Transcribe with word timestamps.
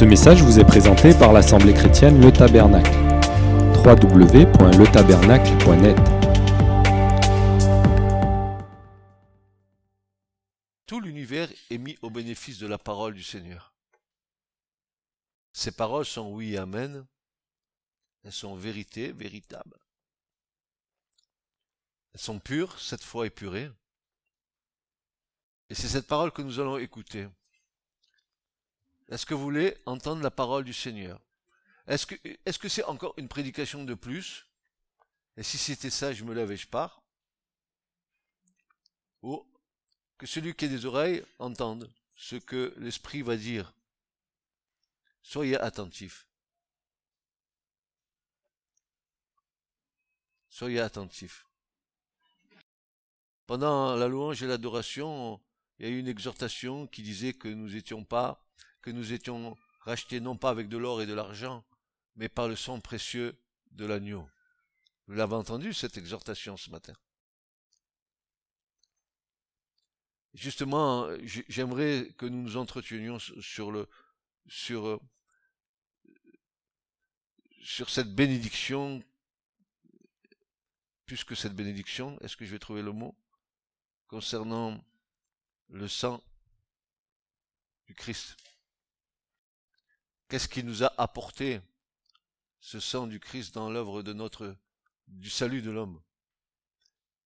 Ce 0.00 0.06
message 0.06 0.42
vous 0.42 0.58
est 0.58 0.64
présenté 0.64 1.12
par 1.12 1.34
l'Assemblée 1.34 1.74
chrétienne 1.74 2.22
Le 2.22 2.32
Tabernacle. 2.32 2.90
www.letabernacle.net 3.84 5.98
Tout 10.86 11.00
l'univers 11.00 11.52
est 11.68 11.76
mis 11.76 11.98
au 12.00 12.08
bénéfice 12.08 12.56
de 12.56 12.66
la 12.66 12.78
parole 12.78 13.12
du 13.12 13.22
Seigneur. 13.22 13.74
Ces 15.52 15.72
paroles 15.72 16.06
sont 16.06 16.32
oui 16.32 16.54
et 16.54 16.56
amen. 16.56 17.06
Elles 18.24 18.32
sont 18.32 18.54
vérité, 18.54 19.12
véritables. 19.12 19.76
Elles 22.14 22.20
sont 22.20 22.38
pures, 22.38 22.80
cette 22.80 23.04
fois 23.04 23.26
épurées. 23.26 23.70
Et 25.68 25.74
c'est 25.74 25.88
cette 25.88 26.06
parole 26.06 26.32
que 26.32 26.40
nous 26.40 26.58
allons 26.58 26.78
écouter. 26.78 27.28
Est-ce 29.10 29.26
que 29.26 29.34
vous 29.34 29.42
voulez 29.42 29.76
entendre 29.86 30.22
la 30.22 30.30
parole 30.30 30.64
du 30.64 30.72
Seigneur? 30.72 31.20
Est-ce 31.88 32.06
que 32.58 32.68
c'est 32.68 32.84
encore 32.84 33.14
une 33.16 33.28
prédication 33.28 33.84
de 33.84 33.94
plus? 33.94 34.46
Et 35.36 35.42
si 35.42 35.58
c'était 35.58 35.90
ça, 35.90 36.12
je 36.12 36.22
me 36.22 36.32
lève 36.32 36.52
et 36.52 36.56
je 36.56 36.68
pars 36.68 37.02
Ou 39.22 39.44
que 40.16 40.26
celui 40.26 40.54
qui 40.54 40.66
a 40.66 40.68
des 40.68 40.86
oreilles 40.86 41.24
entende 41.38 41.90
ce 42.16 42.36
que 42.36 42.72
l'Esprit 42.76 43.22
va 43.22 43.36
dire. 43.36 43.72
Soyez 45.22 45.58
attentifs. 45.58 46.26
Soyez 50.48 50.80
attentifs. 50.80 51.46
Pendant 53.46 53.96
la 53.96 54.06
louange 54.06 54.42
et 54.42 54.46
l'adoration, 54.46 55.40
il 55.78 55.86
y 55.86 55.88
a 55.88 55.92
eu 55.92 55.98
une 55.98 56.06
exhortation 56.06 56.86
qui 56.86 57.02
disait 57.02 57.32
que 57.32 57.48
nous 57.48 57.74
étions 57.74 58.04
pas, 58.04 58.44
que 58.82 58.90
nous 58.90 59.12
étions 59.12 59.56
rachetés 59.80 60.20
non 60.20 60.36
pas 60.36 60.50
avec 60.50 60.68
de 60.68 60.76
l'or 60.76 61.02
et 61.02 61.06
de 61.06 61.14
l'argent, 61.14 61.64
mais 62.16 62.28
par 62.28 62.48
le 62.48 62.56
sang 62.56 62.80
précieux 62.80 63.38
de 63.72 63.86
l'agneau. 63.86 64.28
Vous 65.06 65.14
l'avez 65.14 65.34
entendu, 65.34 65.74
cette 65.74 65.96
exhortation 65.96 66.56
ce 66.56 66.70
matin. 66.70 66.94
Justement, 70.34 71.08
j'aimerais 71.48 72.12
que 72.16 72.26
nous 72.26 72.42
nous 72.42 72.56
entretenions 72.56 73.18
sur 73.18 73.72
le, 73.72 73.88
sur, 74.46 75.00
sur 77.62 77.90
cette 77.90 78.14
bénédiction, 78.14 79.02
plus 81.04 81.24
que 81.24 81.34
cette 81.34 81.54
bénédiction, 81.54 82.16
est-ce 82.20 82.36
que 82.36 82.44
je 82.44 82.52
vais 82.52 82.60
trouver 82.60 82.82
le 82.82 82.92
mot, 82.92 83.16
concernant 84.06 84.84
le 85.68 85.88
sang 85.88 86.22
du 87.86 87.94
Christ. 87.94 88.36
Qu'est-ce 90.30 90.46
qui 90.46 90.62
nous 90.62 90.84
a 90.84 90.94
apporté 90.96 91.60
ce 92.60 92.78
sang 92.78 93.08
du 93.08 93.18
Christ 93.18 93.52
dans 93.52 93.68
l'œuvre 93.68 94.04
du 95.08 95.28
salut 95.28 95.60
de 95.60 95.72
l'homme? 95.72 96.00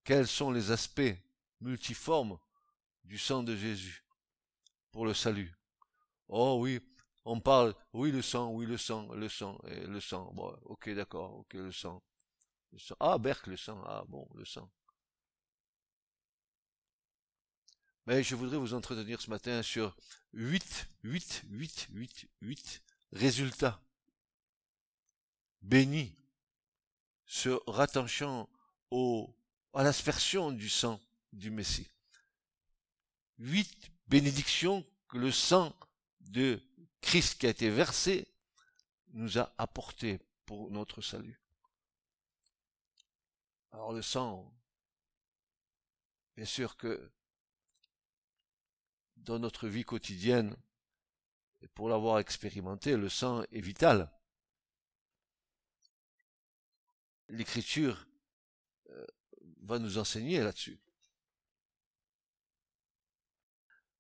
Quels 0.05 0.27
sont 0.27 0.51
les 0.51 0.71
aspects 0.71 1.15
multiformes 1.61 2.39
du 3.05 3.19
sang 3.19 3.43
de 3.43 3.55
Jésus 3.55 4.07
pour 4.91 5.05
le 5.05 5.13
salut? 5.13 5.55
Oh 6.29 6.57
oui, 6.63 6.81
on 7.27 7.41
parle, 7.41 7.75
oui 7.93 8.11
le 8.11 8.23
sang, 8.23 8.51
oui 8.53 8.65
le 8.65 8.79
sang, 8.79 9.13
le 9.13 9.29
sang, 9.29 9.59
le 9.65 10.01
sang. 10.01 10.33
Bon, 10.33 10.59
ok 10.63 10.89
d'accord, 10.95 11.35
ok 11.41 11.53
le 11.53 11.73
sang. 11.73 12.03
le 12.73 12.79
sang. 12.79 12.97
Ah 13.01 13.19
Berk 13.19 13.49
le 13.49 13.59
sang, 13.59 13.83
ah 13.85 14.03
bon 14.09 14.27
le 14.35 14.47
sang. 14.47 14.73
Mais 18.07 18.23
je 18.23 18.35
voudrais 18.35 18.57
vous 18.57 18.73
entretenir 18.73 19.21
ce 19.21 19.29
matin 19.29 19.63
sur 19.63 19.95
8, 20.33 20.89
8, 21.03 21.43
8, 21.51 21.89
8, 21.93 22.29
8 22.41 22.83
résultats 23.15 23.81
bénis 25.63 26.15
se 27.25 27.49
rattachant 27.71 28.49
au, 28.91 29.35
à 29.73 29.83
l'aspersion 29.83 30.53
du 30.53 30.69
sang 30.69 31.01
du 31.33 31.51
Messie. 31.51 31.91
Huit 33.39 33.91
bénédictions 34.09 34.85
que 35.09 35.19
le 35.19 35.33
sang 35.33 35.75
de 36.21 36.61
Christ 37.01 37.41
qui 37.41 37.47
a 37.47 37.51
été 37.51 37.71
versé 37.71 38.29
nous 39.13 39.39
a 39.39 39.53
apporté 39.59 40.21
pour 40.45 40.71
notre 40.71 41.01
salut. 41.01 41.41
Alors 43.73 43.93
le 43.93 44.03
sang, 44.03 44.53
bien 46.37 46.45
sûr 46.45 46.77
que 46.77 47.11
dans 49.17 49.39
notre 49.39 49.69
vie 49.69 49.85
quotidienne, 49.85 50.57
pour 51.69 51.89
l'avoir 51.89 52.19
expérimenté, 52.19 52.97
le 52.97 53.09
sang 53.09 53.43
est 53.53 53.61
vital. 53.61 54.11
L'écriture 57.29 58.07
euh, 58.91 59.07
va 59.63 59.79
nous 59.79 59.99
enseigner 59.99 60.41
là-dessus. 60.41 60.79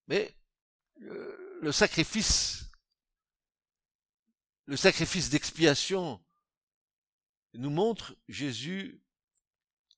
Mais 0.06 0.36
euh, 1.02 1.58
le 1.60 1.72
sacrifice, 1.72 2.70
le 4.66 4.76
sacrifice 4.76 5.30
d'expiation 5.30 6.22
nous 7.54 7.70
montre 7.70 8.16
Jésus 8.28 9.00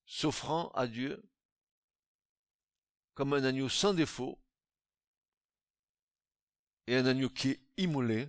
s'offrant 0.07 0.69
à 0.71 0.87
Dieu 0.87 1.29
comme 3.15 3.33
un 3.33 3.45
agneau 3.45 3.69
sans 3.69 3.95
défaut, 3.95 4.39
et 6.87 6.97
un 6.97 7.07
agneau 7.07 7.29
qui 7.29 7.51
est 7.51 7.61
immolé 7.77 8.29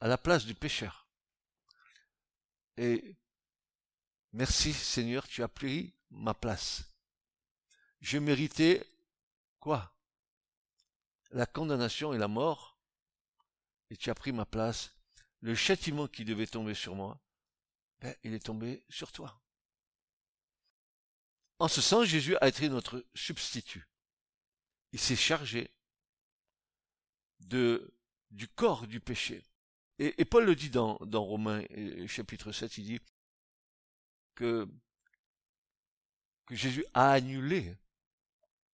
à 0.00 0.08
la 0.08 0.18
place 0.18 0.44
du 0.44 0.54
pécheur. 0.54 1.06
Et 2.76 3.16
merci 4.32 4.72
Seigneur, 4.72 5.26
tu 5.28 5.42
as 5.42 5.48
pris 5.48 5.94
ma 6.10 6.34
place. 6.34 6.84
Je 8.00 8.18
méritais 8.18 8.86
quoi? 9.58 9.94
La 11.30 11.46
condamnation 11.46 12.12
et 12.12 12.18
la 12.18 12.28
mort, 12.28 12.78
et 13.90 13.96
tu 13.96 14.10
as 14.10 14.14
pris 14.14 14.32
ma 14.32 14.46
place. 14.46 14.90
Le 15.40 15.54
châtiment 15.54 16.08
qui 16.08 16.24
devait 16.24 16.46
tomber 16.46 16.74
sur 16.74 16.94
moi, 16.94 17.20
ben, 18.00 18.14
il 18.24 18.34
est 18.34 18.44
tombé 18.44 18.84
sur 18.88 19.12
toi. 19.12 19.40
En 21.58 21.68
ce 21.68 21.80
sens, 21.80 22.06
Jésus 22.06 22.36
a 22.40 22.48
été 22.48 22.68
notre 22.68 23.04
substitut. 23.14 23.86
Il 24.92 24.98
s'est 24.98 25.16
chargé 25.16 25.70
du 27.40 28.48
corps 28.54 28.86
du 28.86 29.00
péché. 29.00 29.42
Et, 29.98 30.24
Paul 30.24 30.46
le 30.46 30.54
dit 30.54 30.70
dans, 30.70 30.96
dans 31.02 31.24
Romains 31.24 31.62
chapitre 32.06 32.52
7, 32.52 32.78
il 32.78 32.84
dit 32.84 33.00
que, 34.34 34.66
que 36.46 36.54
Jésus 36.54 36.84
a 36.94 37.12
annulé 37.12 37.76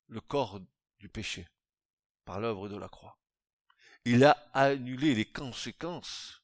le 0.08 0.20
corps 0.20 0.60
du 1.00 1.08
péché 1.08 1.48
par 2.24 2.40
l'œuvre 2.40 2.68
de 2.68 2.76
la 2.76 2.88
croix. 2.88 3.18
Il 4.04 4.24
a 4.24 4.32
annulé 4.52 5.16
les 5.16 5.24
conséquences 5.24 6.42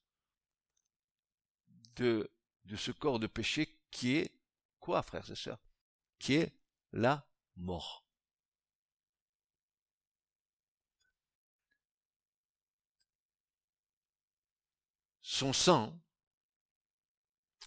de, 1.94 2.28
de 2.64 2.76
ce 2.76 2.90
corps 2.90 3.20
de 3.20 3.28
péché 3.28 3.78
qui 3.92 4.16
est 4.16 4.32
quoi, 4.80 5.02
frères 5.02 5.30
et 5.30 5.36
sœurs? 5.36 5.60
Qui 6.18 6.34
est 6.34 6.52
la 6.92 7.24
mort. 7.56 8.04
Son 15.42 15.52
sang 15.52 16.00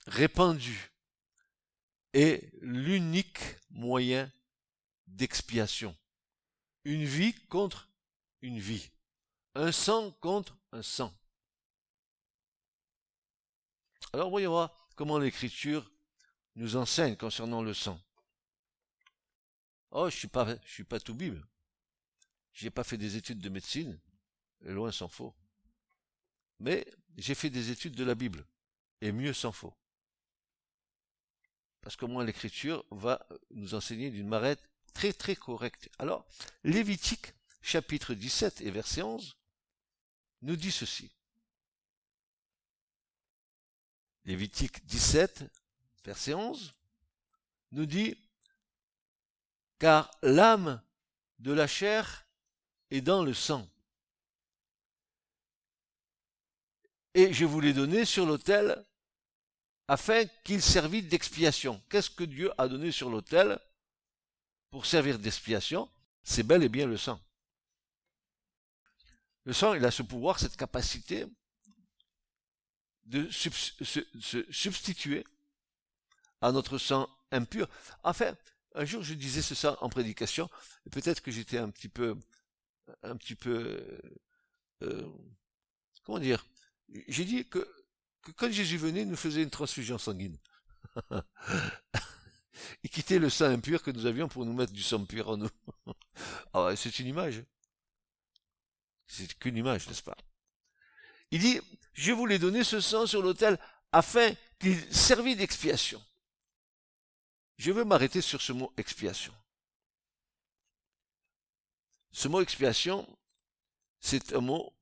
répandu 0.08 0.94
est 2.14 2.50
l'unique 2.62 3.58
moyen 3.70 4.32
d'expiation. 5.08 5.94
Une 6.86 7.04
vie 7.04 7.34
contre 7.50 7.90
une 8.42 8.60
vie. 8.60 8.92
Un 9.56 9.74
sang 9.74 10.12
contre 10.22 10.58
un 10.72 10.82
sang. 10.82 11.14
Alors 14.14 14.30
voyons 14.30 14.52
voir 14.52 14.88
comment 14.96 15.20
l'écriture 15.20 15.92
nous 16.56 16.78
enseigne 16.78 17.18
concernant 17.18 17.62
le 17.62 17.74
sang. 17.74 18.00
Oh, 19.92 20.10
je 20.10 20.16
suis 20.16 20.30
pas, 20.30 20.56
je 20.64 20.72
suis 20.72 20.86
pas 20.86 21.02
tout 21.02 21.14
bible. 21.14 21.46
J'ai 22.54 22.70
pas 22.70 22.86
fait 22.86 22.98
des 22.98 23.18
études 23.18 23.40
de 23.40 23.50
médecine, 23.50 24.00
loin 24.62 24.94
s'en 24.94 25.10
faut. 25.10 25.36
Mais 26.60 26.88
j'ai 27.18 27.36
fait 27.36 27.50
des 27.50 27.72
études 27.72 27.96
de 27.96 28.04
la 28.04 28.16
Bible, 28.16 28.46
et 29.02 29.12
mieux 29.12 29.34
s'en 29.34 29.52
faut. 29.52 29.74
Parce 31.82 31.96
qu'au 31.96 32.08
moins 32.08 32.24
l'écriture 32.24 32.84
va 32.92 33.28
nous 33.52 33.76
enseigner 33.76 34.10
d'une 34.10 34.28
marette 34.28 34.68
très 34.94 35.14
très 35.14 35.36
correcte. 35.36 35.90
Alors, 36.00 36.26
Lévitique, 36.64 37.34
chapitre 37.62 38.14
17 38.14 38.62
et 38.62 38.72
verset 38.72 39.04
11, 39.04 39.38
nous 40.42 40.56
dit 40.56 40.72
ceci. 40.72 41.12
Lévitique 44.26 44.86
17, 44.86 45.46
verset 46.04 46.34
11, 46.34 46.74
nous 47.72 47.86
dit, 47.86 48.16
car 49.78 50.10
l'âme 50.24 50.82
de 51.40 51.52
la 51.52 51.68
chair 51.68 52.26
est 52.90 53.02
dans 53.02 53.24
le 53.24 53.34
sang 53.34 53.68
et 57.16 57.34
je 57.34 57.46
vous 57.46 57.62
l'ai 57.62 57.74
donné 57.74 58.06
sur 58.06 58.26
l'autel 58.26 58.86
afin 59.88 60.26
qu'il 60.44 60.62
servît 60.62 61.02
d'expiation. 61.02 61.82
Qu'est-ce 61.90 62.10
que 62.10 62.26
Dieu 62.26 62.52
a 62.60 62.68
donné 62.68 62.92
sur 62.92 63.10
l'autel 63.10 63.58
pour 64.70 64.86
servir 64.86 65.18
d'expiation? 65.18 65.90
C'est 66.24 66.44
bel 66.44 66.62
et 66.62 66.70
bien 66.70 66.86
le 66.86 66.98
sang. 66.98 67.20
Le 69.46 69.54
sang, 69.54 69.76
il 69.76 69.86
a 69.86 69.92
ce 69.92 70.04
pouvoir, 70.04 70.40
cette 70.40 70.58
capacité 70.58 71.26
de 73.06 73.30
se 73.30 74.52
substituer 74.52 75.24
à 76.42 76.52
notre 76.52 76.78
sang 76.78 77.08
impur. 77.32 77.70
Enfin, 78.04 78.36
un 78.74 78.84
jour 78.84 79.04
je 79.04 79.14
disais 79.14 79.42
ce 79.42 79.56
ça 79.56 79.78
en 79.82 79.90
prédication, 79.90 80.50
et 80.86 80.90
peut-être 80.90 81.22
que 81.22 81.32
j'étais 81.32 81.60
un 81.60 81.70
petit 81.70 81.88
peu, 81.88 82.18
un 83.04 83.16
petit 83.16 83.36
peu, 83.36 84.02
euh, 84.82 85.08
comment 86.04 86.20
dire, 86.20 86.44
j'ai 87.08 87.26
dit 87.26 87.48
que, 87.48 87.68
quand 88.38 88.52
Jésus 88.52 88.78
venait, 88.78 89.02
il 89.02 89.10
nous 89.10 89.16
faisait 89.16 89.44
une 89.44 89.50
transfusion 89.50 89.98
sanguine. 89.98 90.38
il 92.84 92.90
quittait 92.90 93.20
le 93.20 93.30
sang 93.30 93.46
impur 93.46 93.84
que 93.84 93.92
nous 93.92 94.06
avions 94.06 94.28
pour 94.28 94.46
nous 94.46 94.54
mettre 94.54 94.74
du 94.74 94.84
sang 94.84 95.06
pur 95.06 95.30
en 95.30 95.38
nous. 95.38 95.50
ah 96.54 96.74
c'est 96.76 97.00
une 97.00 97.08
image. 97.08 97.44
C'est 99.08 99.34
qu'une 99.38 99.58
image, 99.58 99.88
n'est-ce 99.88 100.04
pas? 100.04 100.18
Il 101.32 101.40
dit, 101.40 101.60
je 101.94 102.12
vous 102.12 102.26
l'ai 102.26 102.40
donné 102.40 102.64
ce 102.64 102.80
sang 102.80 103.06
sur 103.06 103.22
l'autel 103.22 103.60
afin 103.92 104.34
qu'il 104.60 104.80
servît 104.94 105.36
d'expiation. 105.36 106.04
Je 107.58 107.72
veux 107.72 107.86
m'arrêter 107.86 108.22
sur 108.22 108.42
ce 108.42 108.52
mot 108.52 108.74
expiation. 108.78 109.34
Ce 112.12 112.28
mot 112.28 112.42
expiation, 112.42 113.08
c'est 114.00 114.34
un 114.34 114.42
mot 114.42 114.74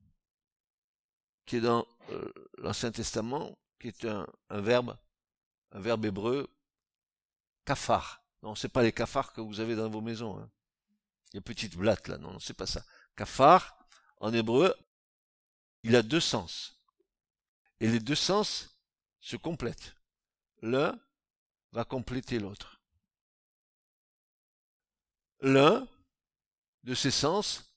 qui 1.45 1.57
est 1.57 1.61
dans 1.61 1.87
euh, 2.09 2.31
l'Ancien 2.57 2.91
Testament, 2.91 3.57
qui 3.79 3.89
est 3.89 4.05
un, 4.05 4.27
verbe, 4.49 4.97
un 5.71 5.79
verbe 5.79 6.05
hébreu, 6.05 6.47
kafar. 7.65 8.23
Non, 8.41 8.55
c'est 8.55 8.69
pas 8.69 8.83
les 8.83 8.91
cafards 8.91 9.33
que 9.33 9.41
vous 9.41 9.59
avez 9.59 9.75
dans 9.75 9.89
vos 9.89 10.01
maisons. 10.01 10.37
Hein. 10.37 10.49
Les 11.33 11.41
petites 11.41 11.75
blattes 11.75 12.07
là, 12.07 12.17
non, 12.17 12.39
c'est 12.39 12.53
pas 12.53 12.65
ça. 12.65 12.83
Kafar, 13.15 13.77
en 14.17 14.33
hébreu, 14.33 14.73
il 15.83 15.95
a 15.95 16.01
deux 16.01 16.19
sens. 16.19 16.81
Et 17.79 17.87
les 17.87 17.99
deux 17.99 18.15
sens 18.15 18.79
se 19.19 19.35
complètent. 19.35 19.95
L'un 20.61 20.99
va 21.71 21.85
compléter 21.85 22.39
l'autre. 22.39 22.81
L'un 25.41 25.87
de 26.83 26.93
ces 26.93 27.11
sens 27.11 27.75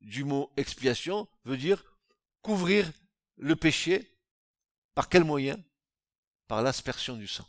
du 0.00 0.24
mot 0.24 0.52
expiation 0.56 1.28
veut 1.44 1.56
dire 1.56 1.82
couvrir 2.42 2.90
le 3.36 3.56
péché. 3.56 4.12
Par 4.94 5.08
quel 5.08 5.24
moyen? 5.24 5.62
Par 6.48 6.62
l'aspersion 6.62 7.16
du 7.16 7.26
sang. 7.26 7.46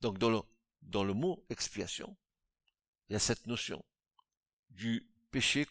Donc 0.00 0.18
dans 0.18 0.30
le, 0.30 0.40
dans 0.82 1.04
le 1.04 1.14
mot 1.14 1.44
expiation, 1.48 2.16
il 3.08 3.14
y 3.14 3.16
a 3.16 3.20
cette 3.20 3.46
notion 3.46 3.82
du 4.70 5.08
péché 5.30 5.66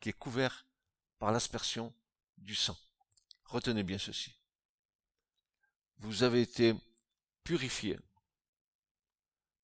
qui 0.00 0.10
est 0.10 0.12
couvert 0.12 0.66
par 1.18 1.32
l'aspersion 1.32 1.94
du 2.36 2.54
sang. 2.54 2.76
Retenez 3.44 3.82
bien 3.82 3.98
ceci 3.98 4.36
vous 5.98 6.22
avez 6.22 6.42
été 6.42 6.74
purifié 7.42 7.98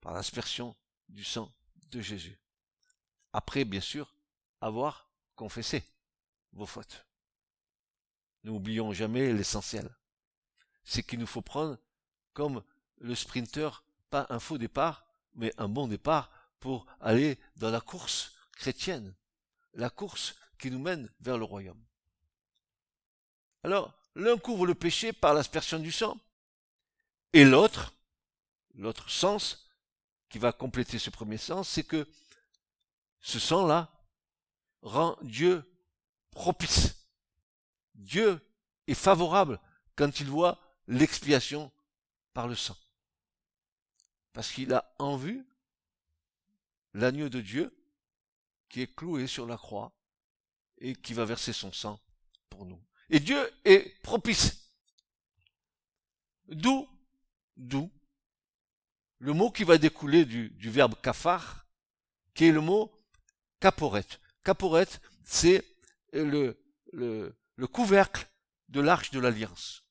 par 0.00 0.12
l'aspersion 0.12 0.74
du 1.08 1.24
sang 1.24 1.52
de 1.90 2.00
Jésus. 2.00 2.38
Après, 3.32 3.64
bien 3.64 3.80
sûr, 3.80 4.14
avoir 4.60 5.10
confessé 5.36 5.84
vos 6.52 6.66
fautes. 6.66 7.06
N'oublions 8.44 8.92
jamais 8.92 9.32
l'essentiel. 9.32 9.88
C'est 10.84 11.02
qu'il 11.02 11.18
nous 11.18 11.26
faut 11.26 11.42
prendre 11.42 11.78
comme 12.32 12.62
le 12.98 13.14
sprinter, 13.14 13.84
pas 14.10 14.26
un 14.30 14.40
faux 14.40 14.58
départ, 14.58 15.06
mais 15.34 15.52
un 15.58 15.68
bon 15.68 15.86
départ 15.86 16.30
pour 16.60 16.86
aller 17.00 17.38
dans 17.56 17.70
la 17.70 17.80
course 17.80 18.34
chrétienne, 18.52 19.14
la 19.74 19.90
course 19.90 20.34
qui 20.58 20.70
nous 20.70 20.78
mène 20.78 21.10
vers 21.20 21.38
le 21.38 21.44
royaume. 21.44 21.82
Alors, 23.64 23.94
L'un 24.14 24.36
couvre 24.36 24.66
le 24.66 24.74
péché 24.74 25.12
par 25.12 25.34
l'aspersion 25.34 25.78
du 25.78 25.90
sang, 25.90 26.18
et 27.32 27.44
l'autre, 27.44 27.94
l'autre 28.74 29.10
sens 29.10 29.70
qui 30.28 30.38
va 30.38 30.52
compléter 30.52 30.98
ce 30.98 31.10
premier 31.10 31.38
sens, 31.38 31.68
c'est 31.68 31.84
que 31.84 32.06
ce 33.20 33.38
sang-là 33.38 33.90
rend 34.82 35.16
Dieu 35.22 35.64
propice. 36.32 37.06
Dieu 37.94 38.40
est 38.86 38.94
favorable 38.94 39.60
quand 39.96 40.20
il 40.20 40.26
voit 40.26 40.58
l'expiation 40.88 41.70
par 42.34 42.48
le 42.48 42.56
sang. 42.56 42.76
Parce 44.32 44.50
qu'il 44.50 44.72
a 44.72 44.94
en 44.98 45.16
vue 45.16 45.46
l'agneau 46.94 47.28
de 47.28 47.40
Dieu 47.40 47.74
qui 48.68 48.82
est 48.82 48.94
cloué 48.94 49.26
sur 49.26 49.46
la 49.46 49.56
croix 49.56 49.92
et 50.78 50.94
qui 50.94 51.14
va 51.14 51.24
verser 51.24 51.52
son 51.52 51.72
sang 51.72 52.00
pour 52.48 52.66
nous. 52.66 52.82
Et 53.10 53.20
Dieu 53.20 53.38
est 53.64 54.00
propice. 54.02 54.70
D'où, 56.48 56.88
d'où, 57.56 57.90
le 59.18 59.32
mot 59.32 59.50
qui 59.50 59.64
va 59.64 59.78
découler 59.78 60.24
du, 60.24 60.70
verbe 60.70 60.94
kafar, 61.00 61.66
qui 62.34 62.46
est 62.46 62.52
le 62.52 62.60
mot 62.60 62.92
caporet. 63.60 64.06
Caporet, 64.42 64.88
c'est 65.22 65.64
le, 66.12 66.62
le, 66.92 67.34
le 67.56 67.66
couvercle 67.66 68.28
de 68.68 68.80
l'arche 68.80 69.10
de 69.10 69.20
l'alliance. 69.20 69.84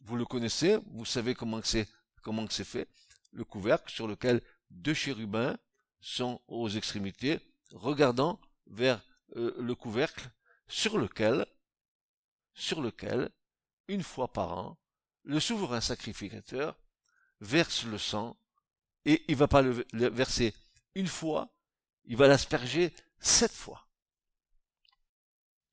Vous 0.00 0.16
le 0.16 0.24
connaissez, 0.24 0.78
vous 0.86 1.04
savez 1.04 1.34
comment 1.34 1.60
c'est, 1.62 1.88
comment 2.22 2.46
c'est 2.48 2.64
fait. 2.64 2.88
Le 3.32 3.44
couvercle 3.44 3.92
sur 3.92 4.06
lequel 4.06 4.42
deux 4.70 4.94
chérubins 4.94 5.56
sont 6.00 6.40
aux 6.48 6.68
extrémités, 6.68 7.40
regardant 7.72 8.40
vers 8.66 9.02
euh, 9.36 9.54
le 9.58 9.74
couvercle 9.74 10.30
sur 10.68 10.98
lequel 10.98 11.46
sur 12.56 12.80
lequel, 12.80 13.30
une 13.86 14.02
fois 14.02 14.32
par 14.32 14.52
an, 14.58 14.78
le 15.24 15.38
souverain 15.38 15.80
sacrificateur 15.80 16.76
verse 17.40 17.84
le 17.84 17.98
sang, 17.98 18.36
et 19.04 19.24
il 19.28 19.36
va 19.36 19.46
pas 19.46 19.62
le, 19.62 19.86
verser 19.92 20.54
une 20.94 21.06
fois, 21.06 21.54
il 22.06 22.16
va 22.16 22.28
l'asperger 22.28 22.94
sept 23.20 23.52
fois. 23.52 23.85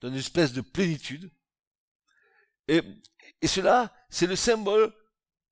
Dans 0.03 0.09
une 0.09 0.15
espèce 0.15 0.51
de 0.51 0.59
plénitude. 0.59 1.31
Et, 2.67 2.81
cela, 3.47 3.95
c'est 4.09 4.27
le 4.27 4.35
symbole 4.35 4.93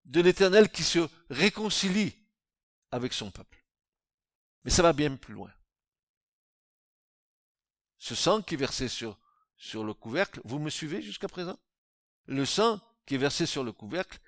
de 0.03 0.20
l'éternel 0.20 0.70
qui 0.70 0.84
se 0.84 1.08
réconcilie 1.29 2.13
avec 2.91 3.13
son 3.13 3.31
peuple. 3.31 3.65
Mais 4.65 4.72
ça 4.72 4.84
va 4.84 4.91
bien 4.91 5.15
plus 5.15 5.34
loin. 5.34 5.51
Ce 7.98 8.13
sang 8.13 8.41
qui 8.41 8.55
est 8.55 8.58
versé 8.58 8.89
sur 8.89 9.17
le 9.86 9.93
couvercle. 9.93 10.41
Vous 10.43 10.60
me 10.60 10.70
suivez 10.70 11.01
jusqu'à 11.01 11.29
présent? 11.29 11.58
Le 12.25 12.46
sang 12.46 12.81
qui 13.05 13.15
est 13.15 13.20
versé 13.20 13.46
sur 13.46 13.63
le 13.63 13.72
couvercle, 13.72 14.20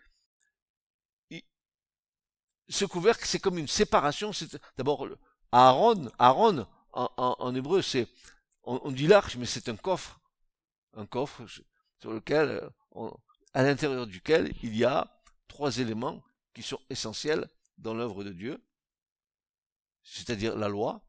ce 2.70 2.86
couvercle, 2.86 3.25
c'est 3.25 3.39
comme 3.39 3.58
une 3.58 3.68
séparation. 3.68 4.32
D'abord 4.77 5.06
Aaron. 5.51 6.10
Aaron, 6.18 6.65
en, 6.94 7.56
hébreu, 7.56 7.82
c'est 7.82 8.08
on, 8.63 8.91
dit 8.91 9.08
l'arche, 9.08 9.36
mais 9.38 9.46
c'est 9.46 9.70
un 9.70 9.75
coffre, 9.75 10.20
un 10.93 11.05
coffre 11.05 11.46
sur 12.00 12.12
lequel, 12.12 12.70
à 13.53 13.63
l'intérieur 13.63 14.08
duquel 14.08 14.53
il 14.63 14.75
y 14.75 14.86
a 14.86 15.22
trois 15.48 15.77
éléments 15.77 16.24
qui 16.53 16.63
sont 16.63 16.79
essentiels 16.89 17.50
dans 17.77 17.93
l'œuvre 17.93 18.24
de 18.24 18.32
Dieu, 18.32 18.63
c'est-à-dire 20.03 20.55
la 20.55 20.70
loi, 20.70 21.05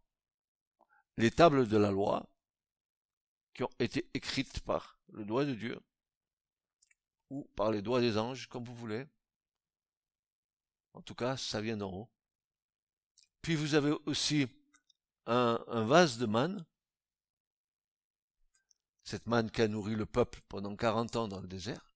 les 1.17 1.31
tables 1.31 1.69
de 1.69 1.77
la 1.77 1.91
loi 1.91 2.29
qui 3.55 3.63
ont 3.63 3.71
été 3.79 4.11
écrites 4.15 4.61
par 4.61 4.99
le 5.13 5.25
doigt 5.25 5.45
de 5.45 5.55
Dieu, 5.55 5.81
ou 7.31 7.45
par 7.57 7.71
les 7.71 7.83
doigts 7.83 8.01
des 8.01 8.19
anges, 8.19 8.49
comme 8.49 8.65
vous 8.65 8.75
voulez. 8.75 9.07
En 10.93 11.03
tout 11.03 11.15
cas, 11.15 11.37
ça 11.37 11.61
vient 11.61 11.77
d'en 11.77 11.93
haut. 11.93 12.11
Puis 13.43 13.55
vous 13.55 13.75
avez 13.75 13.93
aussi 14.07 14.47
un, 15.27 15.85
vase 15.85 16.19
de 16.19 16.27
manne, 16.27 16.65
cette 19.05 19.27
manne 19.27 19.51
qui 19.51 19.63
a 19.63 19.69
nourri 19.69 19.95
le 19.95 20.07
peuple 20.07 20.41
pendant 20.49 20.75
40 20.75 21.17
ans 21.17 21.29
dans 21.29 21.41
le 21.41 21.47
désert. 21.47 21.95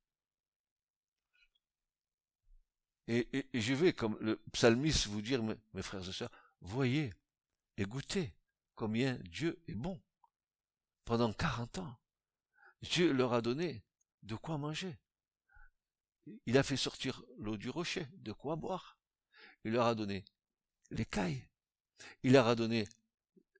Et, 3.10 3.48
je 3.54 3.72
vais, 3.72 3.94
comme 3.94 4.18
le 4.20 4.36
psalmiste, 4.52 5.06
vous 5.06 5.22
dire, 5.22 5.42
mes 5.42 5.82
frères 5.82 6.06
et 6.06 6.12
sœurs, 6.12 6.30
voyez 6.60 7.10
et 7.78 7.84
goûtez 7.84 8.34
combien 8.74 9.14
Dieu 9.24 9.62
est 9.66 9.74
bon 9.74 9.98
pendant 11.04 11.32
40 11.32 11.78
ans. 11.78 11.96
Dieu 12.82 13.12
leur 13.12 13.32
a 13.32 13.40
donné 13.40 13.82
de 14.22 14.34
quoi 14.34 14.58
manger. 14.58 14.98
Il 16.44 16.58
a 16.58 16.62
fait 16.62 16.76
sortir 16.76 17.22
l'eau 17.38 17.56
du 17.56 17.70
rocher, 17.70 18.06
de 18.18 18.32
quoi 18.32 18.56
boire. 18.56 18.98
Il 19.64 19.72
leur 19.72 19.86
a 19.86 19.94
donné 19.94 20.24
l'écaille. 20.90 21.48
Il 22.22 22.32
leur 22.32 22.46
a 22.46 22.54
donné 22.54 22.86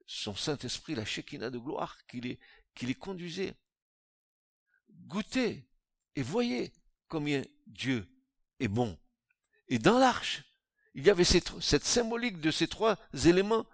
son 0.07 0.35
Saint-Esprit, 0.35 0.95
la 0.95 1.05
Shekinah 1.05 1.51
de 1.51 1.59
gloire, 1.59 1.97
qui 2.07 2.21
les, 2.21 2.39
qui 2.79 2.87
les 2.87 2.95
conduisait. 2.95 3.57
Goûtez 4.89 5.69
et 6.15 6.23
voyez 6.23 6.73
combien 7.09 7.43
Dieu 7.67 8.09
est 8.61 8.69
bon. 8.69 8.97
Et 9.67 9.81
dans 9.81 9.99
l'arche, 9.99 10.45
il 10.95 11.05
y 11.05 11.11
avait 11.11 11.25
cette, 11.25 11.85
symbolique 11.85 12.41
de 12.41 12.53
ces 12.53 12.69
trois 12.69 12.97
éléments 13.25 13.67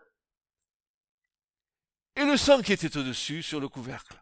et 2.16 2.24
le 2.24 2.36
sang 2.38 2.62
qui 2.62 2.72
était 2.72 2.96
au-dessus 2.96 3.42
sur 3.42 3.60
le 3.60 3.68
couvercle. 3.68 4.18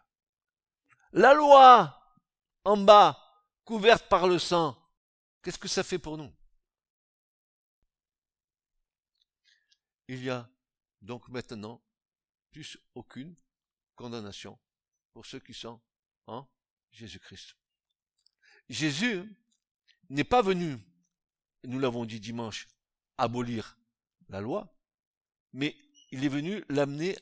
La 1.13 1.33
loi 1.33 1.99
en 2.65 2.77
bas, 2.77 3.19
couverte 3.63 4.09
par 4.09 4.27
le 4.27 4.37
sang. 4.37 4.77
Qu'est-ce 5.41 5.59
que 5.59 5.67
ça 5.67 5.83
fait 5.83 5.99
pour 5.99 6.17
nous? 6.17 6.33
Il 10.09 10.21
y 10.21 10.29
a 10.29 10.49
donc 11.01 11.29
maintenant 11.29 11.81
plus 12.51 12.77
aucune 12.95 13.35
condamnation 13.95 14.59
pour 15.13 15.25
ceux 15.25 15.39
qui 15.39 15.53
sont 15.53 15.79
en 16.27 16.47
Jésus-Christ. 16.91 17.55
Jésus 18.69 19.23
n'est 20.09 20.23
pas 20.23 20.41
venu, 20.41 20.77
nous 21.63 21.79
l'avons 21.79 22.05
dit 22.05 22.19
dimanche, 22.19 22.67
abolir 23.17 23.77
la 24.29 24.41
loi, 24.41 24.75
mais 25.53 25.75
il 26.11 26.25
est 26.25 26.29
venu 26.29 26.63
l'amener 26.69 27.17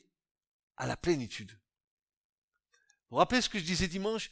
à 0.78 0.88
la 0.88 0.98
plénitude. 0.98 1.52
Vous 1.52 3.16
vous 3.16 3.18
rappelez 3.18 3.42
ce 3.42 3.50
que 3.50 3.60
je 3.60 3.66
disais 3.66 3.88
dimanche? 3.88 4.32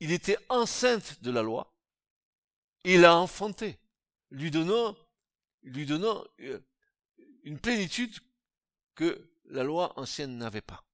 Il 0.00 0.12
était 0.12 0.38
enceinte 0.48 1.22
de 1.22 1.30
la 1.30 1.42
loi. 1.42 1.76
Il 2.84 3.02
l'a 3.02 3.16
enfanté, 3.16 3.78
lui 4.30 4.50
donnant, 4.50 4.96
lui 5.62 5.86
donnant 5.86 6.24
euh, 6.40 6.60
une 7.42 7.58
plénitude 7.58 8.18
que 8.94 9.30
la 9.44 9.62
loi 9.62 9.98
ancienne 9.98 10.38
n'avait 10.38 10.62
pas. 10.62 10.89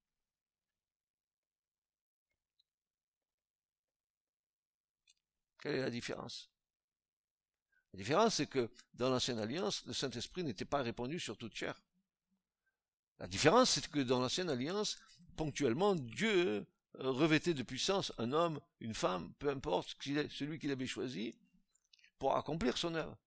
Quelle 5.61 5.75
est 5.75 5.81
la 5.81 5.89
différence? 5.89 6.49
La 7.93 7.97
différence, 7.97 8.35
c'est 8.35 8.47
que 8.47 8.69
dans 8.93 9.09
l'ancienne 9.09 9.39
alliance, 9.39 9.83
le 9.85 9.93
Saint-Esprit 9.93 10.43
n'était 10.43 10.65
pas 10.65 10.81
répandu 10.81 11.19
sur 11.19 11.37
toute 11.37 11.55
chair. 11.55 11.81
La 13.19 13.27
différence, 13.27 13.71
c'est 13.71 13.87
que 13.87 13.99
dans 13.99 14.19
l'ancienne 14.19 14.49
alliance, 14.49 14.97
ponctuellement, 15.35 15.95
Dieu 15.95 16.65
revêtait 16.93 17.53
de 17.53 17.63
puissance 17.63 18.11
un 18.17 18.31
homme, 18.33 18.59
une 18.79 18.93
femme, 18.93 19.33
peu 19.39 19.49
importe 19.49 19.95
celui 20.01 20.59
qu'il 20.59 20.71
avait 20.71 20.87
choisi, 20.87 21.35
pour 22.19 22.35
accomplir 22.35 22.77
son 22.77 22.95
œuvre. 22.95 23.17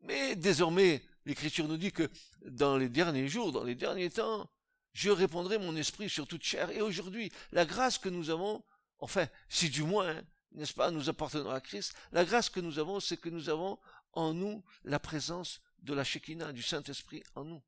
Mais 0.00 0.36
désormais, 0.36 1.02
l'Écriture 1.24 1.68
nous 1.68 1.76
dit 1.76 1.92
que 1.92 2.10
dans 2.44 2.76
les 2.76 2.88
derniers 2.88 3.28
jours, 3.28 3.52
dans 3.52 3.64
les 3.64 3.74
derniers 3.74 4.10
temps, 4.10 4.50
je 4.92 5.10
répondrai 5.10 5.58
mon 5.58 5.76
esprit 5.76 6.08
sur 6.08 6.26
toute 6.26 6.42
chair. 6.42 6.70
Et 6.70 6.80
aujourd'hui, 6.80 7.30
la 7.52 7.66
grâce 7.66 7.98
que 7.98 8.08
nous 8.08 8.30
avons, 8.30 8.64
enfin, 8.98 9.28
si 9.48 9.70
du 9.70 9.82
moins, 9.82 10.22
n'est-ce 10.52 10.74
pas, 10.74 10.90
nous 10.90 11.08
appartenons 11.08 11.50
à 11.50 11.60
Christ, 11.60 11.94
la 12.12 12.24
grâce 12.24 12.48
que 12.48 12.60
nous 12.60 12.78
avons, 12.78 13.00
c'est 13.00 13.16
que 13.16 13.28
nous 13.28 13.48
avons 13.48 13.78
en 14.12 14.34
nous 14.34 14.64
la 14.84 14.98
présence 14.98 15.60
de 15.80 15.94
la 15.94 16.04
Shekinah, 16.04 16.52
du 16.52 16.62
Saint-Esprit 16.62 17.22
en 17.34 17.44
nous. 17.44 17.62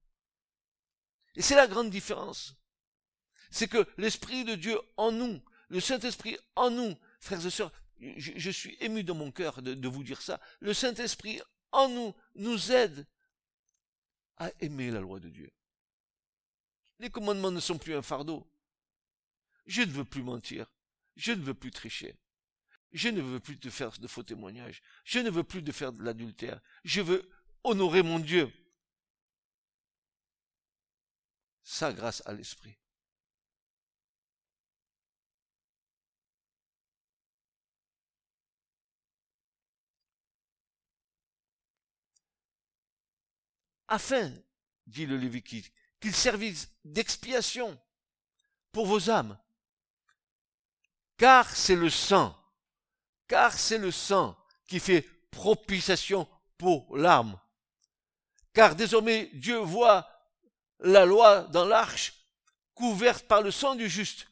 Et 1.37 1.43
c'est 1.43 1.55
la 1.55 1.67
grande 1.67 1.91
différence. 1.91 2.57
C'est 3.51 3.69
que 3.69 3.87
l'Esprit 3.99 4.45
de 4.45 4.55
Dieu 4.55 4.79
en 4.97 5.13
nous, 5.13 5.41
le 5.69 5.81
Saint-Esprit 5.81 6.37
en 6.57 6.71
nous, 6.71 6.97
frères 7.21 7.45
et 7.45 7.51
sœurs, 7.51 7.73
je, 8.01 8.51
suis 8.51 8.77
ému 8.81 9.05
dans 9.05 9.15
mon 9.15 9.31
cœur 9.31 9.61
de, 9.63 9.75
de 9.75 9.89
vous 9.89 10.03
dire 10.03 10.23
ça, 10.23 10.41
le 10.61 10.73
Saint-Esprit 10.73 11.41
en 11.73 11.89
nous 11.89 12.15
nous 12.35 12.73
aide 12.73 13.07
à 14.39 14.51
aimer 14.61 14.91
la 14.91 15.01
loi 15.01 15.21
de 15.21 15.29
Dieu. 15.29 15.53
Les 16.99 17.11
commandements 17.11 17.51
ne 17.51 17.61
sont 17.61 17.79
plus 17.79 17.95
un 17.95 18.03
fardeau. 18.03 18.47
Je 19.67 19.83
ne 19.83 19.93
veux 19.93 20.05
plus 20.05 20.23
mentir. 20.23 20.71
Je 21.17 21.33
ne 21.33 21.43
veux 21.43 21.55
plus 21.55 21.71
tricher. 21.71 22.17
Je 22.93 23.09
ne 23.09 23.21
veux 23.21 23.41
plus 23.41 23.59
te 23.59 23.71
faire 23.71 23.93
de 23.99 24.09
faux 24.09 24.23
témoignages. 24.23 24.83
Je 25.05 25.21
ne 25.21 25.31
veux 25.31 25.45
plus 25.45 25.63
de 25.63 25.73
faire 25.73 25.93
de 25.93 26.03
l'adultère. 26.03 26.61
Je 26.85 27.01
veux 27.01 27.31
honorer 27.63 28.03
mon 28.03 28.19
Dieu. 28.19 28.53
Ça 31.63 31.93
grâce 31.93 32.23
à 32.27 32.33
l'Esprit. 32.33 32.77
Afin, 43.87 44.33
dit 44.87 45.07
le 45.07 45.17
Lévitique, 45.17 45.73
qu'il 45.99 46.15
servisse 46.15 46.73
d'expiation 46.85 47.81
pour 48.73 48.87
vos 48.87 49.11
âmes. 49.11 49.39
Car 51.17 51.55
c'est 51.55 51.77
le 51.77 51.91
sang, 51.91 52.40
car 53.31 53.57
c'est 53.57 53.79
le 53.79 53.93
sang 53.93 54.37
qui 54.67 54.81
fait 54.81 55.03
propitiation 55.31 56.29
pour 56.59 56.97
l'âme. 56.97 57.39
Car 58.53 58.75
désormais 58.75 59.31
Dieu 59.35 59.59
voit 59.59 60.11
la 60.81 61.05
loi 61.05 61.43
dans 61.45 61.65
l'arche, 61.65 62.13
couverte 62.75 63.29
par 63.29 63.41
le 63.41 63.53
sang 63.53 63.77
du 63.77 63.89
juste. 63.89 64.27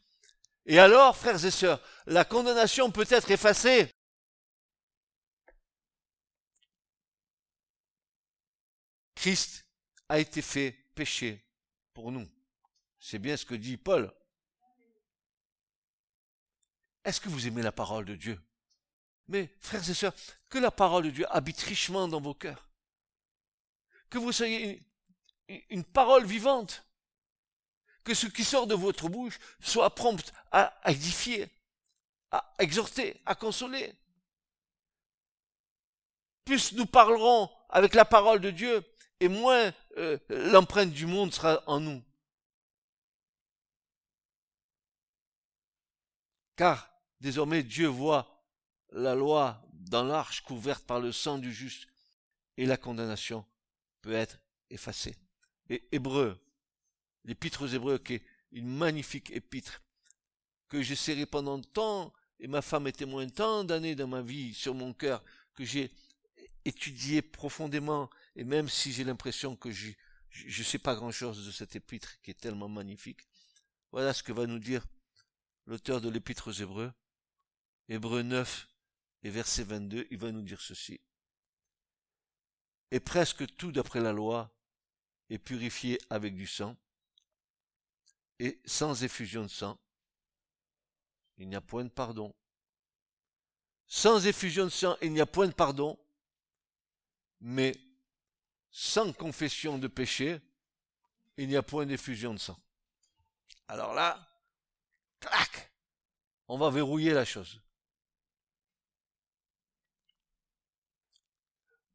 Et 0.66 0.80
alors, 0.80 1.16
frères 1.16 1.44
et 1.44 1.50
sœurs, 1.52 1.80
la 2.06 2.24
condamnation 2.24 2.90
peut 2.90 3.06
être 3.08 3.30
effacée. 3.30 3.88
Christ 9.14 9.64
a 10.08 10.18
été 10.18 10.42
fait 10.42 10.72
péché 10.96 11.46
pour 11.94 12.10
nous. 12.10 12.28
C'est 12.98 13.20
bien 13.20 13.36
ce 13.36 13.46
que 13.46 13.54
dit 13.54 13.76
Paul. 13.76 14.12
Est-ce 17.04 17.20
que 17.20 17.28
vous 17.28 17.46
aimez 17.46 17.62
la 17.62 17.72
parole 17.72 18.04
de 18.04 18.16
Dieu? 18.16 18.40
Mais, 19.28 19.54
frères 19.60 19.88
et 19.88 19.94
sœurs, 19.94 20.14
que 20.48 20.58
la 20.58 20.70
parole 20.70 21.04
de 21.04 21.10
Dieu 21.10 21.26
habite 21.30 21.60
richement 21.60 22.08
dans 22.08 22.20
vos 22.20 22.34
cœurs. 22.34 22.68
Que 24.10 24.18
vous 24.18 24.32
soyez 24.32 24.82
une 25.68 25.84
parole 25.84 26.24
vivante. 26.24 26.84
Que 28.04 28.14
ce 28.14 28.26
qui 28.26 28.44
sort 28.44 28.66
de 28.66 28.74
votre 28.74 29.08
bouche 29.08 29.38
soit 29.60 29.94
prompt 29.94 30.32
à 30.50 30.74
édifier, 30.86 31.48
à 32.30 32.54
exhorter, 32.58 33.20
à 33.26 33.34
consoler. 33.34 33.94
Plus 36.44 36.72
nous 36.72 36.86
parlerons 36.86 37.50
avec 37.68 37.94
la 37.94 38.06
parole 38.06 38.40
de 38.40 38.50
Dieu, 38.50 38.82
et 39.20 39.28
moins 39.28 39.72
euh, 39.98 40.18
l'empreinte 40.28 40.90
du 40.90 41.04
monde 41.04 41.34
sera 41.34 41.62
en 41.66 41.80
nous. 41.80 42.02
Car 46.56 46.90
désormais 47.20 47.62
Dieu 47.62 47.88
voit 47.88 48.37
la 48.92 49.14
loi 49.14 49.62
dans 49.72 50.04
l'arche 50.04 50.42
couverte 50.42 50.84
par 50.84 51.00
le 51.00 51.12
sang 51.12 51.38
du 51.38 51.52
juste, 51.52 51.86
et 52.56 52.66
la 52.66 52.76
condamnation 52.76 53.44
peut 54.02 54.12
être 54.12 54.38
effacée. 54.70 55.16
Et 55.68 55.88
Hébreu, 55.92 56.38
l'épître 57.24 57.62
aux 57.62 57.68
Hébreux, 57.68 57.98
qui 57.98 58.14
est 58.14 58.24
une 58.52 58.68
magnifique 58.68 59.30
épître, 59.30 59.82
que 60.68 60.82
j'ai 60.82 60.96
serré 60.96 61.26
pendant 61.26 61.60
tant, 61.60 62.12
et 62.40 62.46
ma 62.46 62.62
femme 62.62 62.86
est 62.86 62.92
témoin 62.92 63.28
tant 63.28 63.64
d'années 63.64 63.94
dans 63.94 64.08
ma 64.08 64.22
vie 64.22 64.54
sur 64.54 64.74
mon 64.74 64.92
cœur, 64.92 65.22
que 65.54 65.64
j'ai 65.64 65.90
étudié 66.64 67.22
profondément, 67.22 68.10
et 68.36 68.44
même 68.44 68.68
si 68.68 68.92
j'ai 68.92 69.04
l'impression 69.04 69.56
que 69.56 69.70
je 69.70 69.94
ne 70.30 70.64
sais 70.64 70.78
pas 70.78 70.94
grand-chose 70.94 71.46
de 71.46 71.50
cette 71.50 71.76
épître 71.76 72.20
qui 72.20 72.30
est 72.30 72.40
tellement 72.40 72.68
magnifique, 72.68 73.20
voilà 73.92 74.12
ce 74.12 74.22
que 74.22 74.32
va 74.32 74.46
nous 74.46 74.58
dire 74.58 74.86
l'auteur 75.66 76.00
de 76.00 76.08
l'épître 76.08 76.48
aux 76.48 76.52
Hébreux, 76.52 76.92
Hébreux 77.88 78.22
9 78.22 78.68
et 79.22 79.30
verset 79.30 79.64
22, 79.64 80.06
il 80.10 80.18
va 80.18 80.32
nous 80.32 80.42
dire 80.42 80.60
ceci. 80.60 81.00
Et 82.90 83.00
presque 83.00 83.46
tout 83.56 83.72
d'après 83.72 84.00
la 84.00 84.12
loi 84.12 84.50
est 85.28 85.38
purifié 85.38 85.98
avec 86.10 86.34
du 86.34 86.46
sang, 86.46 86.76
et 88.38 88.60
sans 88.64 89.02
effusion 89.02 89.42
de 89.42 89.48
sang, 89.48 89.78
il 91.36 91.48
n'y 91.48 91.56
a 91.56 91.60
point 91.60 91.84
de 91.84 91.90
pardon. 91.90 92.34
Sans 93.86 94.26
effusion 94.26 94.64
de 94.64 94.70
sang, 94.70 94.96
il 95.02 95.12
n'y 95.12 95.20
a 95.20 95.26
point 95.26 95.48
de 95.48 95.52
pardon, 95.52 95.98
mais 97.40 97.74
sans 98.70 99.12
confession 99.12 99.78
de 99.78 99.88
péché, 99.88 100.40
il 101.36 101.48
n'y 101.48 101.56
a 101.56 101.62
point 101.62 101.86
d'effusion 101.86 102.34
de 102.34 102.38
sang. 102.38 102.58
Alors 103.66 103.94
là, 103.94 104.28
clac, 105.20 105.72
on 106.48 106.58
va 106.58 106.70
verrouiller 106.70 107.12
la 107.12 107.24
chose. 107.24 107.60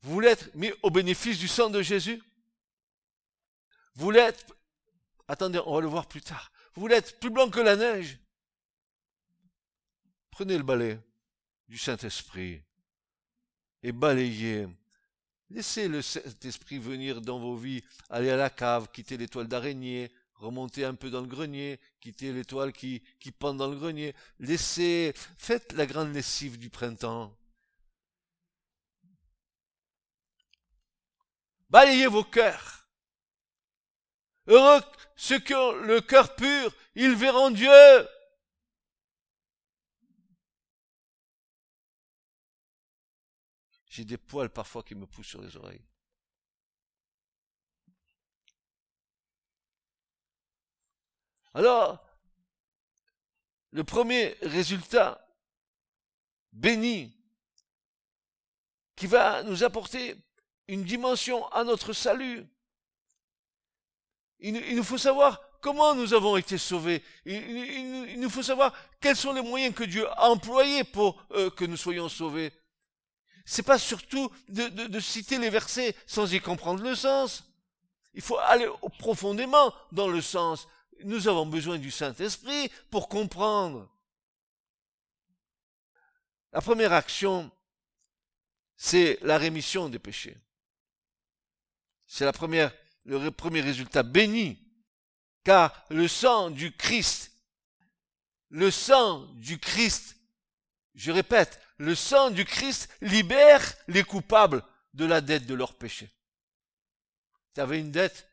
Vous 0.04 0.12
voulez 0.12 0.30
être 0.30 0.54
mis 0.54 0.72
au 0.82 0.90
bénéfice 0.90 1.40
du 1.40 1.48
sang 1.48 1.70
de 1.70 1.82
Jésus? 1.82 2.22
Vous 3.96 4.04
voulez 4.04 4.20
être, 4.20 4.46
attendez, 5.30 5.62
on 5.66 5.76
va 5.76 5.82
le 5.82 5.88
voir 5.88 6.08
plus 6.08 6.22
tard. 6.22 6.52
Vous 6.76 6.82
voulez 6.82 6.96
être 6.96 7.20
plus 7.20 7.30
blanc 7.30 7.50
que 7.50 7.62
la 7.62 7.78
neige? 7.78 8.20
Prenez 10.30 10.58
le 10.58 10.64
balai 10.64 11.00
du 11.70 11.78
Saint-Esprit 11.78 12.62
et 13.82 13.92
balayez. 13.94 14.68
Laissez 15.50 15.88
le 15.88 16.02
Saint-Esprit 16.02 16.80
venir 16.80 17.22
dans 17.22 17.40
vos 17.40 17.56
vies, 17.56 17.84
aller 18.10 18.32
à 18.32 18.36
la 18.36 18.50
cave, 18.50 18.90
quitter 18.92 19.16
l'étoile 19.16 19.48
d'araignée, 19.48 20.12
remontez 20.34 20.84
un 20.84 20.96
peu 20.96 21.12
dans 21.12 21.22
le 21.22 21.28
grenier, 21.28 21.80
quittez 22.02 22.34
l'étoile 22.34 22.74
qui, 22.74 23.04
qui 23.20 23.32
pend 23.32 23.54
dans 23.54 23.68
le 23.68 23.78
grenier, 23.78 24.16
laissez, 24.40 25.14
faites 25.38 25.72
la 25.74 25.86
grande 25.86 26.14
lessive 26.14 26.58
du 26.58 26.70
printemps. 26.70 27.38
Balayez 31.74 32.06
vos 32.06 32.24
cœurs. 32.24 32.88
Heureux 34.46 34.80
ceux 35.16 35.40
qui 35.40 35.56
ont 35.56 35.72
le 35.72 36.02
cœur 36.02 36.36
pur, 36.36 36.72
ils 36.94 37.16
verront 37.16 37.50
Dieu. 37.50 37.72
J'ai 43.88 44.06
des 44.06 44.20
poils 44.20 44.52
parfois 44.52 44.84
qui 44.84 44.94
me 44.94 45.08
poussent 45.08 45.30
sur 45.30 45.42
les 45.42 45.58
oreilles. 45.58 45.84
Alors, 51.56 52.06
le 53.72 53.84
premier 53.84 54.38
résultat 54.44 55.28
béni 56.52 57.18
qui 58.96 59.08
va 59.08 59.42
nous 59.42 59.64
apporter 59.64 60.16
une 60.68 60.84
dimension 60.84 61.48
à 61.48 61.64
notre 61.64 61.94
salut. 61.94 62.46
Il, 64.40 64.76
nous 64.76 64.84
faut 64.84 64.98
savoir 64.98 65.42
comment 65.62 65.96
nous 65.96 66.14
avons 66.14 66.36
été 66.36 66.58
sauvés. 66.58 67.02
Il, 67.26 68.20
nous 68.20 68.30
faut 68.30 68.44
savoir 68.44 68.74
quels 69.00 69.16
sont 69.16 69.34
les 69.34 69.42
moyens 69.42 69.74
que 69.74 69.84
Dieu 69.84 70.08
a 70.10 70.30
employés 70.30 70.84
pour 70.84 71.26
euh, 71.32 71.50
que 71.50 71.66
nous 71.66 71.78
soyons 71.78 72.10
sauvés. 72.10 72.52
C'est 73.46 73.64
pas 73.64 73.80
surtout 73.80 74.30
de, 74.50 74.68
de 74.68 75.00
citer 75.00 75.38
les 75.38 75.50
versets 75.50 75.96
sans 76.06 76.34
y 76.34 76.40
comprendre 76.40 76.84
le 76.84 76.96
sens. 76.96 77.44
Il 78.14 78.22
faut 78.22 78.38
aller 78.38 78.68
profondément 79.00 79.74
dans 79.92 80.08
le 80.08 80.22
sens. 80.22 80.68
Nous 81.04 81.28
avons 81.28 81.46
besoin 81.46 81.78
du 81.78 81.92
Saint-Esprit 81.92 82.70
pour 82.90 83.10
comprendre. 83.10 83.90
La 86.52 86.62
première 86.62 86.94
action, 86.94 87.50
c'est 88.76 89.18
la 89.22 89.38
rémission 89.38 89.90
des 89.90 90.00
péchés. 90.00 90.38
C'est 92.14 92.26
le 93.06 93.32
premier 93.32 93.62
résultat 93.62 94.04
béni. 94.04 94.60
Car 95.44 95.84
le 95.90 96.08
sang 96.08 96.52
du 96.52 96.72
Christ, 96.72 97.32
le 98.50 98.70
sang 98.70 99.26
du 99.34 99.58
Christ, 99.58 100.16
je 100.94 101.12
répète, 101.12 101.60
le 101.78 101.96
sang 101.96 102.30
du 102.30 102.46
Christ 102.46 102.88
libère 103.02 103.64
les 103.88 104.04
coupables 104.04 104.64
de 104.94 105.06
la 105.06 105.22
dette 105.22 105.48
de 105.48 105.56
leur 105.56 105.74
péché. 105.74 106.08
Tu 107.56 107.62
avais 107.62 107.80
une 107.80 107.90
dette 107.90 108.30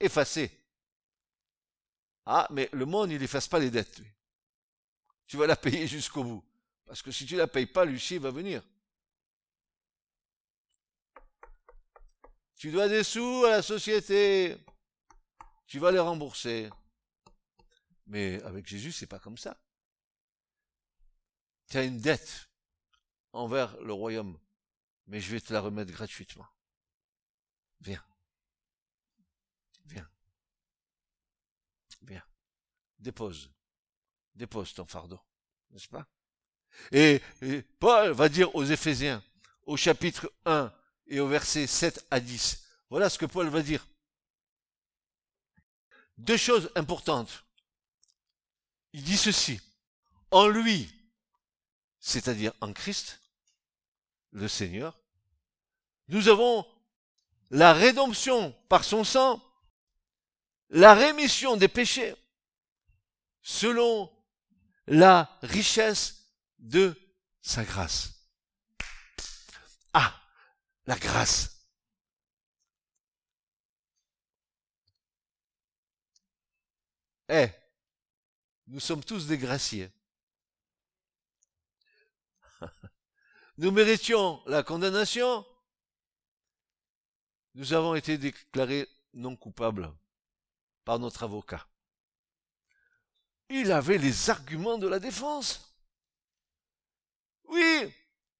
effacée. 0.00 0.50
Ah, 2.24 2.48
mais 2.50 2.70
le 2.72 2.86
monde, 2.86 3.10
il 3.10 3.20
n'efface 3.20 3.48
pas 3.48 3.58
les 3.58 3.70
dettes. 3.70 4.00
Tu 5.26 5.36
vas 5.36 5.46
la 5.46 5.56
payer 5.56 5.86
jusqu'au 5.86 6.24
bout. 6.24 6.44
Parce 6.86 7.02
que 7.02 7.10
si 7.10 7.26
tu 7.26 7.34
ne 7.34 7.40
la 7.40 7.48
payes 7.48 7.66
pas, 7.66 7.84
l'huissier 7.84 8.18
va 8.18 8.30
venir. 8.30 8.62
Tu 12.58 12.72
dois 12.72 12.88
des 12.88 13.04
sous 13.04 13.44
à 13.46 13.50
la 13.50 13.62
société. 13.62 14.56
Tu 15.66 15.78
vas 15.78 15.92
les 15.92 16.00
rembourser. 16.00 16.68
Mais 18.06 18.42
avec 18.42 18.66
Jésus, 18.66 18.90
c'est 18.90 19.06
pas 19.06 19.20
comme 19.20 19.38
ça. 19.38 19.56
Tu 21.68 21.76
as 21.76 21.84
une 21.84 21.98
dette 21.98 22.50
envers 23.32 23.76
le 23.80 23.92
royaume, 23.92 24.38
mais 25.06 25.20
je 25.20 25.30
vais 25.30 25.40
te 25.40 25.52
la 25.52 25.60
remettre 25.60 25.92
gratuitement. 25.92 26.46
Viens. 27.80 28.04
Viens. 29.84 30.10
Viens. 32.02 32.24
Dépose. 32.98 33.52
Dépose 34.34 34.74
ton 34.74 34.86
fardeau. 34.86 35.20
N'est-ce 35.70 35.88
pas? 35.88 36.08
Et, 36.90 37.20
Paul 37.78 38.10
va 38.10 38.28
dire 38.28 38.52
aux 38.54 38.64
Éphésiens, 38.64 39.22
au 39.62 39.76
chapitre 39.76 40.32
1 40.44 40.72
et 41.08 41.20
au 41.20 41.28
verset 41.28 41.66
7 41.66 42.06
à 42.10 42.20
10. 42.20 42.64
Voilà 42.90 43.10
ce 43.10 43.18
que 43.18 43.26
Paul 43.26 43.48
va 43.48 43.62
dire. 43.62 43.86
Deux 46.16 46.36
choses 46.36 46.70
importantes. 46.74 47.44
Il 48.92 49.02
dit 49.02 49.16
ceci. 49.16 49.60
En 50.30 50.46
lui, 50.46 50.90
c'est-à-dire 52.00 52.52
en 52.60 52.72
Christ, 52.72 53.20
le 54.32 54.48
Seigneur, 54.48 54.98
nous 56.08 56.28
avons 56.28 56.66
la 57.50 57.72
rédemption 57.72 58.52
par 58.68 58.84
son 58.84 59.04
sang 59.04 59.42
la 60.70 60.94
rémission 60.94 61.56
des 61.56 61.68
péchés 61.68 62.14
selon 63.42 64.12
la 64.86 65.38
richesse 65.42 66.26
de 66.58 66.94
sa 67.40 67.64
grâce. 67.64 68.17
La 70.88 70.98
grâce. 70.98 71.68
Eh, 77.28 77.48
nous 78.68 78.80
sommes 78.80 79.04
tous 79.04 79.26
des 79.26 79.36
graciés. 79.36 79.92
Nous 83.58 83.70
méritions 83.70 84.42
la 84.46 84.62
condamnation. 84.62 85.44
Nous 87.54 87.74
avons 87.74 87.94
été 87.94 88.16
déclarés 88.16 88.88
non 89.12 89.36
coupables 89.36 89.92
par 90.86 90.98
notre 90.98 91.22
avocat. 91.22 91.68
Il 93.50 93.72
avait 93.72 93.98
les 93.98 94.30
arguments 94.30 94.78
de 94.78 94.88
la 94.88 95.00
défense. 95.00 95.70
Oui, 97.44 97.92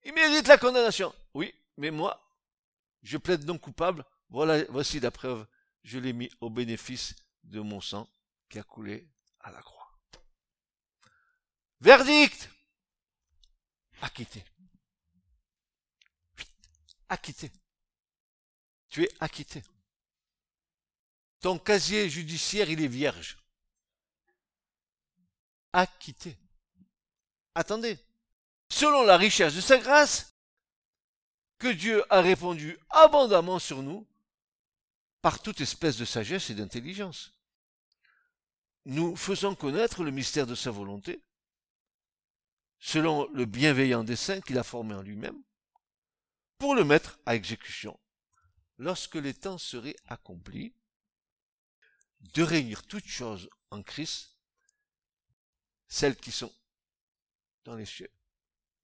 il 0.03 0.15
mérite 0.15 0.49
la 0.49 0.57
condamnation. 0.57 1.15
Oui, 1.35 1.55
mais 1.77 1.91
moi, 1.91 2.25
je 3.03 3.19
plaide 3.19 3.45
non 3.45 3.59
coupable. 3.59 4.05
Voilà, 4.31 4.65
voici 4.69 5.01
la 5.01 5.11
preuve. 5.11 5.47
Je 5.83 5.99
l'ai 5.99 6.13
mis 6.13 6.31
au 6.41 6.51
bénéfice 6.51 7.15
de 7.45 7.61
mon 7.61 7.81
sang 7.81 8.09
qui 8.49 8.59
a 8.59 8.63
coulé 8.63 9.09
à 9.41 9.51
la 9.51 9.63
croix. 9.63 9.91
Verdict 11.81 12.51
Acquitté. 14.01 14.45
Acquitté. 17.09 17.51
Tu 18.89 19.05
es 19.05 19.11
acquitté. 19.21 19.63
Ton 21.41 21.59
casier 21.59 22.09
judiciaire, 22.09 22.71
il 22.71 22.83
est 22.83 22.89
vierge. 22.89 23.39
Acquitté. 25.73 26.37
Attendez. 27.55 27.99
Selon 28.69 29.05
la 29.05 29.17
richesse 29.17 29.55
de 29.55 29.61
sa 29.61 29.79
grâce, 29.79 30.38
que 31.59 31.69
Dieu 31.69 32.05
a 32.13 32.21
répondu 32.21 32.79
abondamment 32.91 33.59
sur 33.59 33.83
nous 33.83 34.07
par 35.21 35.43
toute 35.43 35.61
espèce 35.61 35.97
de 35.97 36.05
sagesse 36.05 36.51
et 36.51 36.55
d'intelligence. 36.55 37.35
Nous 38.85 39.17
faisons 39.17 39.55
connaître 39.55 40.05
le 40.05 40.11
mystère 40.11 40.47
de 40.47 40.55
sa 40.55 40.71
volonté, 40.71 41.21
selon 42.79 43.29
le 43.33 43.45
bienveillant 43.45 44.05
dessein 44.05 44.41
qu'il 44.41 44.59
a 44.59 44.63
formé 44.63 44.95
en 44.95 45.03
lui-même, 45.03 45.43
pour 46.59 46.75
le 46.75 46.85
mettre 46.85 47.19
à 47.27 47.35
exécution, 47.35 47.99
lorsque 48.79 49.17
les 49.17 49.35
temps 49.35 49.59
seraient 49.59 49.97
accomplis, 50.07 50.75
de 52.21 52.43
réunir 52.43 52.85
toutes 52.87 53.07
choses 53.07 53.49
en 53.71 53.83
Christ, 53.83 54.37
celles 55.87 56.17
qui 56.17 56.33
sont 56.33 56.53
dans 57.65 57.77
les 57.77 57.87
cieux 57.87 58.11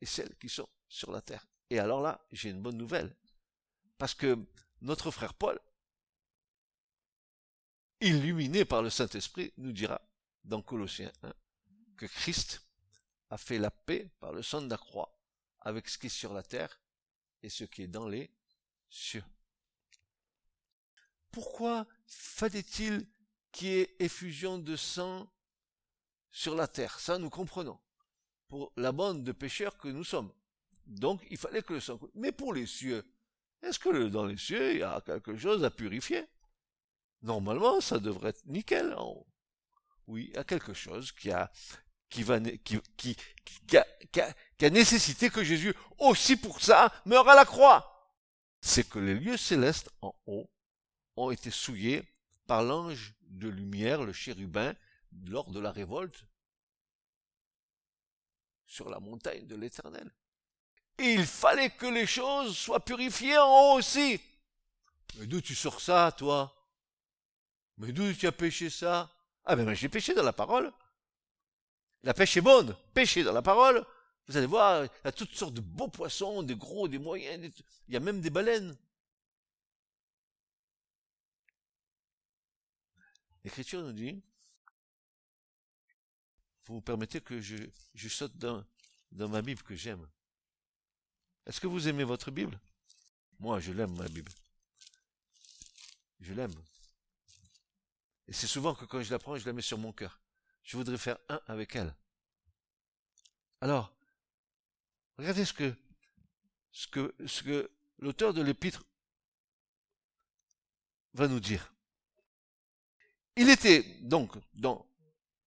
et 0.00 0.06
celles 0.06 0.36
qui 0.36 0.48
sont 0.48 0.68
sur 0.88 1.10
la 1.10 1.20
terre. 1.20 1.46
Et 1.74 1.80
alors 1.80 2.00
là, 2.00 2.24
j'ai 2.30 2.50
une 2.50 2.62
bonne 2.62 2.76
nouvelle. 2.76 3.16
Parce 3.98 4.14
que 4.14 4.38
notre 4.80 5.10
frère 5.10 5.34
Paul, 5.34 5.58
illuminé 8.00 8.64
par 8.64 8.80
le 8.80 8.90
Saint-Esprit, 8.90 9.52
nous 9.56 9.72
dira 9.72 10.00
dans 10.44 10.62
Colossiens 10.62 11.10
1 11.24 11.34
que 11.96 12.06
Christ 12.06 12.64
a 13.30 13.38
fait 13.38 13.58
la 13.58 13.72
paix 13.72 14.08
par 14.20 14.32
le 14.32 14.40
sang 14.40 14.62
de 14.62 14.70
la 14.70 14.76
croix 14.76 15.18
avec 15.62 15.88
ce 15.88 15.98
qui 15.98 16.06
est 16.06 16.10
sur 16.10 16.32
la 16.32 16.44
terre 16.44 16.80
et 17.42 17.48
ce 17.48 17.64
qui 17.64 17.82
est 17.82 17.88
dans 17.88 18.06
les 18.06 18.30
cieux. 18.88 19.24
Pourquoi 21.32 21.88
fallait-il 22.06 23.04
qui 23.50 23.70
est 23.70 23.96
effusion 24.00 24.58
de 24.58 24.76
sang 24.76 25.28
sur 26.30 26.54
la 26.54 26.68
terre? 26.68 27.00
Ça, 27.00 27.18
nous 27.18 27.30
comprenons. 27.30 27.80
Pour 28.46 28.72
la 28.76 28.92
bande 28.92 29.24
de 29.24 29.32
pécheurs 29.32 29.76
que 29.76 29.88
nous 29.88 30.04
sommes. 30.04 30.32
Donc, 30.86 31.24
il 31.30 31.36
fallait 31.36 31.62
que 31.62 31.74
le 31.74 31.80
sang... 31.80 31.98
Mais 32.14 32.32
pour 32.32 32.52
les 32.52 32.66
cieux, 32.66 33.04
est-ce 33.62 33.78
que 33.78 34.08
dans 34.08 34.26
les 34.26 34.36
cieux, 34.36 34.72
il 34.72 34.78
y 34.78 34.82
a 34.82 35.00
quelque 35.00 35.36
chose 35.36 35.64
à 35.64 35.70
purifier? 35.70 36.24
Normalement, 37.22 37.80
ça 37.80 37.98
devrait 37.98 38.30
être 38.30 38.44
nickel. 38.46 38.94
Hein. 38.98 39.14
Oui, 40.06 40.26
il 40.30 40.34
y 40.34 40.38
a 40.38 40.44
quelque 40.44 40.74
chose 40.74 41.12
qui 41.12 41.30
a, 41.30 41.50
qui 42.10 42.22
va, 42.22 42.38
qui, 42.40 42.78
qui, 42.96 43.16
qui, 43.66 43.76
a, 43.76 43.86
qui 44.58 44.66
a 44.66 44.70
nécessité 44.70 45.30
que 45.30 45.42
Jésus, 45.42 45.74
aussi 45.98 46.36
pour 46.36 46.60
ça, 46.60 46.92
meure 47.06 47.28
à 47.28 47.34
la 47.34 47.46
croix. 47.46 48.12
C'est 48.60 48.88
que 48.88 48.98
les 48.98 49.14
lieux 49.14 49.36
célestes 49.38 49.90
en 50.02 50.14
haut 50.26 50.50
ont 51.16 51.30
été 51.30 51.50
souillés 51.50 52.02
par 52.46 52.62
l'ange 52.62 53.14
de 53.22 53.48
lumière, 53.48 54.02
le 54.02 54.12
chérubin, 54.12 54.74
lors 55.26 55.50
de 55.50 55.60
la 55.60 55.72
révolte 55.72 56.26
sur 58.66 58.90
la 58.90 59.00
montagne 59.00 59.46
de 59.46 59.56
l'Éternel. 59.56 60.10
Il 60.98 61.26
fallait 61.26 61.70
que 61.70 61.86
les 61.86 62.06
choses 62.06 62.56
soient 62.56 62.84
purifiées 62.84 63.38
en 63.38 63.48
haut 63.48 63.78
aussi. 63.78 64.20
Mais 65.16 65.26
d'où 65.26 65.40
tu 65.40 65.54
sors 65.54 65.80
ça, 65.80 66.12
toi? 66.12 66.54
Mais 67.78 67.92
d'où 67.92 68.12
tu 68.14 68.26
as 68.26 68.32
pêché 68.32 68.70
ça? 68.70 69.10
Ah 69.44 69.56
ben, 69.56 69.74
j'ai 69.74 69.88
pêché 69.88 70.14
dans 70.14 70.22
la 70.22 70.32
parole. 70.32 70.72
La 72.02 72.14
pêche 72.14 72.36
est 72.36 72.40
bonne. 72.40 72.76
Pêcher 72.92 73.24
dans 73.24 73.32
la 73.32 73.42
parole. 73.42 73.84
Vous 74.26 74.36
allez 74.36 74.46
voir, 74.46 74.84
il 74.84 74.90
y 75.04 75.08
a 75.08 75.12
toutes 75.12 75.34
sortes 75.34 75.54
de 75.54 75.60
beaux 75.60 75.88
poissons, 75.88 76.42
des 76.42 76.56
gros, 76.56 76.88
des 76.88 76.98
moyens, 76.98 77.52
il 77.88 77.94
y 77.94 77.96
a 77.96 78.00
même 78.00 78.20
des 78.22 78.30
baleines. 78.30 78.74
L'Écriture 83.44 83.82
nous 83.82 83.92
dit, 83.92 84.22
vous 86.64 86.76
me 86.76 86.80
permettez 86.80 87.20
que 87.20 87.42
je, 87.42 87.56
je 87.94 88.08
saute 88.08 88.34
dans, 88.38 88.64
dans 89.12 89.28
ma 89.28 89.42
Bible 89.42 89.62
que 89.62 89.74
j'aime. 89.74 90.08
Est-ce 91.46 91.60
que 91.60 91.66
vous 91.66 91.88
aimez 91.88 92.04
votre 92.04 92.30
Bible? 92.30 92.58
Moi, 93.38 93.60
je 93.60 93.72
l'aime, 93.72 93.94
ma 93.96 94.08
Bible. 94.08 94.32
Je 96.20 96.32
l'aime. 96.32 96.54
Et 98.28 98.32
c'est 98.32 98.46
souvent 98.46 98.74
que 98.74 98.84
quand 98.84 99.02
je 99.02 99.10
la 99.10 99.18
prends, 99.18 99.36
je 99.36 99.44
la 99.44 99.52
mets 99.52 99.62
sur 99.62 99.78
mon 99.78 99.92
cœur. 99.92 100.20
Je 100.62 100.76
voudrais 100.76 100.96
faire 100.96 101.18
un 101.28 101.40
avec 101.46 101.76
elle. 101.76 101.94
Alors, 103.60 103.92
regardez 105.18 105.44
ce 105.44 105.52
que, 105.52 105.74
ce 106.72 106.86
que, 106.86 107.14
ce 107.26 107.42
que 107.42 107.70
l'auteur 107.98 108.32
de 108.32 108.42
l'épître 108.42 108.84
va 111.12 111.28
nous 111.28 111.40
dire. 111.40 111.72
Il 113.36 113.50
était 113.50 113.82
donc 114.00 114.32
dans 114.54 114.86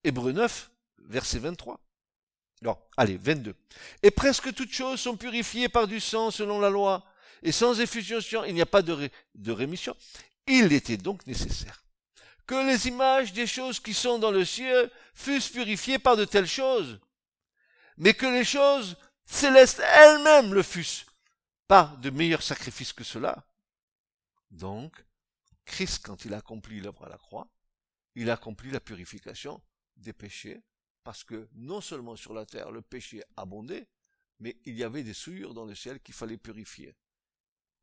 Hébreu 0.03 0.31
9, 0.31 0.71
verset 0.99 1.39
23. 1.39 1.79
Non, 2.62 2.78
allez, 2.96 3.17
22. 3.17 3.56
Et 4.04 4.12
presque 4.12 4.54
toutes 4.54 4.72
choses 4.72 5.00
sont 5.00 5.15
purifiées 5.15 5.70
par 5.70 5.88
du 5.88 6.00
sang 6.00 6.32
selon 6.32 6.60
la 6.60 6.70
loi, 6.70 7.06
et 7.43 7.52
sans 7.52 7.80
effusion, 7.80 8.20
il 8.46 8.54
n'y 8.56 8.62
a 8.62 8.65
pas 8.65 8.82
de, 8.82 9.52
rémission. 9.52 9.96
Il 10.48 10.74
était 10.74 10.98
donc 10.98 11.26
nécessaire 11.28 11.84
que 12.48 12.56
les 12.65 12.88
images 12.88 13.34
des 13.34 13.46
choses 13.46 13.80
qui 13.80 13.93
sont 13.93 14.20
dans 14.20 14.32
le 14.32 14.46
ciel 14.46 14.89
fussent 15.13 15.50
purifiées 15.50 16.00
par 16.00 16.15
de 16.15 16.24
telles 16.24 16.48
choses, 16.48 17.00
mais 17.98 18.13
que 18.13 18.26
les 18.26 18.46
choses 18.46 18.96
célestes 19.26 19.82
elles-mêmes 19.82 20.54
le 20.54 20.63
fussent 20.63 21.06
par 21.67 21.98
de 21.98 22.10
meilleurs 22.10 22.43
sacrifices 22.43 22.93
que 22.93 23.04
cela. 23.04 23.46
Donc, 24.50 25.04
Christ, 25.65 26.00
quand 26.06 26.24
il 26.24 26.34
accomplit 26.34 26.80
l'œuvre 26.80 27.04
à 27.06 27.10
la 27.10 27.17
croix, 27.17 27.50
il 28.15 28.32
accomplit 28.32 28.72
la 28.72 28.80
purification 28.80 29.62
des 29.98 30.13
péchés, 30.13 30.62
parce 31.08 31.24
que 31.24 31.48
non 31.54 31.80
seulement 31.80 32.17
sur 32.17 32.34
la 32.34 32.46
terre 32.46 32.70
le 32.70 32.82
péché 32.82 33.24
abondait, 33.38 33.88
mais 34.39 34.58
il 34.65 34.76
y 34.76 34.84
avait 34.84 35.04
des 35.04 35.13
souillures 35.13 35.54
dans 35.54 35.63
le 35.63 35.74
ciel 35.74 36.02
qu'il 36.02 36.13
fallait 36.13 36.36
purifier. 36.36 36.98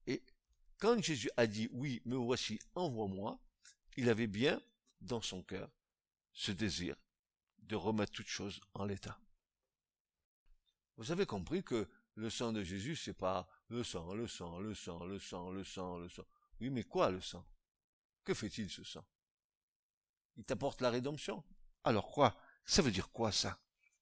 Et 0.07 0.23
quand 0.77 1.03
Jésus 1.03 1.31
a 1.39 1.47
dit 1.47 1.71
oui, 1.73 2.03
me 2.05 2.17
voici, 2.17 2.61
envoie-moi, 2.75 3.41
il 3.97 4.11
avait 4.11 4.27
bien 4.27 4.61
dans 5.01 5.23
son 5.23 5.43
cœur 5.43 5.71
ce 6.35 6.53
désir 6.53 6.97
de 7.61 7.75
remettre 7.77 8.13
toutes 8.13 8.27
choses 8.27 8.61
en 8.75 8.85
l'état. 8.85 9.19
Vous 10.99 11.11
avez 11.11 11.25
compris 11.25 11.65
que 11.65 11.89
le 12.17 12.29
sang 12.29 12.53
de 12.53 12.63
Jésus, 12.63 12.95
c'est 12.95 13.15
pas 13.15 13.49
le 13.69 13.83
sang, 13.85 14.13
le 14.13 14.29
sang, 14.29 14.59
le 14.59 14.75
sang, 14.75 15.03
le 15.07 15.19
sang, 15.19 15.51
le 15.51 15.65
sang, 15.65 15.97
le 15.97 16.11
sang. 16.11 16.27
Oui, 16.61 16.69
mais 16.69 16.85
quoi 16.85 17.11
le 17.11 17.23
sang? 17.23 17.49
Que 18.23 18.35
fait-il 18.35 18.69
ce 18.69 18.85
sang? 18.85 19.07
Il 20.37 20.45
t'apporte 20.45 20.83
la 20.83 20.91
rédemption? 20.91 21.43
Alors 21.85 22.11
quoi? 22.11 22.37
Ça 22.65 22.83
veut 22.83 22.91
dire 22.91 23.11
quoi 23.11 23.33
ça? 23.33 23.59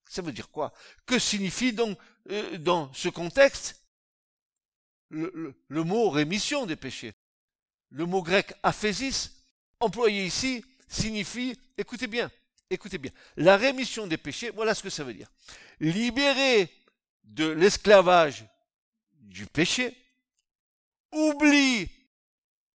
Ça 0.09 0.22
veut 0.22 0.33
dire 0.33 0.51
quoi? 0.51 0.72
Que 1.07 1.18
signifie 1.18 1.72
donc 1.72 1.98
euh, 2.31 2.59
dans 2.59 2.92
ce 2.92 3.09
contexte 3.09 3.81
le, 5.09 5.55
mot 5.68 6.11
rémission 6.11 6.66
des 6.66 6.77
péchés? 6.77 7.14
Le 7.90 8.07
mot 8.07 8.22
grec 8.22 8.55
aphésis, 8.62 9.33
employé 9.81 10.25
ici, 10.25 10.64
signifie, 10.88 11.59
écoutez 11.77 12.07
bien, 12.07 12.31
écoutez 12.70 12.98
bien, 12.98 13.11
la 13.37 13.57
rémission 13.57 14.07
des 14.07 14.16
péchés, 14.16 14.51
voilà 14.51 14.75
ce 14.75 14.83
que 14.83 14.90
ça 14.90 15.05
veut 15.05 15.14
dire. 15.14 15.29
Libérer 15.81 16.70
de 17.25 17.48
l'esclavage 17.48 18.44
du 19.12 19.46
péché, 19.46 19.96
oubli 21.11 21.90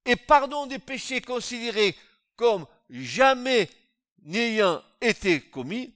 et 0.06 0.16
pardon 0.16 0.66
des 0.66 0.80
péchés 0.80 1.22
considérés 1.22 1.96
comme 2.36 2.66
jamais 2.90 3.70
n'ayant 4.24 4.84
été 5.02 5.42
commis, 5.42 5.94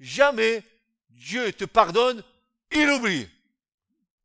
jamais 0.00 0.62
Dieu 1.10 1.52
te 1.52 1.64
pardonne, 1.64 2.22
il 2.70 2.88
oublie. 2.90 3.28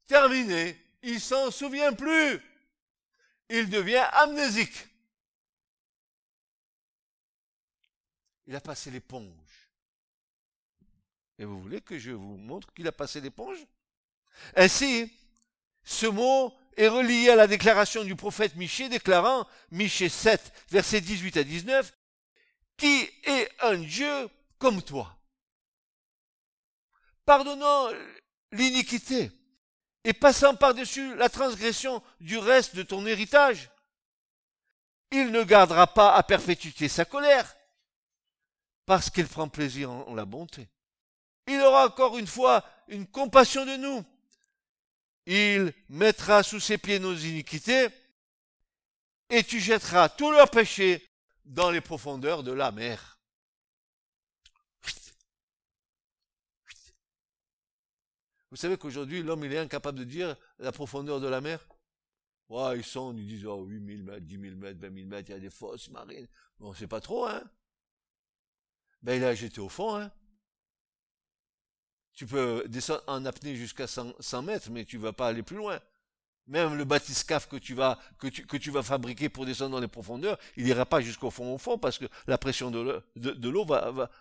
Terminé, 0.08 0.78
il 1.04 1.21
s'en 1.21 1.52
souvient 1.52 1.93
plus. 1.93 2.41
Il 3.49 3.69
devient 3.69 4.06
amnésique. 4.12 4.88
Il 8.47 8.56
a 8.56 8.62
passé 8.62 8.89
l'éponge. 8.89 9.30
Et 11.38 11.45
vous 11.45 11.62
voulez 11.62 11.82
que 11.82 11.97
je 11.97 12.12
vous 12.12 12.38
montre 12.38 12.73
qu'il 12.73 12.88
a 12.88 12.91
passé 12.91 13.21
l'éponge? 13.21 13.60
Ainsi, 14.56 15.12
ce 15.84 16.06
mot 16.06 16.54
est 16.75 16.88
relié 16.88 17.30
à 17.30 17.36
la 17.36 17.47
déclaration 17.47 18.04
du 18.04 18.15
prophète 18.15 18.56
Michée 18.56 18.89
déclarant, 18.89 19.47
Michée 19.71 20.10
7, 20.10 20.54
versets 20.69 21.02
18 21.02 21.38
à 21.38 21.43
19, 21.43 21.93
qui 22.80 23.10
est 23.24 23.52
un 23.62 23.76
Dieu 23.78 24.30
comme 24.58 24.82
toi, 24.82 25.15
pardonnant 27.26 27.89
l'iniquité 28.52 29.32
et 30.06 30.13
passant 30.13 30.56
par-dessus 30.56 31.15
la 31.15 31.30
transgression 31.30 32.02
du 32.22 32.38
reste 32.38 32.76
de 32.76 32.84
ton 32.84 33.06
héritage. 33.06 33.70
Il 35.12 35.32
ne 35.32 35.44
gardera 35.44 35.88
pas 35.88 36.15
à 36.15 36.24
perpétuité 36.24 36.88
sa 36.88 37.04
colère, 37.04 37.56
parce 38.86 39.10
qu'il 39.10 39.28
prend 39.28 39.50
plaisir 39.50 39.92
en 39.92 40.15
la 40.15 40.26
bonté. 40.26 40.68
Il 41.48 41.60
aura 41.62 41.88
encore 41.88 42.18
une 42.18 42.28
fois 42.28 42.63
une 42.88 43.08
compassion 43.08 43.65
de 43.65 43.76
nous, 43.76 44.06
il 45.26 45.74
mettra 45.89 46.44
sous 46.44 46.60
ses 46.60 46.78
pieds 46.78 47.00
nos 47.00 47.15
iniquités, 47.15 47.89
et 49.30 49.44
tu 49.44 49.60
jetteras 49.60 50.10
tous 50.10 50.32
leurs 50.32 50.50
péchés 50.50 51.09
dans 51.50 51.72
les 51.72 51.82
profondeurs 51.82 52.44
de 52.44 52.52
la 52.52 52.72
mer. 52.72 53.20
Vous 58.52 58.58
savez 58.58 58.78
qu'aujourd'hui, 58.78 59.22
l'homme, 59.22 59.44
il 59.44 59.54
est 59.54 59.58
incapable 59.60 60.00
de 60.00 60.06
dire 60.06 60.36
la 60.58 60.72
profondeur 60.72 61.20
de 61.20 61.28
la 61.28 61.42
mer? 61.42 61.68
Ouais, 62.48 62.78
ils 62.78 62.86
sont, 62.86 63.14
ils 63.16 63.28
disent, 63.28 63.46
oh, 63.46 63.66
8000 63.66 64.04
mètres, 64.04 64.26
10 64.26 64.40
000 64.40 64.56
mètres, 64.56 64.80
20 64.80 64.94
000 64.94 65.08
mètres, 65.08 65.30
il 65.30 65.34
y 65.34 65.36
a 65.36 65.40
des 65.40 65.52
fosses 65.52 65.90
marines. 65.90 66.28
Bon, 66.58 66.74
c'est 66.74 66.88
pas 66.88 67.02
trop, 67.02 67.28
hein 67.28 67.44
Ben, 69.04 69.22
a 69.24 69.36
jeté 69.36 69.62
au 69.62 69.70
fond, 69.70 69.96
hein 69.96 70.12
tu 72.20 72.26
peux 72.26 72.68
descendre 72.68 73.02
en 73.08 73.24
apnée 73.24 73.56
jusqu'à 73.56 73.88
100, 73.88 74.42
mètres, 74.42 74.70
mais 74.72 74.84
tu 74.84 74.98
vas 74.98 75.14
pas 75.14 75.30
aller 75.30 75.42
plus 75.42 75.56
loin. 75.56 75.80
Même 76.50 76.76
le 76.76 76.84
bathyscaphe 76.84 77.48
que 77.48 77.58
tu 77.58 77.76
vas, 77.76 78.00
que 78.18 78.28
tu, 78.28 78.46
que 78.46 78.58
tu 78.58 78.72
vas 78.72 78.84
fabriquer 78.84 79.30
pour 79.30 79.46
descendre 79.46 79.72
dans 79.72 79.80
les 79.80 79.88
profondeurs, 79.88 80.38
il 80.58 80.66
n'ira 80.66 80.86
pas 80.86 81.00
jusqu'au 81.00 81.30
fond 81.30 81.54
au 81.54 81.58
fond 81.58 81.78
parce 81.78 81.98
que 82.00 82.06
la 82.28 82.38
pression 82.38 82.72
de 82.72 83.50
l'eau 83.50 83.66
va, 83.66 83.92
va. 83.92 84.12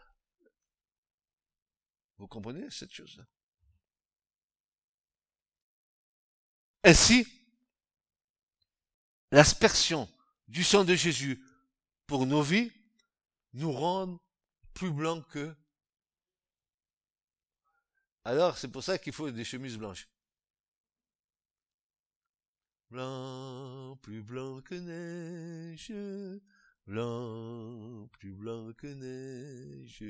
Vous 2.19 2.29
comprenez 2.29 2.71
cette 2.71 2.93
chose-là? 2.93 3.25
Ainsi, 6.85 7.27
l'aspersion 9.33 10.09
du 10.49 10.65
sang 10.65 10.85
de 10.85 10.95
Jésus 10.95 11.43
pour 12.07 12.27
nos 12.27 12.43
vies 12.43 12.71
nous 13.55 13.73
rend 13.73 14.21
plus 14.75 14.91
blancs 14.91 15.27
que 15.29 15.57
alors, 18.29 18.59
c'est 18.59 18.69
pour 18.69 18.85
ça 18.85 18.99
qu'il 18.99 19.15
faut 19.15 19.31
des 19.31 19.43
chemises 19.43 19.79
blanches. 19.79 20.07
Blanc, 22.91 23.99
plus 24.01 24.23
blanc 24.23 24.63
que 24.63 24.75
neige, 24.75 25.93
blanc, 26.87 28.09
plus 28.13 28.33
blanc 28.33 28.73
que 28.73 28.87
neige, 28.87 30.03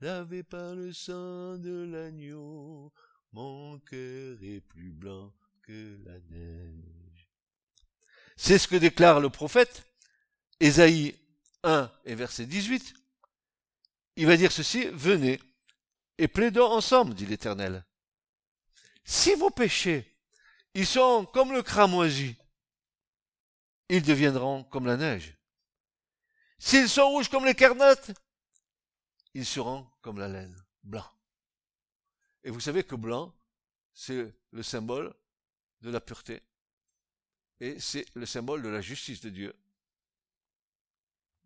lavé 0.00 0.42
par 0.42 0.74
le 0.74 0.92
sang 0.92 1.56
de 1.56 1.86
l'agneau, 1.90 2.92
mon 3.32 3.78
cœur 3.78 4.36
est 4.42 4.60
plus 4.60 4.92
blanc 4.92 5.32
que 5.62 5.98
la 6.04 6.20
neige. 6.28 7.30
C'est 8.36 8.58
ce 8.58 8.68
que 8.68 8.76
déclare 8.76 9.20
le 9.20 9.30
prophète, 9.30 9.86
Ésaïe 10.60 11.14
1 11.62 11.90
et 12.04 12.14
verset 12.14 12.44
18. 12.44 12.92
Il 14.16 14.26
va 14.26 14.36
dire 14.36 14.52
ceci, 14.52 14.88
venez, 14.92 15.40
et 16.18 16.28
plaidons 16.28 16.70
ensemble, 16.70 17.14
dit 17.14 17.24
l'Éternel. 17.24 17.86
Si 19.04 19.34
vos 19.36 19.50
péchés, 19.50 20.13
ils 20.74 20.86
sont 20.86 21.26
comme 21.26 21.52
le 21.52 21.62
cramoisi, 21.62 22.36
ils 23.88 24.02
deviendront 24.02 24.64
comme 24.64 24.86
la 24.86 24.96
neige. 24.96 25.36
S'ils 26.58 26.88
sont 26.88 27.08
rouges 27.10 27.28
comme 27.28 27.44
l'écarlate, 27.44 28.12
ils 29.34 29.46
seront 29.46 29.88
comme 30.02 30.18
la 30.18 30.28
laine, 30.28 30.56
blanc. 30.82 31.06
Et 32.42 32.50
vous 32.50 32.60
savez 32.60 32.84
que 32.84 32.94
blanc, 32.94 33.34
c'est 33.92 34.34
le 34.50 34.62
symbole 34.62 35.14
de 35.80 35.90
la 35.90 36.00
pureté. 36.00 36.42
Et 37.60 37.78
c'est 37.80 38.06
le 38.14 38.26
symbole 38.26 38.62
de 38.62 38.68
la 38.68 38.80
justice 38.80 39.20
de 39.20 39.30
Dieu. 39.30 39.54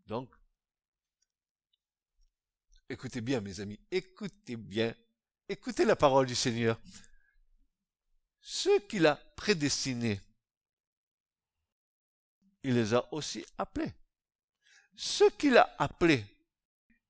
Donc, 0.07 0.35
écoutez 2.89 3.21
bien 3.21 3.41
mes 3.41 3.61
amis, 3.61 3.79
écoutez 3.91 4.57
bien, 4.57 4.95
écoutez 5.49 5.85
la 5.85 5.97
parole 5.97 6.27
du 6.27 6.35
Seigneur. 6.35 6.81
Ceux 8.41 8.81
qu'il 8.81 9.07
a 9.07 9.17
prédestinés, 9.37 10.21
il 12.63 12.75
les 12.75 12.95
a 12.95 13.13
aussi 13.13 13.45
appelés. 13.57 13.93
Ceux 14.97 15.31
qu'il 15.31 15.57
a 15.57 15.75
appelés, 15.79 16.25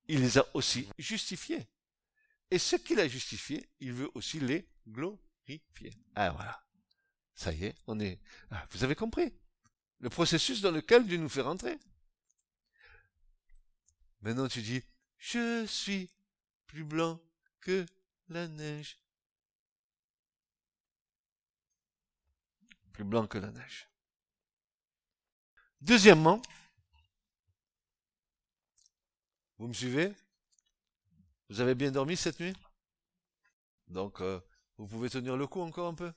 il 0.07 0.21
les 0.21 0.37
a 0.37 0.45
aussi 0.53 0.87
justifiés. 0.97 1.67
Et 2.51 2.59
ceux 2.59 2.77
qu'il 2.77 2.99
a 2.99 3.07
justifiés, 3.07 3.69
il 3.79 3.93
veut 3.93 4.09
aussi 4.15 4.39
les 4.39 4.67
glorifier. 4.87 5.93
Ah 6.15 6.31
voilà. 6.31 6.63
Ça 7.35 7.53
y 7.53 7.65
est, 7.65 7.75
on 7.87 7.99
est. 7.99 8.19
Ah, 8.51 8.65
vous 8.71 8.83
avez 8.83 8.95
compris? 8.95 9.33
Le 9.99 10.09
processus 10.09 10.61
dans 10.61 10.71
lequel 10.71 11.05
Dieu 11.05 11.17
nous 11.17 11.29
fait 11.29 11.41
rentrer. 11.41 11.77
Maintenant 14.21 14.47
tu 14.47 14.61
dis, 14.61 14.83
je 15.17 15.65
suis 15.65 16.09
plus 16.67 16.83
blanc 16.83 17.21
que 17.61 17.85
la 18.27 18.47
neige. 18.47 18.97
Blanc 23.03 23.27
que 23.27 23.37
la 23.37 23.51
neige. 23.51 23.89
Deuxièmement, 25.81 26.41
vous 29.57 29.67
me 29.67 29.73
suivez? 29.73 30.13
Vous 31.49 31.61
avez 31.61 31.75
bien 31.75 31.91
dormi 31.91 32.15
cette 32.17 32.39
nuit? 32.39 32.55
Donc, 33.87 34.21
euh, 34.21 34.39
vous 34.77 34.87
pouvez 34.87 35.09
tenir 35.09 35.35
le 35.35 35.47
coup 35.47 35.61
encore 35.61 35.87
un 35.87 35.95
peu? 35.95 36.13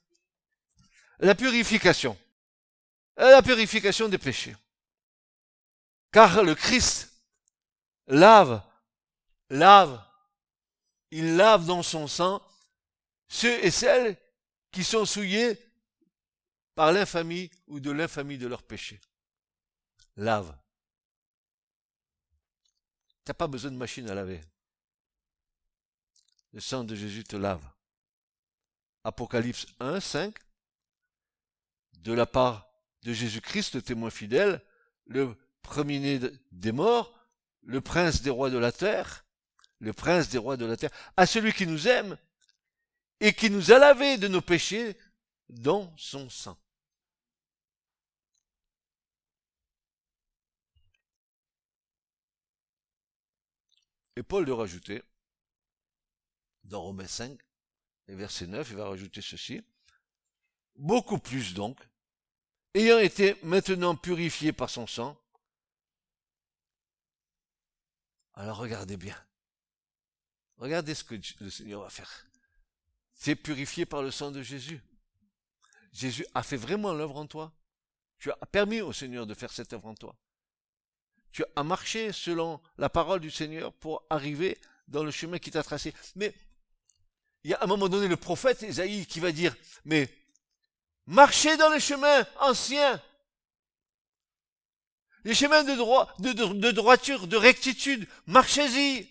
La 1.19 1.35
purification. 1.35 2.19
La 3.17 3.43
purification 3.43 4.09
des 4.09 4.19
péchés. 4.19 4.57
Car 6.11 6.43
le 6.43 6.55
Christ 6.55 7.13
lave, 8.07 8.63
lave, 9.49 10.05
il 11.11 11.37
lave 11.37 11.67
dans 11.67 11.83
son 11.83 12.07
sang 12.07 12.43
ceux 13.29 13.65
et 13.65 13.71
celles 13.71 14.17
qui 14.71 14.85
sont 14.85 15.07
souillés 15.07 15.59
par 16.75 16.93
l'infamie 16.93 17.51
ou 17.67 17.81
de 17.81 17.91
l'infamie 17.91 18.39
de 18.39 18.47
leurs 18.47 18.63
péchés. 18.63 19.01
Lave. 20.17 20.57
T'as 23.25 23.35
pas 23.35 23.47
besoin 23.47 23.71
de 23.71 23.77
machine 23.77 24.09
à 24.11 24.15
laver. 24.15 24.41
Le 26.53 26.61
sang 26.61 26.85
de 26.85 26.95
Jésus 26.95 27.25
te 27.25 27.37
lave. 27.37 27.67
Apocalypse 29.05 29.67
1, 29.81 30.01
5. 30.01 30.37
De 31.99 32.13
la 32.13 32.27
part 32.27 32.69
de 33.03 33.13
Jésus-Christ, 33.13 33.77
le 33.77 33.83
témoin 33.83 34.11
fidèle, 34.11 34.65
le 35.07 35.37
premier-né 35.63 36.21
des 36.51 36.73
morts, 36.73 37.17
le 37.63 37.81
prince 37.81 38.23
des 38.23 38.31
rois 38.31 38.51
de 38.51 38.59
la 38.59 38.73
terre, 38.73 39.25
le 39.79 39.93
prince 39.93 40.29
des 40.29 40.39
rois 40.39 40.57
de 40.57 40.67
la 40.67 40.77
terre, 40.77 40.91
à 41.17 41.27
celui 41.27 41.53
qui 41.53 41.67
nous 41.67 41.89
aime 41.89 42.17
et 43.21 43.33
qui 43.33 43.51
nous 43.51 43.73
a 43.73 43.79
lavé 43.79 44.19
de 44.19 44.29
nos 44.29 44.41
péchés 44.41 44.97
dans 45.49 45.93
son 45.97 46.29
sang. 46.29 46.59
Et 54.17 54.23
Paul 54.23 54.45
de 54.45 54.53
rajouter, 54.53 55.03
dans 56.65 56.83
Romains 56.83 57.07
5, 57.07 57.39
et 58.09 58.15
verset 58.15 58.47
9, 58.47 58.69
il 58.71 58.77
va 58.77 58.89
rajouter 58.89 59.23
ceci. 59.23 59.63
Beaucoup 60.77 61.19
plus 61.19 61.55
donc, 61.55 61.79
ayant 62.75 62.99
été 62.99 63.37
maintenant 63.43 63.97
purifié 63.97 64.53
par 64.53 64.71
son 64.71 64.87
sang. 64.87 65.19
Alors 68.35 68.59
regardez 68.59 68.97
bien. 68.97 69.17
Regardez 70.57 70.95
ce 70.95 71.05
que 71.05 71.17
le 71.41 71.51
Seigneur 71.51 71.83
va 71.83 71.91
faire. 71.91 72.27
C'est 73.15 73.37
purifié 73.37 73.87
par 73.87 74.03
le 74.03 74.11
sang 74.11 74.31
de 74.31 74.43
Jésus. 74.43 74.81
Jésus 75.93 76.27
a 76.35 76.43
fait 76.43 76.57
vraiment 76.57 76.93
l'œuvre 76.93 77.17
en 77.17 77.27
toi. 77.27 77.53
Tu 78.19 78.31
as 78.31 78.47
permis 78.47 78.81
au 78.81 78.93
Seigneur 78.93 79.27
de 79.27 79.35
faire 79.35 79.53
cette 79.53 79.73
œuvre 79.73 79.87
en 79.87 79.95
toi 79.95 80.17
tu 81.33 81.45
as 81.57 81.63
marché 81.63 82.13
selon 82.13 82.61
la 82.79 82.89
parole 82.89 83.21
du 83.21 83.31
Seigneur 83.31 83.73
pour 83.73 84.05
arriver 84.11 84.59
dans 84.89 85.03
le 85.03 85.11
chemin 85.11 85.39
qui 85.39 85.51
t'a 85.51 85.63
tracé. 85.63 85.95
Mais 86.15 86.35
il 87.45 87.51
y 87.51 87.55
a 87.55 87.59
à 87.59 87.65
un 87.65 87.67
moment 87.67 87.89
donné 87.89 88.07
le 88.07 88.17
prophète 88.17 88.63
Isaïe 88.63 89.07
qui 89.07 89.19
va 89.19 89.33
dire, 89.33 89.57
mais 89.85 90.09
marchez 91.07 91.57
dans 91.57 91.71
les 91.71 91.81
chemins 91.81 92.27
anciens, 92.41 93.03
les 95.25 95.35
chemins 95.35 95.65
de, 95.65 95.75
droit, 95.75 96.13
de, 96.19 96.33
de 96.33 96.71
droiture, 96.71 97.27
de 97.27 97.37
rectitude, 97.37 98.07
marchez-y. 98.27 99.09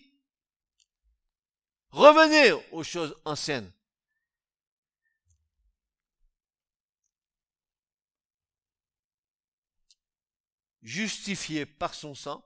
Revenez 1.90 2.52
aux 2.70 2.84
choses 2.84 3.16
anciennes. 3.24 3.70
Justifié 10.82 11.64
par 11.66 11.94
son 11.94 12.14
sang, 12.14 12.44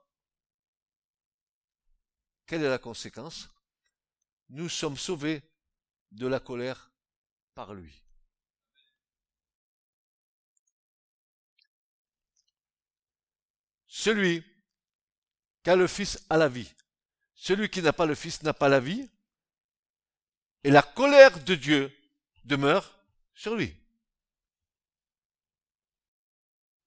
quelle 2.47 2.63
est 2.63 2.69
la 2.69 2.79
conséquence? 2.79 3.49
Nous 4.51 4.69
sommes 4.69 4.97
sauvés 4.97 5.43
de 6.13 6.27
la 6.27 6.39
colère 6.39 6.93
par 7.55 7.75
lui. 7.75 8.03
Celui 13.89 14.45
qui 15.65 15.71
a 15.71 15.77
le 15.77 15.87
Fils 15.89 16.25
a 16.31 16.37
la 16.37 16.49
vie. 16.49 16.73
Celui 17.35 17.69
qui 17.69 17.83
n'a 17.83 17.93
pas 17.93 18.07
le 18.07 18.15
Fils 18.15 18.43
n'a 18.43 18.55
pas 18.55 18.69
la 18.69 18.79
vie. 18.79 19.11
Et 20.63 20.71
la 20.71 20.83
colère 20.83 21.43
de 21.43 21.55
Dieu 21.55 21.97
demeure 22.45 22.95
sur 23.35 23.57
lui. 23.57 23.75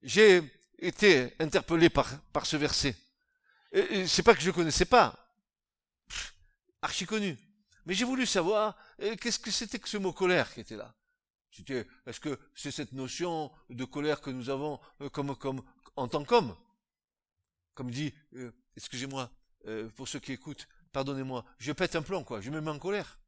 J'ai 0.02 0.42
été 0.80 1.34
interpellé 1.38 1.90
par, 1.90 2.08
ce 2.44 2.56
verset. 2.56 2.96
C'est 4.06 4.22
pas 4.22 4.34
que 4.34 4.40
je 4.40 4.50
connaissais 4.50 4.84
pas. 4.84 5.14
archi 6.82 7.06
connu. 7.06 7.38
Mais 7.86 7.94
j'ai 7.94 8.04
voulu 8.04 8.26
savoir 8.26 8.76
euh, 9.00 9.16
qu'est-ce 9.16 9.38
que 9.38 9.50
c'était 9.50 9.78
que 9.78 9.88
ce 9.88 9.96
mot 9.96 10.12
colère 10.12 10.52
qui 10.52 10.60
était 10.60 10.76
là? 10.76 10.94
Est-ce 12.06 12.20
que 12.20 12.38
c'est 12.54 12.70
cette 12.70 12.92
notion 12.92 13.50
de 13.68 13.84
colère 13.84 14.20
que 14.20 14.30
nous 14.30 14.48
avons 14.48 14.80
euh, 15.00 15.08
comme, 15.08 15.36
comme, 15.36 15.62
en 15.96 16.08
tant 16.08 16.24
qu'homme? 16.24 16.56
Comme 17.74 17.90
dit, 17.90 18.14
euh, 18.34 18.52
excusez-moi, 18.76 19.30
pour 19.94 20.08
ceux 20.08 20.20
qui 20.20 20.32
écoutent, 20.32 20.66
pardonnez-moi, 20.92 21.44
je 21.58 21.72
pète 21.72 21.94
un 21.94 22.02
plomb, 22.02 22.24
quoi, 22.24 22.40
je 22.40 22.50
me 22.50 22.60
mets 22.60 22.70
en 22.70 22.78
colère. 22.78 23.18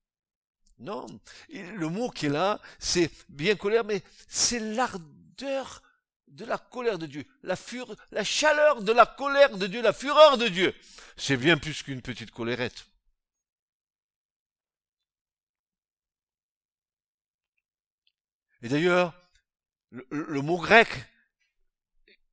Non, 0.79 1.07
le 1.51 1.89
mot 1.89 2.09
qui 2.09 2.27
est 2.27 2.31
là, 2.31 2.59
c'est 2.79 3.11
bien 3.29 3.55
colère, 3.55 3.85
mais 3.85 4.03
c'est 4.29 4.59
l'ardeur 4.59 5.83
de 6.29 6.45
la 6.45 6.59
colère 6.59 6.99
de 6.99 7.07
Dieu, 7.07 7.25
la, 7.43 7.57
fure, 7.57 7.95
la 8.11 8.25
chaleur 8.25 8.83
de 8.83 8.93
la 8.93 9.07
colère 9.07 9.57
de 9.59 9.67
Dieu, 9.67 9.83
la 9.83 9.93
fureur 9.93 10.39
de 10.39 10.49
Dieu. 10.49 10.75
C'est 11.17 11.37
bien 11.37 11.59
plus 11.59 11.83
qu'une 11.83 12.03
petite 12.03 12.31
colérette. 12.31 12.87
Et 18.63 18.69
d'ailleurs, 18.69 19.13
le, 19.91 20.41
mot 20.41 20.57
grec, 20.57 20.89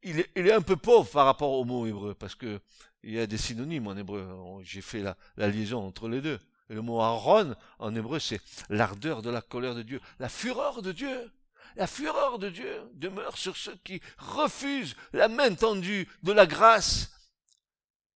il 0.03 0.19
est, 0.19 0.51
un 0.51 0.61
peu 0.61 0.77
pauvre 0.77 1.09
par 1.09 1.25
rapport 1.25 1.51
au 1.51 1.65
mot 1.65 1.87
hébreu, 1.87 2.13
parce 2.13 2.35
que 2.35 2.61
il 3.03 3.13
y 3.13 3.19
a 3.19 3.27
des 3.27 3.37
synonymes 3.37 3.87
en 3.87 3.97
hébreu. 3.97 4.27
J'ai 4.63 4.81
fait 4.81 5.01
la, 5.01 5.17
la, 5.37 5.47
liaison 5.47 5.85
entre 5.85 6.07
les 6.07 6.21
deux. 6.21 6.39
Et 6.69 6.75
le 6.75 6.81
mot 6.81 7.01
Aaron, 7.01 7.55
en 7.79 7.95
hébreu, 7.95 8.19
c'est 8.19 8.41
l'ardeur 8.69 9.21
de 9.21 9.31
la 9.31 9.41
colère 9.41 9.73
de 9.73 9.81
Dieu, 9.81 9.99
la 10.19 10.29
fureur 10.29 10.81
de 10.81 10.91
Dieu. 10.91 11.31
La 11.75 11.87
fureur 11.87 12.39
de 12.39 12.49
Dieu 12.49 12.89
demeure 12.93 13.37
sur 13.37 13.55
ceux 13.55 13.75
qui 13.77 14.01
refusent 14.17 14.95
la 15.13 15.27
main 15.27 15.53
tendue 15.53 16.09
de 16.23 16.31
la 16.31 16.45
grâce, 16.45 17.11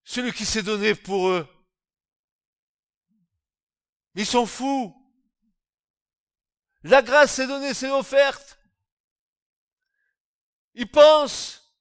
celui 0.04 0.32
qui 0.32 0.44
s'est 0.44 0.62
donné 0.62 0.94
pour 0.94 1.28
eux. 1.28 1.48
Ils 4.14 4.26
sont 4.26 4.46
fous. 4.46 4.94
La 6.82 7.02
grâce 7.02 7.34
s'est 7.34 7.46
donnée, 7.46 7.74
c'est 7.74 7.90
offerte. 7.90 8.58
Ils 10.74 10.90
pensent 10.90 11.74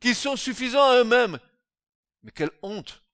qu'ils 0.00 0.16
sont 0.16 0.36
suffisants 0.36 0.90
à 0.90 0.96
eux-mêmes. 1.00 1.38
Mais 2.22 2.30
quelle 2.30 2.50
honte 2.62 3.05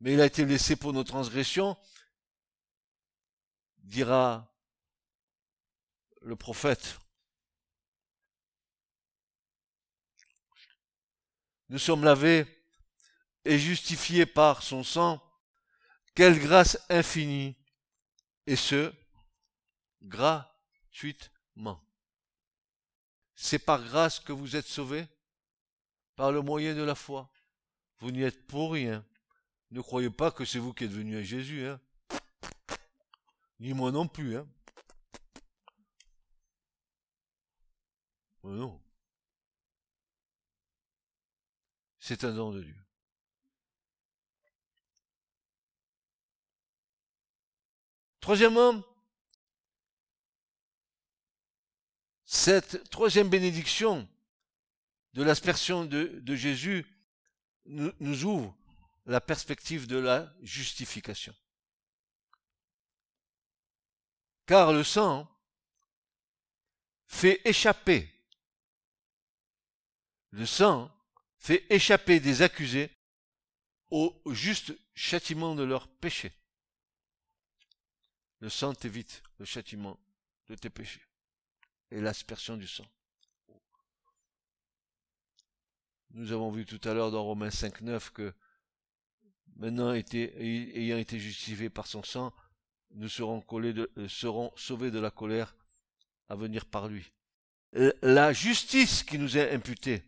mais 0.00 0.14
il 0.14 0.20
a 0.20 0.26
été 0.26 0.44
laissé 0.44 0.76
pour 0.76 0.92
nos 0.92 1.04
transgressions, 1.04 1.76
dira 3.78 4.54
le 6.22 6.36
prophète. 6.36 6.98
Nous 11.68 11.78
sommes 11.78 12.04
lavés 12.04 12.46
et 13.44 13.58
justifiés 13.58 14.26
par 14.26 14.62
son 14.62 14.84
sang. 14.84 15.22
Quelle 16.14 16.38
grâce 16.38 16.78
infinie, 16.88 17.56
et 18.46 18.56
ce, 18.56 18.92
gratuitement. 20.02 21.84
C'est 23.34 23.58
par 23.58 23.82
grâce 23.84 24.18
que 24.18 24.32
vous 24.32 24.56
êtes 24.56 24.66
sauvés, 24.66 25.06
par 26.16 26.32
le 26.32 26.42
moyen 26.42 26.74
de 26.74 26.82
la 26.82 26.94
foi. 26.94 27.30
Vous 27.98 28.10
n'y 28.10 28.22
êtes 28.22 28.46
pour 28.46 28.72
rien. 28.72 29.04
Ne 29.70 29.80
croyez 29.82 30.10
pas 30.10 30.30
que 30.30 30.44
c'est 30.44 30.58
vous 30.58 30.72
qui 30.72 30.84
êtes 30.84 30.90
venu 30.90 31.16
à 31.16 31.22
Jésus, 31.22 31.66
hein. 31.66 31.80
Ni 33.60 33.74
moi 33.74 33.90
non 33.90 34.08
plus, 34.08 34.36
hein. 34.36 34.46
non. 38.44 38.80
C'est 41.98 42.24
un 42.24 42.32
don 42.32 42.52
de 42.52 42.62
Dieu. 42.62 42.76
Troisièmement, 48.20 48.82
cette 52.24 52.88
troisième 52.90 53.28
bénédiction 53.28 54.08
de 55.14 55.22
l'aspersion 55.22 55.84
de, 55.84 56.34
Jésus 56.34 56.86
nous 57.66 58.24
ouvre 58.24 58.57
la 59.08 59.22
perspective 59.22 59.86
de 59.86 59.96
la 59.96 60.32
justification. 60.42 61.34
Car 64.46 64.72
le 64.72 64.84
sang 64.84 65.26
fait 67.06 67.40
échapper, 67.46 68.08
le 70.30 70.44
sang 70.44 70.94
fait 71.38 71.64
échapper 71.70 72.20
des 72.20 72.42
accusés 72.42 72.90
au 73.90 74.14
juste 74.26 74.78
châtiment 74.94 75.54
de 75.54 75.62
leurs 75.62 75.88
péchés. 75.88 76.32
Le 78.40 78.50
sang 78.50 78.74
t'évite 78.74 79.22
le 79.38 79.46
châtiment 79.46 79.98
de 80.48 80.54
tes 80.54 80.70
péchés 80.70 81.04
et 81.90 82.00
l'aspersion 82.02 82.58
du 82.58 82.68
sang. 82.68 82.86
Nous 86.10 86.30
avons 86.32 86.50
vu 86.50 86.66
tout 86.66 86.80
à 86.86 86.92
l'heure 86.92 87.10
dans 87.10 87.24
Romains 87.24 87.48
5.9 87.48 88.10
que 88.10 88.34
maintenant 89.58 89.92
ayant 89.92 90.98
été 90.98 91.18
justifiés 91.18 91.68
par 91.68 91.86
son 91.86 92.02
sang, 92.02 92.32
nous 92.94 93.08
euh, 93.08 94.08
serons 94.08 94.52
sauvés 94.56 94.90
de 94.90 94.98
la 94.98 95.10
colère 95.10 95.54
à 96.28 96.36
venir 96.36 96.64
par 96.64 96.88
lui. 96.88 97.12
La 98.00 98.32
justice 98.32 99.02
qui 99.02 99.18
nous 99.18 99.36
est 99.36 99.52
imputée, 99.52 100.02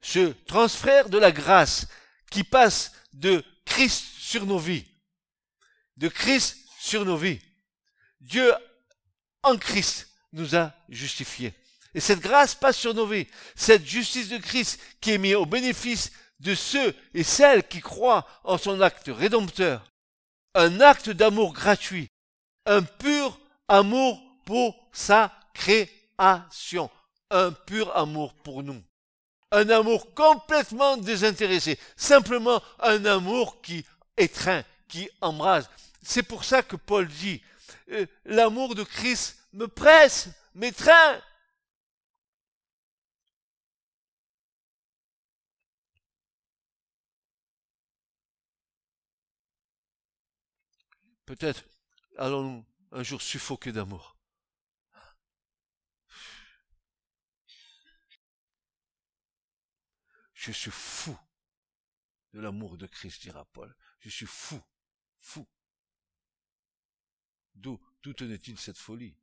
ce 0.00 0.32
transfert 0.46 1.10
de 1.10 1.18
la 1.18 1.30
grâce 1.30 1.86
qui 2.30 2.42
passe 2.42 2.92
de 3.12 3.44
Christ 3.66 4.02
sur 4.18 4.46
nos 4.46 4.58
vies, 4.58 4.86
de 5.98 6.08
Christ 6.08 6.56
sur 6.78 7.04
nos 7.04 7.18
vies. 7.18 7.40
Dieu 8.20 8.50
en 9.42 9.58
Christ 9.58 10.08
nous 10.32 10.56
a 10.56 10.72
justifiés. 10.88 11.54
Et 11.94 12.00
cette 12.00 12.20
grâce 12.20 12.54
passe 12.54 12.78
sur 12.78 12.94
nos 12.94 13.06
vies. 13.06 13.26
Cette 13.56 13.84
justice 13.84 14.28
de 14.28 14.38
Christ 14.38 14.80
qui 15.00 15.10
est 15.10 15.18
mise 15.18 15.34
au 15.34 15.44
bénéfice 15.44 16.12
de 16.40 16.54
ceux 16.54 16.94
et 17.14 17.22
celles 17.22 17.66
qui 17.66 17.80
croient 17.80 18.26
en 18.44 18.58
son 18.58 18.80
acte 18.80 19.08
rédempteur. 19.08 19.84
Un 20.54 20.80
acte 20.80 21.10
d'amour 21.10 21.52
gratuit. 21.52 22.10
Un 22.66 22.82
pur 22.82 23.38
amour 23.68 24.20
pour 24.44 24.88
sa 24.92 25.32
création. 25.54 26.90
Un 27.30 27.52
pur 27.52 27.96
amour 27.96 28.34
pour 28.34 28.62
nous. 28.62 28.82
Un 29.52 29.68
amour 29.68 30.14
complètement 30.14 30.96
désintéressé. 30.96 31.78
Simplement 31.96 32.62
un 32.80 33.04
amour 33.04 33.60
qui 33.62 33.84
étreint, 34.16 34.64
qui 34.88 35.08
embrase. 35.20 35.68
C'est 36.02 36.22
pour 36.22 36.44
ça 36.44 36.62
que 36.62 36.76
Paul 36.76 37.06
dit, 37.06 37.42
euh, 37.92 38.06
l'amour 38.24 38.74
de 38.74 38.82
Christ 38.82 39.38
me 39.52 39.66
presse, 39.66 40.28
m'étreint. 40.54 41.20
Peut-être 51.30 51.62
allons-nous 52.18 52.66
un 52.90 53.04
jour 53.04 53.22
suffoquer 53.22 53.70
d'amour. 53.70 54.18
Je 60.34 60.50
suis 60.50 60.72
fou 60.72 61.16
de 62.32 62.40
l'amour 62.40 62.76
de 62.76 62.88
Christ, 62.88 63.22
dira 63.22 63.44
Paul. 63.44 63.72
Je 64.00 64.08
suis 64.08 64.26
fou, 64.26 64.60
fou. 65.20 65.46
D'où, 67.54 67.80
d'où 68.02 68.12
tenait-il 68.12 68.58
cette 68.58 68.78
folie? 68.78 69.16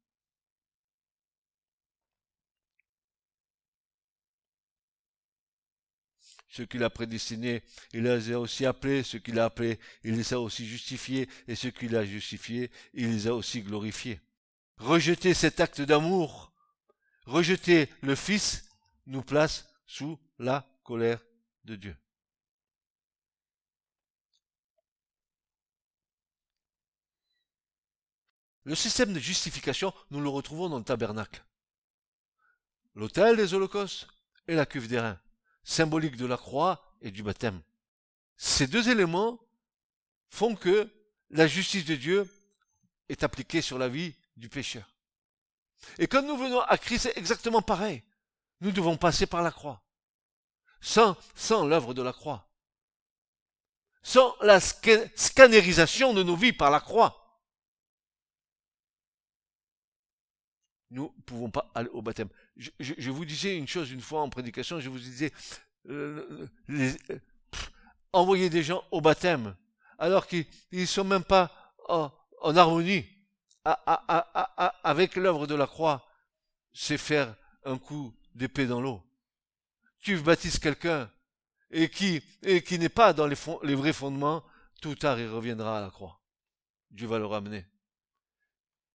Ce 6.50 6.64
qu'il 6.64 6.84
a 6.84 6.90
prédestiné, 6.90 7.62
il 7.94 8.04
les 8.04 8.32
a 8.32 8.40
aussi 8.40 8.66
appelés, 8.66 9.04
ce 9.04 9.18
qu'il 9.18 9.40
a 9.40 9.46
appelés, 9.46 9.80
il 10.04 10.16
les 10.16 10.34
a 10.34 10.40
aussi 10.40 10.66
justifiés, 10.66 11.28
et 11.48 11.56
ce 11.56 11.68
qu'il 11.68 11.96
a 11.96 12.06
justifiés, 12.06 12.72
il 12.94 13.12
les 13.12 13.28
a 13.28 13.36
aussi 13.36 13.62
glorifiés. 13.62 14.22
Rejeter 14.78 15.34
cet 15.34 15.60
acte 15.60 15.82
d'amour, 15.82 16.54
rejeter 17.26 17.90
le 18.02 18.16
Fils, 18.16 18.70
nous 19.08 19.24
place 19.24 19.68
sous 19.86 20.20
la 20.40 20.68
colère 20.84 21.20
de 21.66 21.76
Dieu. 21.76 21.98
Le 28.64 28.76
système 28.76 29.14
de 29.14 29.20
justification, 29.20 29.94
nous 30.12 30.20
le 30.20 30.28
retrouvons 30.28 30.68
dans 30.68 30.78
le 30.78 30.84
tabernacle. 30.84 31.42
L'autel 32.96 33.38
des 33.38 33.54
holocaustes 33.54 34.08
et 34.48 34.56
la 34.56 34.66
cuve 34.66 34.90
des 34.90 35.00
reins, 35.00 35.20
symbolique 35.68 36.16
de 36.16 36.26
la 36.26 36.38
croix 36.38 36.82
et 37.02 37.12
du 37.12 37.24
baptême. 37.24 37.62
Ces 38.38 38.68
deux 38.68 38.90
éléments 38.90 39.38
font 40.30 40.56
que 40.56 40.90
la 41.30 41.46
justice 41.46 41.84
de 41.84 41.96
Dieu 41.96 42.34
est 43.10 43.24
appliquée 43.24 43.62
sur 43.62 43.78
la 43.78 43.90
vie 43.90 44.16
du 44.38 44.48
pécheur. 44.48 44.96
Et 46.00 46.08
quand 46.08 46.22
nous 46.22 46.38
venons 46.38 46.62
à 46.62 46.78
Christ, 46.78 47.04
c'est 47.04 47.18
exactement 47.18 47.62
pareil. 47.62 48.02
Nous 48.62 48.72
devons 48.72 48.96
passer 48.96 49.28
par 49.28 49.42
la 49.42 49.52
croix. 49.52 49.84
Sans, 50.80 51.18
sans 51.36 51.66
l'œuvre 51.66 51.94
de 51.94 52.02
la 52.02 52.14
croix. 52.14 52.48
Sans 54.02 54.36
la 54.42 54.60
scannérisation 54.62 56.14
de 56.14 56.24
nos 56.24 56.38
vies 56.38 56.54
par 56.54 56.72
la 56.72 56.80
croix. 56.80 57.28
nous 60.90 61.14
ne 61.18 61.22
pouvons 61.24 61.52
pas 61.52 61.70
aller 61.76 61.90
au 61.90 62.02
baptême. 62.02 62.30
Je, 62.58 63.12
vous 63.12 63.26
disais 63.26 63.58
une 63.58 63.68
chose 63.68 63.92
une 63.92 64.02
fois 64.02 64.22
en 64.22 64.30
prédication, 64.30 64.80
je 64.80 64.90
vous 64.90 65.00
disais, 65.00 65.32
euh, 65.90 66.48
euh, 66.70 66.92
envoyer 68.14 68.50
des 68.50 68.64
gens 68.64 68.84
au 68.92 69.00
baptême, 69.00 69.56
alors 70.00 70.26
qu'ils 70.26 70.48
ne 70.72 70.86
sont 70.86 71.04
même 71.04 71.24
pas 71.24 71.52
en, 71.88 72.12
harmonie 72.44 73.06
avec 74.84 75.16
l'œuvre 75.16 75.46
de 75.46 75.56
la 75.56 75.68
croix, 75.68 76.08
c'est 76.74 76.98
faire 76.98 77.36
un 77.66 77.78
coup 77.78 78.14
d'épée 78.34 78.66
dans 78.66 78.82
l'eau. 78.82 79.04
Tu 80.00 80.18
baptises 80.18 80.58
quelqu'un 80.58 81.12
et 81.70 81.90
qui, 81.90 82.24
et 82.44 82.64
qui 82.64 82.80
n'est 82.80 82.90
pas 82.90 83.14
dans 83.14 83.28
les, 83.28 83.36
les 83.64 83.76
vrais 83.76 83.94
fondements, 83.94 84.44
tout 84.82 84.96
tard 84.96 85.20
il 85.20 85.28
reviendra 85.28 85.80
à 85.80 85.82
la 85.82 85.90
croix. 85.90 86.22
Dieu 86.90 87.08
va 87.08 87.20
le 87.20 87.26
ramener. 87.26 87.66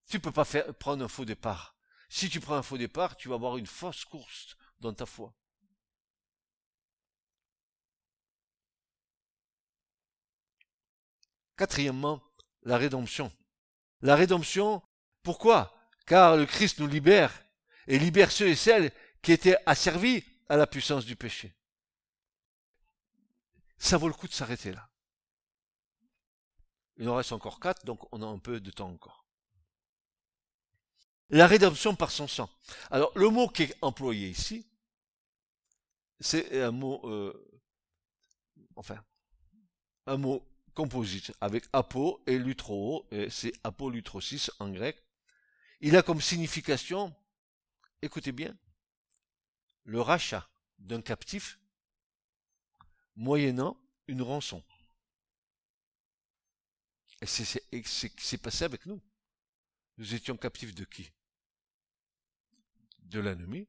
Tu 0.08 0.20
peux 0.20 0.32
pas 0.32 0.44
faire, 0.44 0.74
prendre 0.74 1.04
un 1.04 1.08
faux 1.08 1.24
départ. 1.24 1.71
Si 2.14 2.28
tu 2.28 2.40
prends 2.40 2.56
un 2.56 2.62
faux 2.62 2.76
départ, 2.76 3.16
tu 3.16 3.30
vas 3.30 3.36
avoir 3.36 3.56
une 3.56 3.66
fausse 3.66 4.04
course 4.04 4.54
dans 4.80 4.92
ta 4.92 5.06
foi. 5.06 5.34
Quatrièmement, 11.56 12.22
la 12.64 12.76
rédemption. 12.76 13.32
La 14.02 14.14
rédemption, 14.14 14.82
pourquoi? 15.22 15.74
Car 16.04 16.36
le 16.36 16.44
Christ 16.44 16.80
nous 16.80 16.86
libère 16.86 17.32
et 17.86 17.98
libère 17.98 18.30
ceux 18.30 18.48
et 18.48 18.56
celles 18.56 18.92
qui 19.22 19.32
étaient 19.32 19.56
asservis 19.64 20.22
à 20.50 20.58
la 20.58 20.66
puissance 20.66 21.06
du 21.06 21.16
péché. 21.16 21.56
Ça 23.78 23.96
vaut 23.96 24.08
le 24.08 24.14
coup 24.14 24.28
de 24.28 24.34
s'arrêter 24.34 24.72
là. 24.72 24.86
Il 26.98 27.08
en 27.08 27.16
reste 27.16 27.32
encore 27.32 27.58
quatre, 27.58 27.86
donc 27.86 28.06
on 28.12 28.20
a 28.20 28.26
un 28.26 28.38
peu 28.38 28.60
de 28.60 28.70
temps 28.70 28.90
encore 28.90 29.21
la 31.32 31.46
rédemption 31.46 31.96
par 31.96 32.10
son 32.10 32.28
sang. 32.28 32.48
Alors, 32.90 33.10
le 33.16 33.28
mot 33.30 33.48
qui 33.48 33.64
est 33.64 33.76
employé 33.80 34.28
ici, 34.28 34.66
c'est 36.20 36.62
un 36.62 36.70
mot, 36.70 37.00
euh, 37.04 37.32
enfin, 38.76 39.02
un 40.06 40.18
mot 40.18 40.46
composite 40.74 41.32
avec 41.40 41.64
apo 41.72 42.22
et 42.26 42.38
lutro, 42.38 43.06
et 43.10 43.30
c'est 43.30 43.52
apolutrosis 43.64 44.50
en 44.58 44.70
grec. 44.70 45.02
Il 45.80 45.96
a 45.96 46.02
comme 46.02 46.20
signification, 46.20 47.14
écoutez 48.02 48.32
bien, 48.32 48.54
le 49.84 50.00
rachat 50.00 50.48
d'un 50.78 51.00
captif 51.00 51.58
moyennant 53.16 53.76
une 54.06 54.22
rançon. 54.22 54.62
Et 57.22 57.26
c'est 57.26 58.38
passé 58.38 58.64
avec 58.64 58.84
nous. 58.84 59.00
Nous 59.96 60.14
étions 60.14 60.36
captifs 60.36 60.74
de 60.74 60.84
qui? 60.84 61.10
De 63.12 63.20
l'ennemi. 63.20 63.68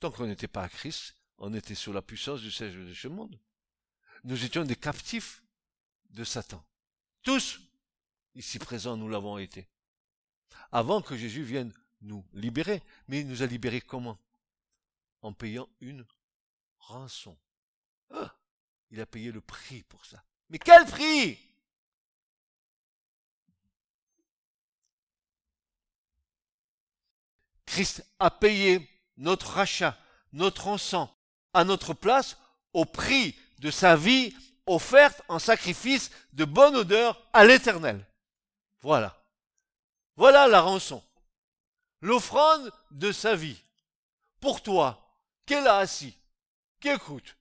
Tant 0.00 0.10
qu'on 0.10 0.26
n'était 0.26 0.48
pas 0.48 0.62
à 0.62 0.68
Christ, 0.68 1.14
on 1.38 1.52
était 1.52 1.74
sous 1.74 1.92
la 1.92 2.00
puissance 2.00 2.40
du 2.40 2.50
siège 2.50 2.74
de 2.74 2.94
ce 2.94 3.08
monde. 3.08 3.38
Nous 4.24 4.44
étions 4.44 4.64
des 4.64 4.76
captifs 4.76 5.42
de 6.10 6.24
Satan. 6.24 6.64
Tous, 7.22 7.60
ici 8.34 8.58
présents, 8.58 8.96
nous 8.96 9.10
l'avons 9.10 9.36
été. 9.36 9.68
Avant 10.72 11.02
que 11.02 11.16
Jésus 11.16 11.42
vienne 11.42 11.72
nous 12.00 12.24
libérer. 12.32 12.82
Mais 13.08 13.20
il 13.20 13.28
nous 13.28 13.42
a 13.42 13.46
libérés 13.46 13.80
comment? 13.80 14.18
En 15.20 15.32
payant 15.32 15.68
une 15.80 16.06
rançon. 16.78 17.36
Ah, 18.10 18.38
il 18.90 19.00
a 19.00 19.06
payé 19.06 19.32
le 19.32 19.40
prix 19.40 19.82
pour 19.82 20.04
ça. 20.06 20.24
Mais 20.48 20.58
quel 20.58 20.86
prix? 20.86 21.38
Christ 27.76 28.06
a 28.20 28.30
payé 28.30 28.88
notre 29.18 29.50
rachat, 29.50 29.98
notre 30.32 30.68
encens, 30.68 31.10
à 31.52 31.62
notre 31.62 31.92
place, 31.92 32.38
au 32.72 32.86
prix 32.86 33.38
de 33.58 33.70
sa 33.70 33.96
vie 33.96 34.34
offerte 34.64 35.20
en 35.28 35.38
sacrifice 35.38 36.10
de 36.32 36.46
bonne 36.46 36.74
odeur 36.74 37.22
à 37.34 37.44
l'éternel. 37.44 38.02
Voilà. 38.80 39.22
Voilà 40.16 40.48
la 40.48 40.62
rançon. 40.62 41.04
L'offrande 42.00 42.72
de 42.92 43.12
sa 43.12 43.36
vie. 43.36 43.60
Pour 44.40 44.62
toi, 44.62 45.14
qu'elle 45.44 45.66
a 45.66 45.76
assis, 45.76 46.16
qui 46.80 46.88
écoute. 46.88 47.36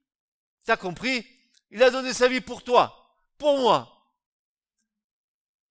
T'as 0.65 0.75
compris? 0.75 1.25
Il 1.71 1.81
a 1.81 1.91
donné 1.91 2.11
sa 2.11 2.27
vie 2.27 2.41
pour 2.41 2.61
toi, 2.61 3.15
pour 3.37 3.57
moi. 3.57 4.05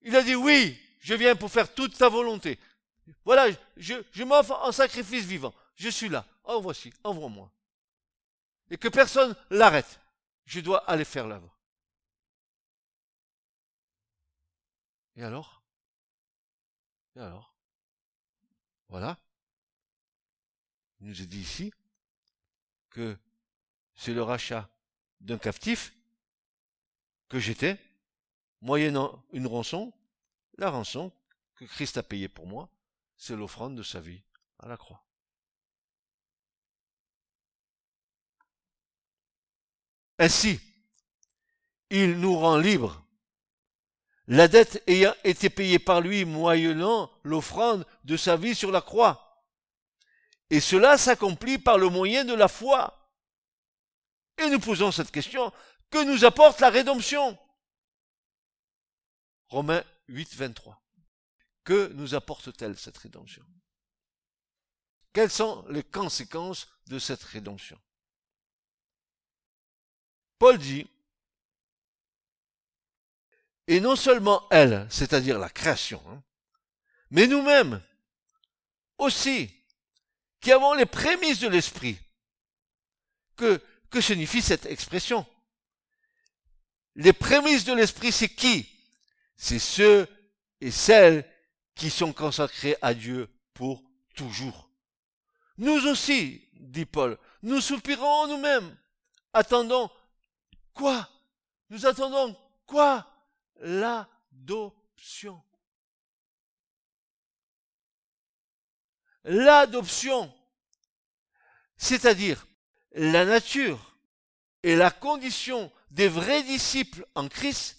Il 0.01 0.15
a 0.15 0.23
dit 0.23 0.33
oui, 0.33 0.75
je 1.01 1.13
viens 1.13 1.35
pour 1.35 1.51
faire 1.51 1.71
toute 1.71 1.95
ta 1.95 2.09
volonté. 2.09 2.57
Voilà, 3.23 3.47
je, 3.77 4.23
m'offre 4.23 4.53
en 4.63 4.71
sacrifice 4.71 5.25
vivant. 5.25 5.53
Je 5.75 5.89
suis 5.89 6.09
là. 6.09 6.25
En 6.43 6.59
voici, 6.59 6.93
envoie-moi. 7.03 7.51
Et 8.69 8.77
que 8.77 8.87
personne 8.87 9.35
l'arrête. 9.49 9.99
Je 10.45 10.59
dois 10.59 10.79
aller 10.89 11.05
faire 11.05 11.27
l'œuvre. 11.27 11.55
Et 15.15 15.23
alors? 15.23 15.63
Et 17.15 17.19
alors? 17.19 17.55
Voilà. 18.89 19.17
Il 20.99 21.07
nous 21.07 21.21
est 21.21 21.25
dit 21.25 21.41
ici 21.41 21.73
que 22.89 23.17
c'est 23.95 24.13
le 24.13 24.23
rachat 24.23 24.69
d'un 25.21 25.37
captif 25.37 25.93
que 27.29 27.39
j'étais, 27.39 27.79
moyennant 28.61 29.23
une 29.31 29.47
rançon, 29.47 29.93
la 30.57 30.69
rançon 30.69 31.11
que 31.55 31.65
Christ 31.65 31.97
a 31.97 32.03
payée 32.03 32.29
pour 32.29 32.45
moi, 32.45 32.69
c'est 33.17 33.35
l'offrande 33.35 33.75
de 33.75 33.83
sa 33.83 33.99
vie 33.99 34.21
à 34.59 34.67
la 34.67 34.77
croix. 34.77 35.03
Ainsi, 40.17 40.59
il 41.89 42.19
nous 42.19 42.37
rend 42.37 42.57
libres. 42.57 43.05
La 44.27 44.47
dette 44.47 44.81
ayant 44.87 45.13
été 45.23 45.49
payée 45.49 45.77
par 45.77 46.01
lui 46.01 46.25
moyennant 46.25 47.11
l'offrande 47.23 47.85
de 48.05 48.17
sa 48.17 48.37
vie 48.37 48.55
sur 48.55 48.71
la 48.71 48.81
croix. 48.81 49.43
Et 50.49 50.59
cela 50.59 50.97
s'accomplit 50.97 51.57
par 51.57 51.77
le 51.77 51.89
moyen 51.89 52.25
de 52.25 52.33
la 52.33 52.47
foi. 52.47 53.11
Et 54.37 54.49
nous 54.49 54.59
posons 54.59 54.91
cette 54.91 55.11
question, 55.11 55.51
que 55.89 56.03
nous 56.03 56.25
apporte 56.25 56.59
la 56.59 56.69
rédemption? 56.69 57.37
Romains 59.47 59.83
8, 60.07 60.35
23. 60.35 60.84
Que 61.65 61.91
nous 61.93 62.13
apporte-t-elle 62.13 62.77
cette 62.77 62.97
rédemption? 62.97 63.45
Quelles 65.11 65.31
sont 65.31 65.65
les 65.69 65.83
conséquences 65.83 66.67
de 66.87 66.99
cette 66.99 67.23
rédemption? 67.23 67.81
Paul 70.37 70.57
dit, 70.57 70.87
et 73.67 73.79
non 73.79 73.95
seulement 73.95 74.47
elle, 74.51 74.87
c'est-à-dire 74.91 75.39
la 75.39 75.49
création, 75.49 76.03
hein, 76.07 76.23
mais 77.09 77.25
nous-mêmes 77.27 77.81
aussi, 78.97 79.51
qui 80.39 80.51
avons 80.51 80.73
les 80.73 80.85
prémices 80.85 81.39
de 81.39 81.47
l'esprit. 81.47 81.97
Que, 83.35 83.59
que 83.89 84.01
signifie 84.01 84.41
cette 84.41 84.67
expression? 84.67 85.25
Les 86.95 87.13
prémices 87.13 87.65
de 87.65 87.73
l'esprit, 87.73 88.11
c'est 88.11 88.29
qui? 88.29 88.69
C'est 89.35 89.59
ceux 89.59 90.07
et 90.61 90.71
celles 90.71 91.29
qui 91.75 91.89
sont 91.89 92.13
consacrés 92.13 92.77
à 92.81 92.93
Dieu 92.93 93.29
pour 93.53 93.83
toujours. 94.15 94.69
Nous 95.57 95.87
aussi, 95.87 96.47
dit 96.53 96.85
Paul, 96.85 97.17
nous 97.43 97.61
soupirons 97.61 98.27
nous-mêmes, 98.27 98.75
attendons 99.33 99.89
quoi? 100.73 101.09
Nous 101.69 101.85
attendons 101.85 102.35
quoi? 102.65 103.05
L'adoption. 103.61 105.41
L'adoption, 109.23 110.33
c'est-à-dire 111.77 112.45
la 112.91 113.25
nature 113.25 113.97
et 114.63 114.75
la 114.75 114.91
condition 114.91 115.71
des 115.89 116.07
vrais 116.07 116.43
disciples 116.43 117.05
en 117.15 117.27
Christ 117.27 117.77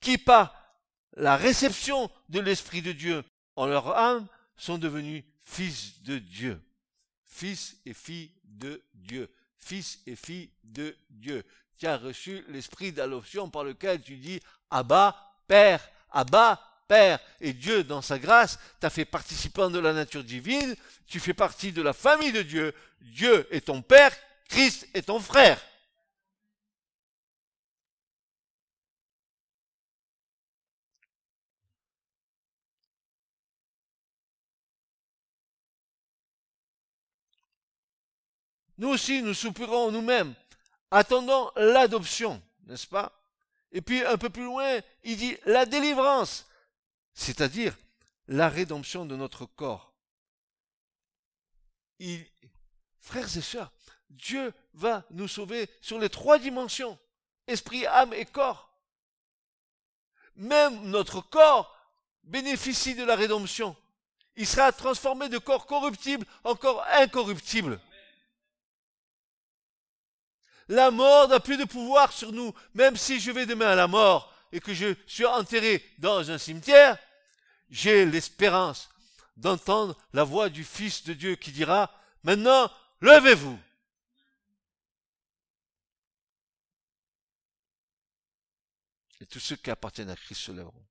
qui 0.00 0.18
par 0.18 0.59
la 1.20 1.36
réception 1.36 2.10
de 2.28 2.40
l'Esprit 2.40 2.82
de 2.82 2.92
Dieu 2.92 3.22
en 3.56 3.66
leur 3.66 3.96
âme 3.96 4.26
sont 4.56 4.78
devenus 4.78 5.22
fils 5.44 6.02
de 6.02 6.18
Dieu. 6.18 6.60
Fils 7.24 7.76
et 7.86 7.94
filles 7.94 8.32
de 8.44 8.82
Dieu. 8.94 9.30
Fils 9.58 10.00
et 10.06 10.16
filles 10.16 10.50
de 10.64 10.96
Dieu. 11.10 11.44
Tu 11.78 11.86
as 11.86 11.96
reçu 11.96 12.44
l'esprit 12.48 12.92
d'adoption 12.92 13.48
par 13.48 13.64
lequel 13.64 14.00
tu 14.02 14.16
dis 14.16 14.40
Abba, 14.70 15.16
Père, 15.46 15.86
Abba, 16.10 16.60
Père. 16.88 17.20
Et 17.40 17.52
Dieu, 17.52 17.84
dans 17.84 18.02
sa 18.02 18.18
grâce, 18.18 18.58
t'a 18.80 18.90
fait 18.90 19.04
participant 19.04 19.70
de 19.70 19.78
la 19.78 19.92
nature 19.92 20.24
divine. 20.24 20.74
Tu 21.06 21.20
fais 21.20 21.34
partie 21.34 21.72
de 21.72 21.82
la 21.82 21.92
famille 21.92 22.32
de 22.32 22.42
Dieu. 22.42 22.74
Dieu 23.00 23.46
est 23.50 23.66
ton 23.66 23.82
Père, 23.82 24.14
Christ 24.48 24.88
est 24.94 25.06
ton 25.06 25.20
frère. 25.20 25.60
Nous 38.80 38.88
aussi, 38.88 39.20
nous 39.20 39.34
soupirons 39.34 39.90
nous-mêmes, 39.90 40.34
attendant 40.90 41.52
l'adoption, 41.54 42.42
n'est-ce 42.64 42.86
pas? 42.86 43.12
Et 43.72 43.82
puis 43.82 44.02
un 44.06 44.16
peu 44.16 44.30
plus 44.30 44.44
loin, 44.44 44.80
il 45.04 45.18
dit 45.18 45.36
la 45.44 45.66
délivrance, 45.66 46.46
c'est-à-dire 47.12 47.76
la 48.26 48.48
rédemption 48.48 49.04
de 49.04 49.16
notre 49.16 49.44
corps. 49.44 49.92
frères 53.00 53.36
et 53.36 53.42
sœurs, 53.42 53.70
Dieu 54.08 54.50
va 54.72 55.04
nous 55.10 55.28
sauver 55.28 55.68
sur 55.82 55.98
les 55.98 56.08
trois 56.08 56.38
dimensions, 56.38 56.98
esprit, 57.46 57.84
âme 57.84 58.14
et 58.14 58.24
corps. 58.24 58.72
Même 60.36 60.88
notre 60.88 61.20
corps 61.20 61.76
bénéficie 62.22 62.94
de 62.94 63.04
la 63.04 63.14
rédemption. 63.14 63.76
Il 64.36 64.46
sera 64.46 64.72
transformé 64.72 65.28
de 65.28 65.36
corps 65.36 65.66
corruptible 65.66 66.26
en 66.44 66.54
corps 66.54 66.82
incorruptible. 66.92 67.78
La 70.70 70.92
mort 70.92 71.26
n'a 71.26 71.40
plus 71.40 71.56
de 71.56 71.64
pouvoir 71.64 72.12
sur 72.12 72.32
nous. 72.32 72.54
Même 72.74 72.96
si 72.96 73.18
je 73.18 73.32
vais 73.32 73.44
demain 73.44 73.70
à 73.70 73.74
la 73.74 73.88
mort 73.88 74.32
et 74.52 74.60
que 74.60 74.72
je 74.72 74.94
suis 75.04 75.26
enterré 75.26 75.84
dans 75.98 76.30
un 76.30 76.38
cimetière, 76.38 76.96
j'ai 77.70 78.06
l'espérance 78.06 78.88
d'entendre 79.36 79.98
la 80.12 80.22
voix 80.22 80.48
du 80.48 80.62
Fils 80.62 81.02
de 81.02 81.12
Dieu 81.12 81.34
qui 81.34 81.50
dira, 81.50 81.92
maintenant, 82.22 82.70
levez-vous. 83.00 83.58
Et 89.20 89.26
tous 89.26 89.40
ceux 89.40 89.56
qui 89.56 89.70
appartiennent 89.72 90.10
à 90.10 90.16
Christ 90.16 90.42
se 90.42 90.52
lèveront. 90.52 90.86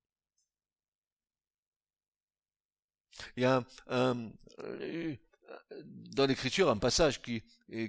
Il 3.38 3.44
y 3.44 3.46
a 3.46 3.64
un, 3.88 4.30
dans 5.84 6.26
l'écriture 6.26 6.70
un 6.70 6.78
passage 6.78 7.22
qui, 7.22 7.44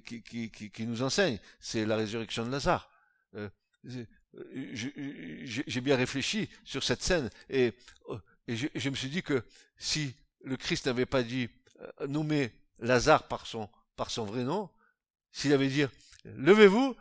qui, 0.04 0.50
qui, 0.50 0.86
nous 0.86 1.02
enseigne, 1.02 1.38
c'est 1.58 1.84
la 1.84 1.96
résurrection 1.96 2.44
de 2.44 2.50
Lazare. 2.50 2.90
Euh, 3.34 3.48
j'ai 3.84 5.80
bien 5.80 5.96
réfléchi 5.96 6.48
sur 6.64 6.84
cette 6.84 7.02
scène 7.02 7.30
et, 7.48 7.72
et 8.46 8.56
je, 8.56 8.90
me 8.90 8.94
suis 8.94 9.08
dit 9.08 9.22
que 9.22 9.42
si 9.78 10.14
le 10.44 10.56
Christ 10.56 10.86
n'avait 10.86 11.06
pas 11.06 11.22
dit 11.22 11.48
euh, 11.80 12.06
nommer 12.06 12.52
Lazare 12.78 13.26
par 13.28 13.46
son, 13.46 13.68
par 13.96 14.10
son 14.10 14.24
vrai 14.24 14.44
nom, 14.44 14.70
s'il 15.32 15.52
avait 15.52 15.68
dit 15.68 15.84
levez-vous, 16.24 16.96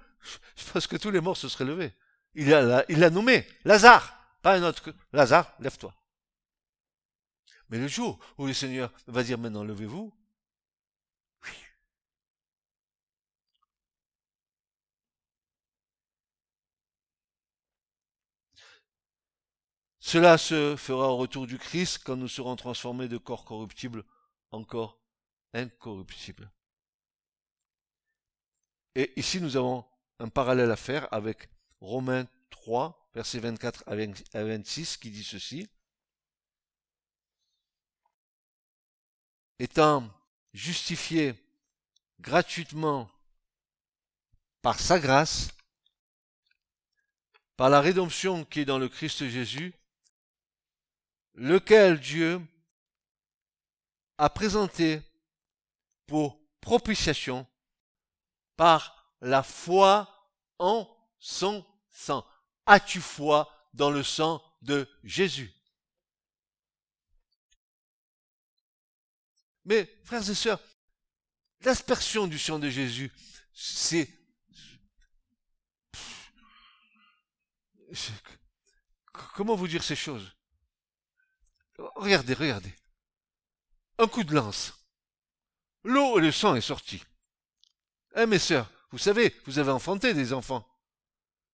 je 0.56 0.72
pense 0.72 0.88
que 0.88 0.98
tous 0.98 1.12
les 1.12 1.22
morts 1.22 1.38
se 1.38 1.50
seraient 1.50 1.66
levés. 1.66 1.94
Il 2.36 2.50
l'a 2.50 2.86
il 2.90 3.00
nommé 3.00 3.46
Lazare, 3.66 4.16
pas 4.42 4.56
un 4.56 4.64
autre 4.64 4.84
que 4.84 4.92
Lazare, 5.14 5.54
lève-toi. 5.60 5.94
Mais 7.70 7.78
le 7.78 7.88
jour 7.88 8.20
où 8.38 8.48
le 8.48 8.54
Seigneur 8.54 8.92
va 9.08 9.24
dire 9.24 9.38
maintenant 9.38 9.64
levez-vous, 9.64 10.14
Cela 20.10 20.40
se 20.40 20.76
fera 20.76 21.10
au 21.10 21.18
retour 21.18 21.46
du 21.46 21.60
Christ 21.60 22.00
quand 22.04 22.16
nous 22.16 22.28
serons 22.28 22.56
transformés 22.56 23.08
de 23.08 23.20
corps 23.20 23.46
corruptibles 23.46 24.04
en 24.50 24.64
corps 24.64 25.00
incorruptibles. 25.54 26.50
Et 28.96 29.14
ici, 29.18 29.40
nous 29.40 29.56
avons 29.56 29.86
un 30.18 30.28
parallèle 30.28 30.72
à 30.72 30.76
faire 30.76 31.08
avec 31.14 31.48
Romains 31.80 32.26
3, 32.50 33.12
versets 33.14 33.38
24 33.38 33.84
à 33.86 34.44
26, 34.44 34.98
qui 34.98 35.12
dit 35.12 35.24
ceci. 35.24 35.70
Étant 39.60 40.10
justifié 40.56 41.36
gratuitement 42.20 43.12
par 44.64 44.80
sa 44.80 44.98
grâce, 44.98 45.50
par 47.58 47.70
la 47.70 47.80
rédemption 47.80 48.44
qui 48.44 48.62
est 48.62 48.66
dans 48.66 48.80
le 48.80 48.90
Christ 48.90 49.30
Jésus, 49.30 49.76
lequel 51.40 52.00
Dieu 52.02 52.42
a 54.18 54.30
présenté 54.30 55.02
pour 56.06 56.38
propitiation 56.60 57.48
par 58.58 59.16
la 59.22 59.42
foi 59.42 60.30
en 60.60 60.86
son 61.18 61.66
sang. 61.90 62.28
As-tu 62.66 63.00
foi 63.00 63.50
dans 63.74 63.90
le 63.90 64.04
sang 64.04 64.44
de 64.62 64.88
Jésus? 65.06 65.54
Mais, 69.64 69.86
frères 70.04 70.30
et 70.30 70.36
sœurs, 70.36 70.60
l'aspersion 71.62 72.28
du 72.28 72.38
sang 72.38 72.60
de 72.60 72.70
Jésus, 72.70 73.12
c'est... 73.54 74.10
Comment 79.36 79.56
vous 79.56 79.68
dire 79.70 79.84
ces 79.84 79.96
choses? 79.96 80.36
Regardez, 81.96 82.34
regardez. 82.34 82.74
Un 83.98 84.08
coup 84.08 84.24
de 84.24 84.34
lance. 84.34 84.74
L'eau 85.84 86.20
et 86.20 86.22
le 86.22 86.32
sang 86.32 86.56
est 86.56 86.62
sorti. 86.62 87.02
Eh 88.16 88.26
mes 88.26 88.40
sœurs, 88.40 88.70
vous 88.92 88.98
savez, 88.98 89.36
vous 89.46 89.60
avez 89.60 89.72
enfanté 89.72 90.14
des 90.14 90.34
enfants. 90.34 90.66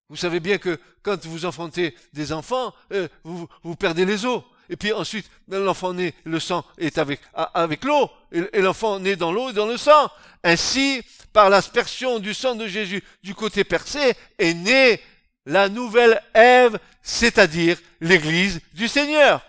Vous 0.09 0.15
savez 0.15 0.39
bien 0.39 0.57
que 0.57 0.79
quand 1.01 1.25
vous 1.25 1.45
enfantez 1.45 1.95
des 2.13 2.31
enfants, 2.31 2.73
euh, 2.91 3.07
vous, 3.23 3.75
perdez 3.75 4.05
les 4.05 4.25
os. 4.25 4.43
Et 4.69 4.75
puis 4.75 4.93
ensuite, 4.93 5.29
l'enfant 5.47 5.93
naît, 5.93 6.13
le 6.23 6.39
sang 6.39 6.65
est 6.77 6.97
avec, 6.97 7.21
avec 7.33 7.83
l'eau, 7.83 8.09
et, 8.31 8.61
l'enfant 8.61 8.99
naît 8.99 9.15
dans 9.15 9.31
l'eau 9.31 9.49
et 9.49 9.53
dans 9.53 9.67
le 9.67 9.77
sang. 9.77 10.09
Ainsi, 10.43 11.03
par 11.33 11.49
l'aspersion 11.49 12.19
du 12.19 12.33
sang 12.33 12.55
de 12.55 12.67
Jésus 12.67 13.03
du 13.23 13.35
côté 13.35 13.63
percé, 13.63 14.13
est 14.37 14.53
née 14.53 15.01
la 15.45 15.69
nouvelle 15.69 16.21
Ève, 16.33 16.79
c'est-à-dire 17.03 17.77
l'Église 17.99 18.61
du 18.73 18.87
Seigneur. 18.87 19.41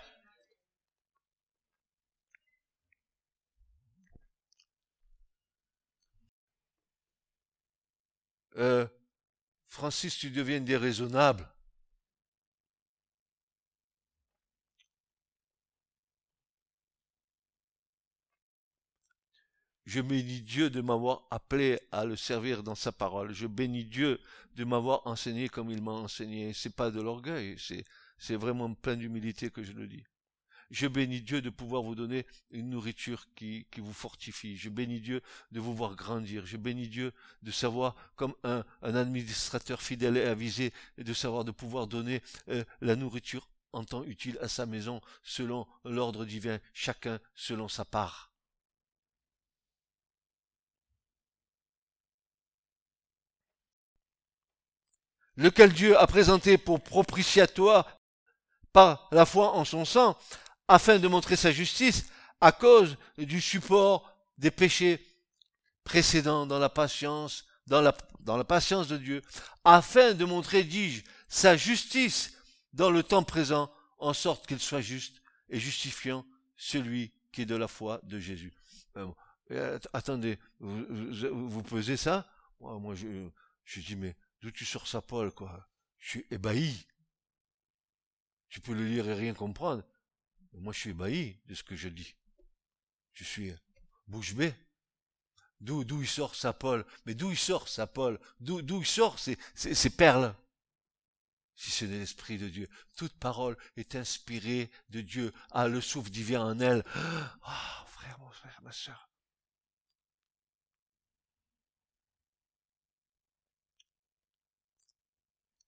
Euh, 8.57 8.87
Francis, 9.67 10.17
tu 10.17 10.31
deviens 10.31 10.61
déraisonnable. 10.61 11.47
Je 19.85 20.01
bénis 20.01 20.41
Dieu 20.41 20.69
de 20.69 20.81
m'avoir 20.81 21.25
appelé 21.31 21.79
à 21.91 22.03
le 22.03 22.15
servir 22.17 22.61
dans 22.61 22.75
sa 22.75 22.91
parole. 22.91 23.33
Je 23.33 23.47
bénis 23.47 23.85
Dieu 23.85 24.19
de 24.55 24.65
m'avoir 24.65 25.05
enseigné 25.07 25.47
comme 25.47 25.69
il 25.71 25.81
m'a 25.81 25.91
enseigné. 25.91 26.53
C'est 26.53 26.75
pas 26.75 26.91
de 26.91 27.01
l'orgueil, 27.01 27.55
c'est, 27.57 27.85
c'est 28.17 28.35
vraiment 28.35 28.73
plein 28.73 28.97
d'humilité 28.97 29.49
que 29.49 29.63
je 29.63 29.71
le 29.71 29.87
dis. 29.87 30.03
Je 30.69 30.87
bénis 30.87 31.21
Dieu 31.21 31.41
de 31.41 31.49
pouvoir 31.49 31.81
vous 31.81 31.95
donner 31.95 32.25
une 32.51 32.69
nourriture 32.69 33.25
qui, 33.35 33.65
vous 33.77 33.93
fortifie. 33.93 34.57
Je 34.57 34.69
bénis 34.69 34.99
Dieu 34.99 35.21
de 35.51 35.59
vous 35.59 35.73
voir 35.73 35.95
grandir. 35.95 36.45
Je 36.45 36.57
bénis 36.57 36.89
Dieu 36.89 37.13
de 37.41 37.51
savoir, 37.51 37.95
comme 38.15 38.33
un, 38.43 38.63
administrateur 38.81 39.81
fidèle 39.81 40.17
et 40.17 40.25
avisé, 40.25 40.73
de 40.97 41.13
savoir 41.13 41.45
de 41.45 41.51
pouvoir 41.51 41.87
donner 41.87 42.21
euh, 42.49 42.63
la 42.81 42.95
nourriture 42.95 43.49
en 43.73 43.83
temps 43.83 44.03
utile 44.03 44.37
à 44.41 44.47
sa 44.47 44.65
maison 44.65 45.01
selon 45.23 45.67
l'ordre 45.85 46.25
divin, 46.25 46.59
chacun 46.73 47.19
selon 47.35 47.67
sa 47.67 47.85
part. 47.85 48.31
lequel 55.37 55.71
Dieu 55.71 55.97
a 55.97 56.05
présenté 56.07 56.57
pour 56.57 56.81
propitiatoire 56.81 57.85
par 58.73 59.07
la 59.11 59.25
foi 59.25 59.53
en 59.53 59.63
son 59.63 59.85
sang, 59.85 60.17
afin 60.67 60.99
de 60.99 61.07
montrer 61.07 61.35
sa 61.35 61.51
justice 61.51 62.05
à 62.41 62.51
cause 62.51 62.97
du 63.17 63.41
support 63.41 64.13
des 64.37 64.51
péchés 64.51 65.05
précédents 65.83 66.45
dans 66.45 66.59
la 66.59 66.69
patience, 66.69 67.45
dans 67.65 67.81
la, 67.81 68.43
patience 68.43 68.87
de 68.87 68.97
Dieu, 68.97 69.21
afin 69.63 70.13
de 70.13 70.25
montrer, 70.25 70.63
dis-je, 70.63 71.03
sa 71.27 71.57
justice 71.57 72.33
dans 72.73 72.91
le 72.91 73.03
temps 73.03 73.23
présent, 73.23 73.71
en 73.97 74.13
sorte 74.13 74.45
qu'il 74.45 74.59
soit 74.59 74.81
juste 74.81 75.21
et 75.49 75.59
justifiant 75.59 76.25
celui 76.55 77.11
qui 77.31 77.41
est 77.41 77.45
de 77.45 77.55
la 77.55 77.67
foi 77.67 77.99
de 78.03 78.19
Jésus. 78.19 78.53
Euh, 78.97 79.07
euh, 79.51 79.79
attendez, 79.93 80.37
vous, 80.59 80.85
vous, 81.49 81.63
pesez 81.63 81.97
ça? 81.97 82.29
Moi, 82.59 82.95
je 82.95 83.79
dis, 83.79 83.95
mais 83.95 84.15
d'où 84.41 84.51
tu 84.51 84.65
sors 84.65 84.87
ça, 84.87 85.01
Paul, 85.01 85.31
quoi? 85.31 85.67
Je 85.99 86.09
suis 86.09 86.25
ébahi. 86.29 86.85
Tu 88.49 88.61
peux 88.61 88.73
le 88.73 88.85
lire 88.85 89.07
et 89.09 89.13
rien 89.13 89.33
comprendre. 89.33 89.83
Moi, 90.53 90.73
je 90.73 90.79
suis 90.79 90.89
ébahi 90.91 91.37
de 91.45 91.55
ce 91.55 91.63
que 91.63 91.75
je 91.75 91.89
dis. 91.89 92.15
Je 93.13 93.23
suis 93.23 93.53
bouche 94.07 94.33
bée. 94.33 94.53
D'où, 95.59 95.83
d'où 95.83 96.01
il 96.01 96.07
sort 96.07 96.35
sa 96.35 96.53
Paul 96.53 96.85
Mais 97.05 97.15
d'où 97.15 97.31
il 97.31 97.37
sort 97.37 97.67
sa 97.67 97.87
Paul 97.87 98.19
D'où, 98.39 98.61
d'où 98.61 98.81
il 98.81 98.85
sort 98.85 99.17
ces, 99.19 99.89
perles? 99.89 100.35
Si 101.55 101.71
c'est 101.71 101.87
de 101.87 101.95
l'Esprit 101.95 102.37
de 102.37 102.47
Dieu. 102.47 102.69
Toute 102.95 103.17
parole 103.17 103.57
est 103.75 103.95
inspirée 103.95 104.69
de 104.89 105.01
Dieu. 105.01 105.33
Ah, 105.51 105.67
le 105.67 105.81
souffle 105.81 106.11
divin 106.11 106.41
en 106.41 106.59
elle. 106.59 106.83
Ah, 107.41 107.85
frère, 107.87 108.19
mon 108.19 108.29
frère, 108.29 108.59
ma 108.61 108.71
soeur. 108.71 109.09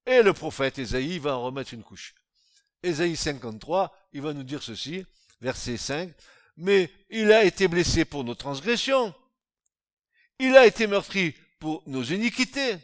Et 0.06 0.22
le 0.22 0.34
prophète 0.34 0.78
Ésaïe 0.80 1.20
va 1.20 1.38
en 1.38 1.44
remettre 1.44 1.74
une 1.74 1.84
couche. 1.84 2.14
Ésaïe 2.84 3.16
53, 3.16 3.92
il 4.14 4.22
va 4.22 4.34
nous 4.34 4.44
dire 4.44 4.64
ceci, 4.64 5.06
verset 5.42 5.78
5, 5.78 6.14
mais 6.58 6.92
il 7.10 7.32
a 7.32 7.44
été 7.44 7.68
blessé 7.68 8.06
pour 8.06 8.24
nos 8.24 8.36
transgressions, 8.36 9.14
il 10.40 10.56
a 10.58 10.66
été 10.66 10.88
meurtri 10.88 11.36
pour 11.60 11.84
nos 11.88 12.04
iniquités, 12.04 12.78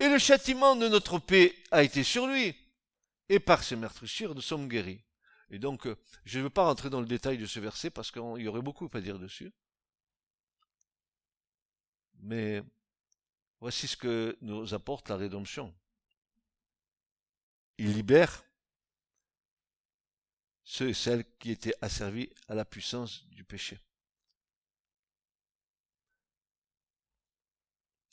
et 0.00 0.08
le 0.08 0.18
châtiment 0.18 0.76
de 0.76 0.88
notre 0.88 1.18
paix 1.18 1.54
a 1.70 1.82
été 1.82 2.04
sur 2.04 2.26
lui, 2.26 2.54
et 3.28 3.40
par 3.40 3.62
ses 3.62 3.76
meurtrissures 3.76 4.34
nous 4.34 4.40
sommes 4.40 4.68
guéris. 4.68 5.02
Et 5.50 5.58
donc, 5.58 5.86
euh, 5.86 5.96
je 6.24 6.38
ne 6.38 6.44
veux 6.44 6.50
pas 6.50 6.64
rentrer 6.64 6.90
dans 6.90 7.00
le 7.00 7.06
détail 7.06 7.38
de 7.38 7.46
ce 7.46 7.58
verset 7.60 7.90
parce 7.90 8.10
qu'il 8.10 8.22
y 8.22 8.48
aurait 8.48 8.62
beaucoup 8.62 8.88
à 8.92 9.00
dire 9.00 9.18
dessus. 9.18 9.52
Mais 12.20 12.62
voici 13.60 13.88
ce 13.88 13.96
que 13.96 14.36
nous 14.42 14.74
apporte 14.74 15.08
la 15.08 15.16
rédemption. 15.16 15.74
Il 17.78 17.92
libère 17.92 18.44
ceux 20.68 20.90
et 20.90 20.94
celles 20.94 21.24
qui 21.38 21.50
étaient 21.50 21.74
asservis 21.80 22.28
à 22.46 22.54
la 22.54 22.66
puissance 22.66 23.26
du 23.28 23.42
péché. 23.42 23.80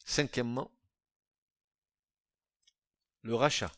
Cinquièmement, 0.05 0.71
le 3.23 3.35
rachat. 3.35 3.73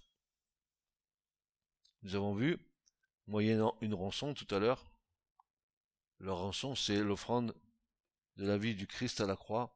Nous 2.04 2.14
avons 2.14 2.36
vu, 2.36 2.60
moyennant 3.26 3.76
une 3.82 3.96
rançon 3.96 4.36
tout 4.36 4.48
à 4.54 4.60
l'heure, 4.60 4.86
la 6.20 6.34
rançon 6.34 6.76
c'est 6.76 7.02
l'offrande 7.02 7.56
de 8.36 8.46
la 8.46 8.60
vie 8.60 8.76
du 8.76 8.86
Christ 8.86 9.22
à 9.22 9.26
la 9.26 9.36
croix 9.36 9.76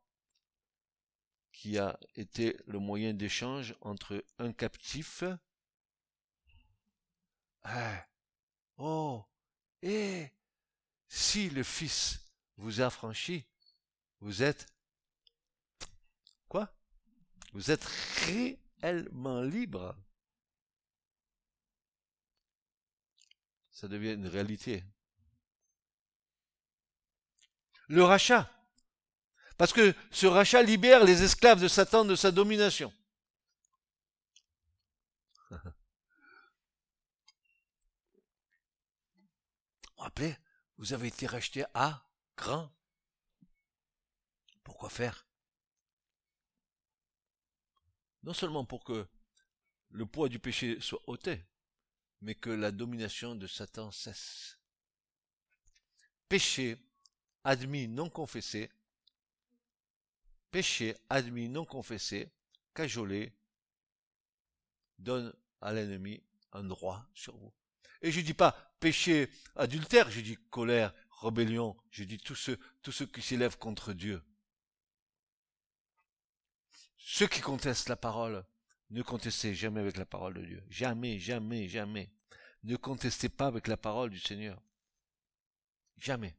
qui 1.52 1.80
a 1.80 2.00
été 2.14 2.56
le 2.68 2.78
moyen 2.78 3.16
d'échange 3.16 3.76
entre 3.82 4.24
un 4.38 4.54
captif. 4.54 5.24
Ah, 7.64 8.06
oh, 8.82 9.24
et 9.82 10.30
si 11.08 11.50
le 11.50 11.64
Fils 11.64 12.20
vous 12.58 12.82
a 12.82 12.90
franchi, 12.90 13.46
vous 14.20 14.44
êtes 14.44 14.68
quoi? 16.48 16.74
Vous 17.54 17.72
êtes 17.72 17.86
réellement 18.26 19.42
libre. 19.42 19.96
Ça 23.72 23.88
devient 23.88 24.14
une 24.14 24.28
réalité. 24.28 24.84
Le 27.88 28.04
rachat. 28.04 28.50
Parce 29.58 29.74
que 29.74 29.94
ce 30.12 30.28
rachat 30.28 30.62
libère 30.62 31.04
les 31.04 31.24
esclaves 31.24 31.62
de 31.62 31.68
Satan 31.68 32.06
de 32.06 32.16
sa 32.16 32.32
domination. 32.32 32.94
Vous 40.78 40.94
avez 40.94 41.08
été 41.08 41.28
racheté 41.28 41.64
à 41.74 42.06
grand. 42.38 42.72
Pourquoi 44.64 44.90
faire? 44.90 45.28
Non 48.24 48.34
seulement 48.34 48.66
pour 48.66 48.84
que 48.84 49.08
le 49.90 50.06
poids 50.06 50.30
du 50.30 50.40
péché 50.40 50.80
soit 50.80 51.02
ôté, 51.08 51.44
mais 52.22 52.36
que 52.36 52.50
la 52.50 52.72
domination 52.72 53.36
de 53.36 53.48
Satan 53.48 53.92
cesse. 53.92 54.60
Péché 56.30 56.78
admis 57.44 57.88
non 57.88 58.10
confessé, 58.10 58.72
péché 60.52 60.96
admis 61.10 61.50
non 61.50 61.66
confessé, 61.66 62.32
cajolé, 62.74 63.34
donne 65.00 65.34
à 65.62 65.74
l'ennemi 65.74 66.24
un 66.54 66.64
droit 66.64 67.06
sur 67.14 67.36
vous. 67.38 67.54
Et 68.02 68.12
je 68.12 68.22
dis 68.22 68.34
pas 68.34 68.56
péché 68.80 69.30
adultère, 69.56 70.10
je 70.10 70.22
dis 70.22 70.38
colère, 70.50 70.94
rébellion, 71.22 71.78
je 71.92 72.04
dis 72.04 72.18
tout 72.18 72.36
ce, 72.36 72.52
tout 72.82 72.92
ce 72.92 73.04
qui 73.04 73.22
s'élève 73.22 73.58
contre 73.58 73.94
Dieu. 73.94 74.24
Ceux 76.98 77.28
qui 77.28 77.42
contestent 77.42 77.90
la 77.90 77.96
parole, 77.96 78.44
ne 78.90 79.02
contestez 79.02 79.54
jamais 79.54 79.82
avec 79.82 79.98
la 79.98 80.06
parole 80.06 80.34
de 80.34 80.46
Dieu. 80.46 80.64
Jamais, 80.70 81.20
jamais, 81.20 81.68
jamais. 81.68 82.12
Ne 82.64 82.76
contestez 82.76 83.30
pas 83.30 83.48
avec 83.48 83.68
la 83.68 83.78
parole 83.78 84.10
du 84.10 84.20
Seigneur. 84.20 84.62
Jamais. 85.98 86.36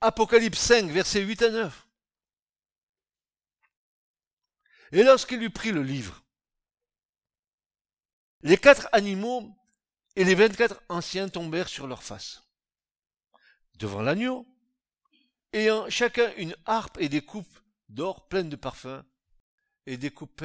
Apocalypse 0.00 0.58
5, 0.58 0.90
versets 0.90 1.22
8 1.22 1.42
à 1.42 1.50
9. 1.50 1.89
Et 4.92 5.02
lorsqu'il 5.02 5.42
eut 5.42 5.50
pris 5.50 5.72
le 5.72 5.82
livre, 5.82 6.24
les 8.42 8.56
quatre 8.56 8.88
animaux 8.92 9.54
et 10.16 10.24
les 10.24 10.34
vingt-quatre 10.34 10.82
anciens 10.88 11.28
tombèrent 11.28 11.68
sur 11.68 11.86
leur 11.86 12.02
face. 12.02 12.42
Devant 13.74 14.02
l'agneau, 14.02 14.46
ayant 15.52 15.88
chacun 15.88 16.32
une 16.36 16.56
harpe 16.64 16.98
et 16.98 17.08
des 17.08 17.24
coupes 17.24 17.58
d'or 17.88 18.28
pleines 18.28 18.48
de 18.48 18.56
parfums, 18.56 19.04
et 19.86 19.96
des 19.96 20.10
coupes 20.10 20.44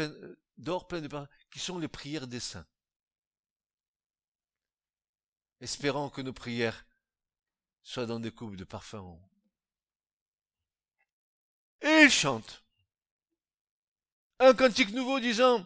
d'or 0.58 0.88
pleines 0.88 1.04
de 1.04 1.08
parfums, 1.08 1.30
qui 1.50 1.60
sont 1.60 1.80
les 1.80 1.88
prières 1.88 2.28
des 2.28 2.40
saints. 2.40 2.68
Espérant 5.62 6.10
que 6.10 6.22
nos 6.22 6.34
prières 6.34 6.86
soient 7.82 8.06
dans 8.06 8.20
des 8.20 8.32
coupes 8.32 8.56
de 8.56 8.64
parfums. 8.64 9.18
Et 11.82 12.04
ils 12.04 12.12
chantent 12.12 12.65
un 14.40 14.54
cantique 14.54 14.92
nouveau 14.92 15.20
disant, 15.20 15.66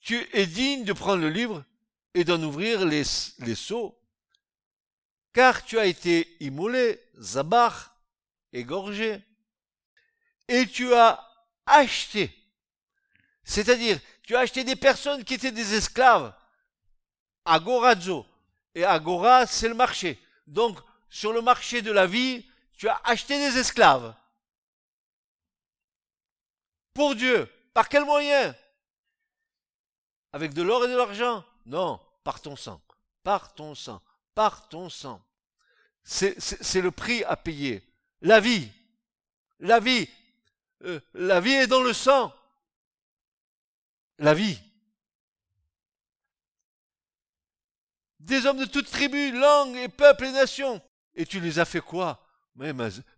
tu 0.00 0.28
es 0.32 0.46
digne 0.46 0.84
de 0.84 0.92
prendre 0.92 1.22
le 1.22 1.30
livre 1.30 1.64
et 2.14 2.24
d'en 2.24 2.42
ouvrir 2.42 2.84
les, 2.84 3.04
les 3.38 3.54
seaux, 3.54 3.98
car 5.32 5.64
tu 5.64 5.78
as 5.78 5.86
été 5.86 6.36
immolé, 6.40 7.00
zabar, 7.20 7.96
égorgé, 8.52 9.22
et 10.48 10.66
tu 10.66 10.92
as 10.92 11.24
acheté, 11.66 12.34
c'est-à-dire 13.44 13.98
tu 14.22 14.36
as 14.36 14.40
acheté 14.40 14.64
des 14.64 14.76
personnes 14.76 15.24
qui 15.24 15.34
étaient 15.34 15.52
des 15.52 15.74
esclaves, 15.74 16.34
agorazo, 17.44 18.26
et 18.74 18.84
agora 18.84 19.46
c'est 19.46 19.68
le 19.68 19.74
marché. 19.74 20.18
Donc 20.46 20.78
sur 21.08 21.32
le 21.32 21.42
marché 21.42 21.82
de 21.82 21.92
la 21.92 22.06
vie, 22.06 22.44
tu 22.76 22.88
as 22.88 23.00
acheté 23.04 23.38
des 23.38 23.58
esclaves. 23.58 24.14
Pour 26.94 27.14
Dieu. 27.14 27.48
Par 27.74 27.88
quel 27.88 28.04
moyen? 28.04 28.54
Avec 30.32 30.54
de 30.54 30.62
l'or 30.62 30.84
et 30.84 30.88
de 30.88 30.96
l'argent? 30.96 31.44
Non, 31.66 32.00
par 32.24 32.40
ton 32.40 32.56
sang. 32.56 32.80
Par 33.22 33.54
ton 33.54 33.74
sang. 33.74 34.02
Par 34.34 34.68
ton 34.68 34.88
sang. 34.88 35.22
C'est 36.04 36.80
le 36.80 36.90
prix 36.90 37.22
à 37.24 37.36
payer. 37.36 37.82
La 38.20 38.40
vie. 38.40 38.70
La 39.58 39.80
vie. 39.80 40.08
Euh, 40.84 41.00
la 41.14 41.40
vie 41.40 41.52
est 41.52 41.66
dans 41.66 41.82
le 41.82 41.92
sang. 41.92 42.34
La 44.18 44.34
vie. 44.34 44.58
Des 48.18 48.46
hommes 48.46 48.58
de 48.58 48.64
toutes 48.66 48.90
tribus, 48.90 49.34
langues 49.34 49.76
et 49.76 49.88
peuples 49.88 50.26
et 50.26 50.32
nations. 50.32 50.80
Et 51.14 51.26
tu 51.26 51.40
les 51.40 51.58
as 51.58 51.64
fait 51.64 51.80
quoi? 51.80 52.21
Mais 52.54 52.72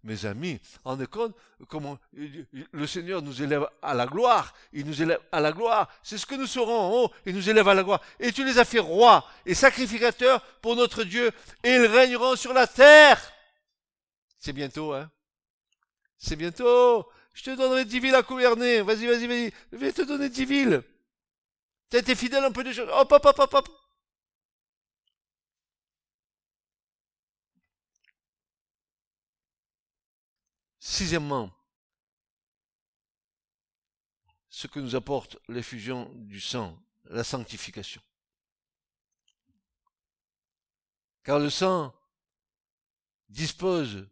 mes, 0.04 0.26
amis, 0.26 0.60
en 0.84 0.96
compte 1.06 1.34
comment 1.68 1.98
le 2.12 2.86
Seigneur 2.86 3.20
nous 3.20 3.42
élève 3.42 3.66
à 3.82 3.92
la 3.92 4.06
gloire. 4.06 4.54
Il 4.72 4.86
nous 4.86 5.02
élève 5.02 5.18
à 5.32 5.40
la 5.40 5.50
gloire. 5.50 5.90
C'est 6.04 6.18
ce 6.18 6.26
que 6.26 6.36
nous 6.36 6.46
serons 6.46 6.78
en 6.78 6.90
haut. 6.92 7.10
Il 7.26 7.34
nous 7.34 7.50
élève 7.50 7.66
à 7.66 7.74
la 7.74 7.82
gloire. 7.82 8.00
Et 8.20 8.30
tu 8.30 8.44
les 8.44 8.58
as 8.58 8.64
fait 8.64 8.78
rois 8.78 9.28
et 9.44 9.54
sacrificateurs 9.54 10.40
pour 10.62 10.76
notre 10.76 11.02
Dieu. 11.02 11.32
Et 11.64 11.74
ils 11.74 11.86
régneront 11.86 12.36
sur 12.36 12.52
la 12.52 12.68
terre. 12.68 13.20
C'est 14.38 14.52
bientôt, 14.52 14.92
hein. 14.92 15.10
C'est 16.16 16.36
bientôt. 16.36 17.08
Je 17.32 17.42
te 17.42 17.56
donnerai 17.56 17.84
dix 17.84 17.98
villes 17.98 18.14
à 18.14 18.22
gouverner. 18.22 18.82
Vas-y, 18.82 19.06
vas-y, 19.06 19.26
vas-y. 19.26 19.52
Je 19.72 19.76
vais 19.78 19.92
te 19.92 20.02
donner 20.02 20.28
dix 20.28 20.44
villes. 20.44 20.82
Tu 21.90 21.96
as 21.96 22.00
été 22.00 22.14
fidèle 22.14 22.44
un 22.44 22.52
peu 22.52 22.62
de 22.62 22.72
choses. 22.72 22.88
Hop, 22.92 23.10
hop, 23.10 23.26
hop, 23.36 23.52
hop. 23.52 23.68
Sixièmement, 30.94 31.50
ce 34.48 34.68
que 34.68 34.78
nous 34.78 34.94
apporte 34.94 35.36
l'effusion 35.48 36.08
du 36.14 36.40
sang, 36.40 36.80
la 37.06 37.24
sanctification. 37.24 38.00
Car 41.24 41.40
le 41.40 41.50
sang 41.50 41.92
dispense 43.28 44.04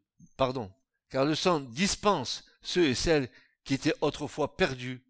ceux 2.62 2.88
et 2.88 2.96
celles 2.96 3.30
qui 3.62 3.74
étaient 3.74 3.94
autrefois 4.00 4.56
perdus 4.56 5.04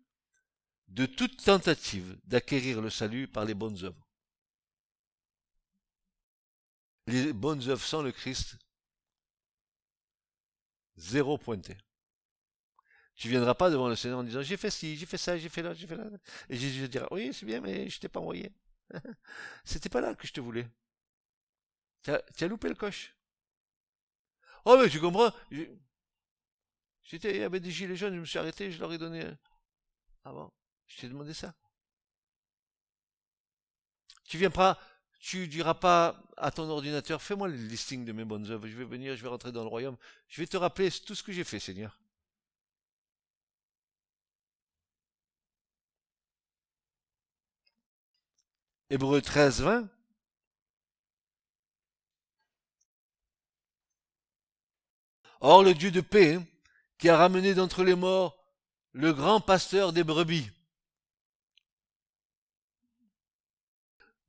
de 0.88 1.06
toute 1.06 1.42
tentative 1.42 2.20
d'acquérir 2.24 2.82
le 2.82 2.90
salut 2.90 3.28
par 3.28 3.46
les 3.46 3.54
bonnes 3.54 3.82
œuvres. 3.82 4.06
Les 7.06 7.32
bonnes 7.32 7.66
œuvres 7.70 7.82
sans 7.82 8.02
le 8.02 8.12
Christ 8.12 8.58
Zéro 10.96 11.38
pointé. 11.38 11.76
Tu 13.14 13.28
viendras 13.28 13.54
pas 13.54 13.70
devant 13.70 13.88
le 13.88 13.96
Seigneur 13.96 14.18
en 14.20 14.24
disant 14.24 14.42
j'ai 14.42 14.56
fait 14.56 14.70
ci, 14.70 14.96
j'ai 14.96 15.06
fait 15.06 15.18
ça, 15.18 15.36
j'ai 15.36 15.48
fait 15.48 15.62
là, 15.62 15.74
j'ai 15.74 15.86
fait 15.86 15.96
là. 15.96 16.04
Et 16.48 16.56
Jésus 16.56 16.88
dira 16.88 17.06
oui 17.10 17.32
c'est 17.32 17.46
bien 17.46 17.60
mais 17.60 17.88
je 17.88 18.00
t'ai 18.00 18.08
pas 18.08 18.20
envoyé. 18.20 18.52
C'était 19.64 19.88
pas 19.88 20.00
là 20.00 20.14
que 20.14 20.26
je 20.26 20.32
te 20.32 20.40
voulais. 20.40 20.66
Tu 22.02 22.10
as, 22.10 22.48
loupé 22.48 22.68
le 22.68 22.74
coche. 22.74 23.14
Oh 24.64 24.76
mais 24.80 24.88
tu 24.88 25.00
comprends? 25.00 25.32
J'étais, 27.04 27.34
il 27.34 27.40
y 27.40 27.42
avait 27.42 27.60
des 27.60 27.70
gilets 27.70 27.96
jaunes, 27.96 28.14
je 28.14 28.20
me 28.20 28.24
suis 28.24 28.38
arrêté, 28.38 28.70
je 28.70 28.80
leur 28.80 28.92
ai 28.92 28.98
donné. 28.98 29.24
Ah 30.24 30.32
bon? 30.32 30.50
Je 30.86 31.00
t'ai 31.00 31.08
demandé 31.08 31.34
ça. 31.34 31.54
Tu 34.24 34.38
viens 34.38 34.50
pas 34.50 34.80
tu 35.22 35.46
diras 35.46 35.74
pas 35.74 36.20
à 36.36 36.50
ton 36.50 36.68
ordinateur, 36.68 37.22
fais-moi 37.22 37.46
le 37.46 37.54
listing 37.54 38.04
de 38.04 38.12
mes 38.12 38.24
bonnes 38.24 38.50
œuvres, 38.50 38.66
je 38.66 38.76
vais 38.76 38.84
venir, 38.84 39.16
je 39.16 39.22
vais 39.22 39.28
rentrer 39.28 39.52
dans 39.52 39.62
le 39.62 39.68
royaume, 39.68 39.96
je 40.28 40.40
vais 40.42 40.48
te 40.48 40.56
rappeler 40.56 40.90
tout 40.90 41.14
ce 41.14 41.22
que 41.22 41.30
j'ai 41.32 41.44
fait, 41.44 41.60
Seigneur. 41.60 41.96
Hébreu 48.90 49.22
13, 49.22 49.62
20. 49.62 49.88
Or 55.40 55.62
le 55.62 55.72
Dieu 55.72 55.92
de 55.92 56.00
paix, 56.00 56.38
qui 56.98 57.08
a 57.08 57.16
ramené 57.16 57.54
d'entre 57.54 57.84
les 57.84 57.94
morts 57.94 58.36
le 58.92 59.12
grand 59.12 59.40
pasteur 59.40 59.92
des 59.92 60.04
brebis, 60.04 60.50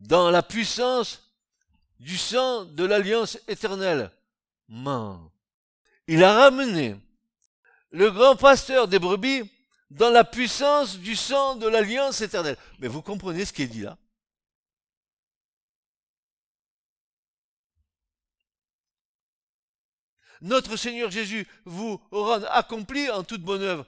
dans 0.03 0.29
la 0.29 0.43
puissance 0.43 1.31
du 1.99 2.17
sang 2.17 2.65
de 2.65 2.83
l'alliance 2.83 3.39
éternelle. 3.47 4.11
Il 6.07 6.23
a 6.23 6.33
ramené 6.33 6.95
le 7.91 8.11
grand 8.11 8.35
pasteur 8.35 8.87
des 8.87 8.99
brebis 8.99 9.49
dans 9.89 10.09
la 10.09 10.23
puissance 10.23 10.97
du 10.97 11.15
sang 11.15 11.55
de 11.55 11.67
l'alliance 11.67 12.21
éternelle. 12.21 12.57
Mais 12.79 12.87
vous 12.87 13.01
comprenez 13.01 13.45
ce 13.45 13.53
qui 13.53 13.63
est 13.63 13.67
dit 13.67 13.81
là? 13.81 13.97
Notre 20.41 20.75
Seigneur 20.75 21.09
Jésus 21.09 21.47
vous 21.63 22.01
rend 22.11 22.43
accompli 22.49 23.09
en 23.09 23.23
toute 23.23 23.41
bonne 23.41 23.61
œuvre. 23.61 23.85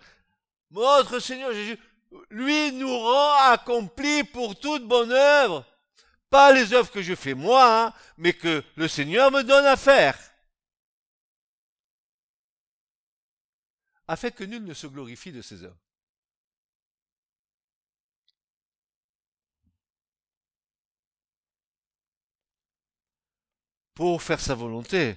Notre 0.72 1.20
Seigneur 1.20 1.52
Jésus, 1.52 1.78
lui, 2.30 2.72
nous 2.72 2.98
rend 2.98 3.52
accompli 3.52 4.24
pour 4.24 4.58
toute 4.58 4.88
bonne 4.88 5.12
œuvre. 5.12 5.66
Pas 6.30 6.52
les 6.54 6.74
œuvres 6.74 6.92
que 6.92 7.02
je 7.02 7.16
fais 7.16 7.34
moi, 7.34 7.88
hein, 7.88 7.94
mais 8.18 8.34
que 8.34 8.64
le 8.76 8.88
Seigneur 8.88 9.32
me 9.32 9.44
donne 9.44 9.66
à 9.66 9.78
faire. 9.78 10.18
Afin 14.08 14.30
que 14.32 14.44
nul 14.44 14.64
ne 14.64 14.74
se 14.74 14.88
glorifie 14.88 15.32
de 15.32 15.42
ses 15.42 15.64
œuvres. 15.64 15.80
Pour 23.94 24.22
faire 24.22 24.42
sa 24.42 24.56
volonté, 24.56 25.16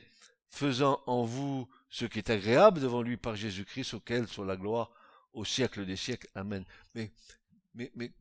faisant 0.51 1.03
en 1.07 1.25
vous 1.25 1.69
ce 1.91 2.05
qui 2.05 2.19
est 2.19 2.31
agréable 2.31 2.81
devant 2.81 3.03
lui 3.03 3.17
par 3.17 3.35
Jésus-Christ, 3.35 3.95
auquel 3.95 4.29
soit 4.29 4.47
la 4.47 4.57
gloire 4.57 4.91
au 5.33 5.45
siècle 5.45 5.85
des 5.85 5.97
siècles. 5.97 6.29
Amen. 6.35 6.65
Mais, 6.95 7.13
mais, 7.75 8.13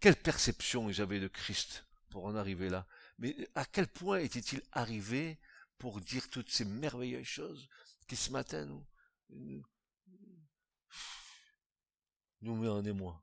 quelle 0.00 0.16
perception 0.16 0.90
j'avais 0.92 1.20
de 1.20 1.28
Christ? 1.28 1.84
Pour 2.08 2.24
en 2.24 2.34
arriver 2.34 2.68
là. 2.68 2.86
Mais 3.18 3.36
à 3.54 3.64
quel 3.64 3.88
point 3.88 4.18
était-il 4.18 4.62
arrivé 4.72 5.38
pour 5.78 6.00
dire 6.00 6.28
toutes 6.30 6.50
ces 6.50 6.64
merveilleuses 6.64 7.26
choses 7.26 7.68
qui 8.06 8.16
ce 8.16 8.30
matin 8.30 8.64
nous, 9.30 9.62
nous, 12.40 12.56
met 12.56 12.68
en 12.68 12.84
émoi? 12.84 13.22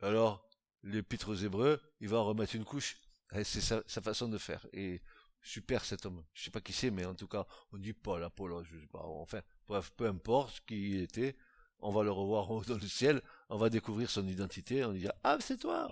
Alors, 0.00 0.48
l'épître 0.82 1.30
aux 1.30 1.34
Hébreux, 1.34 1.80
il 2.00 2.08
va 2.08 2.18
en 2.18 2.24
remettre 2.24 2.54
une 2.54 2.64
couche. 2.64 2.98
Eh, 3.32 3.44
c'est 3.44 3.60
sa, 3.60 3.82
façon 4.02 4.28
de 4.28 4.38
faire. 4.38 4.66
Et 4.72 5.02
super 5.42 5.84
cet 5.84 6.06
homme. 6.06 6.24
Je 6.34 6.44
sais 6.44 6.50
pas 6.50 6.60
qui 6.60 6.72
c'est, 6.72 6.90
mais 6.90 7.04
en 7.04 7.14
tout 7.14 7.28
cas, 7.28 7.46
on 7.72 7.78
dit 7.78 7.92
Paul, 7.92 8.22
Apollo, 8.22 8.64
je 8.64 8.78
sais 8.78 8.86
pas. 8.86 9.02
Enfin, 9.02 9.42
bref, 9.66 9.92
peu 9.96 10.06
importe 10.06 10.60
qui 10.66 10.90
il 10.90 11.02
était, 11.02 11.36
on 11.80 11.90
va 11.90 12.02
le 12.02 12.10
revoir 12.10 12.46
dans 12.64 12.74
le 12.74 12.88
ciel, 12.88 13.22
on 13.48 13.56
va 13.56 13.70
découvrir 13.70 14.10
son 14.10 14.26
identité, 14.26 14.84
on 14.84 14.92
dit 14.92 15.06
Ah, 15.24 15.38
c'est 15.40 15.58
toi 15.58 15.90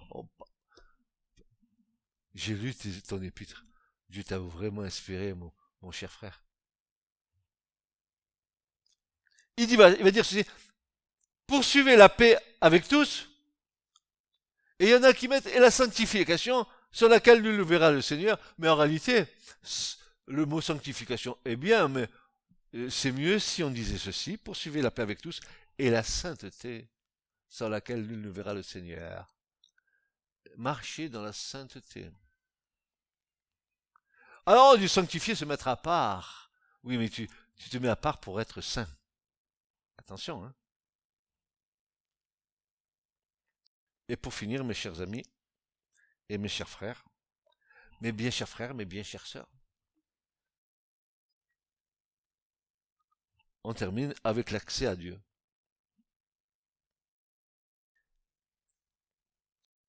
J'ai 2.35 2.55
lu 2.55 2.75
ton 3.07 3.23
épître. 3.23 3.65
Dieu 4.09 4.25
t'a 4.25 4.39
vraiment 4.39 4.83
inspiré, 4.83 5.35
mon, 5.35 5.93
cher 5.93 6.11
frère. 6.11 6.43
Il 9.57 9.77
va 9.77 10.11
dire 10.11 10.25
ceci 10.25 10.45
Poursuivez 11.47 11.97
la 11.97 12.09
paix 12.09 12.39
avec 12.61 12.89
tous. 12.89 13.29
Et 14.79 14.87
il 14.87 14.91
y 14.91 14.95
en 14.95 15.03
a 15.03 15.13
qui 15.13 15.29
mettent 15.29 15.47
et 15.47 15.59
la 15.59 15.71
sanctification 15.71 16.67
sur 16.91 17.09
laquelle 17.09 17.43
nous 17.43 17.57
le 17.57 17.63
verra 17.63 17.93
le 17.93 18.01
Seigneur. 18.01 18.39
Mais 18.59 18.69
en 18.69 18.77
réalité, 18.77 19.27
le 20.27 20.47
mot 20.47 20.61
sanctification 20.61 21.37
est 21.45 21.57
bien, 21.57 21.89
mais 21.89 22.09
euh, 22.75 22.91
c'est 22.91 23.13
mieux 23.13 23.39
si 23.39 23.63
on 23.63 23.71
disait 23.71 23.99
ceci, 23.99 24.37
poursuivez 24.37 24.83
la 24.83 24.91
paix 24.91 25.03
avec 25.03 25.21
tous, 25.21 25.41
et 25.79 25.91
la 25.91 26.03
sainteté 26.03 26.91
sans 27.49 27.69
laquelle 27.69 28.07
nul 28.07 28.21
ne 28.21 28.31
verra 28.31 28.55
le 28.55 28.63
Seigneur. 28.63 29.37
Marcher 30.57 31.09
dans 31.09 31.23
la 31.23 31.33
sainteté. 31.33 32.11
Alors, 34.47 34.77
du 34.77 34.89
sanctifier, 34.89 35.35
se 35.35 35.45
mettre 35.45 35.69
à 35.69 35.77
part. 35.77 36.51
Oui, 36.83 36.99
mais 36.99 37.09
tu, 37.09 37.29
te 37.71 37.77
mets 37.79 37.89
à 37.89 37.97
part 37.97 38.21
pour 38.21 38.41
être 38.41 38.61
saint. 38.61 38.89
Attention, 39.97 40.45
hein. 40.45 40.55
Et 44.09 44.17
pour 44.17 44.35
finir, 44.35 44.65
mes 44.65 44.75
chers 44.75 45.01
amis 45.01 45.25
et 46.29 46.37
mes 46.37 46.49
chers 46.49 46.69
frères, 46.69 47.05
mes 48.01 48.13
bien 48.13 48.31
chers 48.31 48.49
frères, 48.49 48.75
mes 48.75 48.85
bien 48.85 49.03
chères 49.03 49.27
sœurs, 49.27 49.49
on 53.63 53.73
termine 53.73 54.13
avec 54.25 54.51
l'accès 54.51 54.87
à 54.87 54.95
Dieu. 54.95 55.19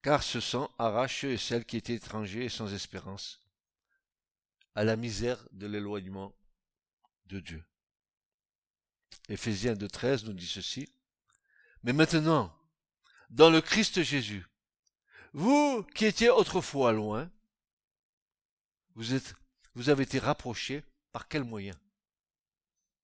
Car 0.05 0.21
ce 0.21 0.39
sang 0.39 0.69
arrache 0.77 1.23
et 1.23 1.35
celles 1.35 1.65
qui 1.65 1.77
étaient 1.77 1.95
étrangers 1.95 2.45
et 2.45 2.49
sans 2.49 2.71
espérance 2.71 3.41
à 4.75 4.83
la 4.83 4.97
misère 4.97 5.43
de 5.51 5.65
l'éloignement 5.65 6.31
de 7.25 7.39
Dieu. 7.39 7.65
Éphésiens 9.29 9.73
2.13 9.73 10.25
nous 10.25 10.33
dit 10.33 10.45
ceci. 10.45 10.87
Mais 11.81 11.91
maintenant, 11.91 12.55
dans 13.31 13.49
le 13.49 13.61
Christ 13.61 14.03
Jésus, 14.03 14.45
vous 15.33 15.81
qui 15.95 16.05
étiez 16.05 16.29
autrefois 16.29 16.91
loin, 16.91 17.31
vous 18.93 19.05
vous 19.73 19.89
avez 19.89 20.03
été 20.03 20.19
rapprochés 20.19 20.83
par 21.13 21.27
quel 21.27 21.43
moyen? 21.43 21.73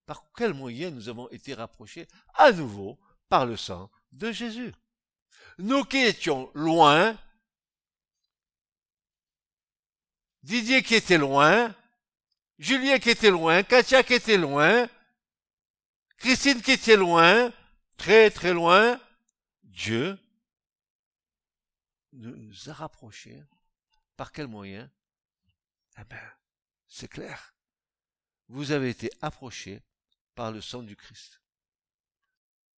Par 0.06 0.24
quel 0.38 0.54
moyen 0.54 0.92
nous 0.92 1.10
avons 1.10 1.28
été 1.32 1.56
rapprochés 1.56 2.08
à 2.36 2.52
nouveau 2.52 3.00
par 3.28 3.48
le 3.48 3.58
sang 3.58 3.90
de 4.12 4.32
Jésus? 4.32 4.72
Nous 5.58 5.84
qui 5.84 5.98
étions 5.98 6.52
loin, 6.54 7.18
Didier 10.44 10.82
qui 10.82 10.96
était 10.96 11.20
loin, 11.20 11.76
Julien 12.58 13.00
qui 13.00 13.12
était 13.12 13.30
loin, 13.30 13.64
Katia 13.64 14.04
qui 14.04 14.16
était 14.16 14.38
loin, 14.38 14.90
Christine 16.18 16.62
qui 16.62 16.72
était 16.72 16.98
loin, 16.98 17.54
très 17.98 18.32
très 18.32 18.54
loin, 18.54 19.00
Dieu 19.64 20.18
nous 22.14 22.70
a 22.70 22.74
rapprochés. 22.74 23.44
Par 24.18 24.32
quel 24.32 24.48
moyen? 24.48 24.92
Eh 25.98 26.04
bien, 26.04 26.34
c'est 26.88 27.08
clair. 27.08 27.56
Vous 28.50 28.72
avez 28.72 28.90
été 28.90 29.10
approchés 29.22 29.82
par 30.36 30.52
le 30.52 30.62
sang 30.62 30.84
du 30.84 30.96
Christ. 30.96 31.41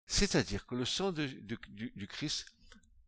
C'est-à-dire 0.06 0.66
que 0.66 0.74
le 0.74 0.84
sang 0.84 1.12
du, 1.12 2.08
Christ 2.08 2.46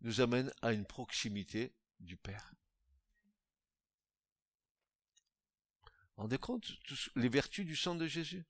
nous 0.01 0.20
amène 0.20 0.53
à 0.62 0.72
une 0.72 0.86
proximité 0.86 1.74
du 2.01 2.16
Père. 2.16 2.55
Rendez 6.16 6.38
compte 6.38 6.72
les 7.14 7.28
vertus 7.28 7.66
du 7.66 7.76
sang 7.76 7.94
de 7.94 8.07
Jésus? 8.07 8.44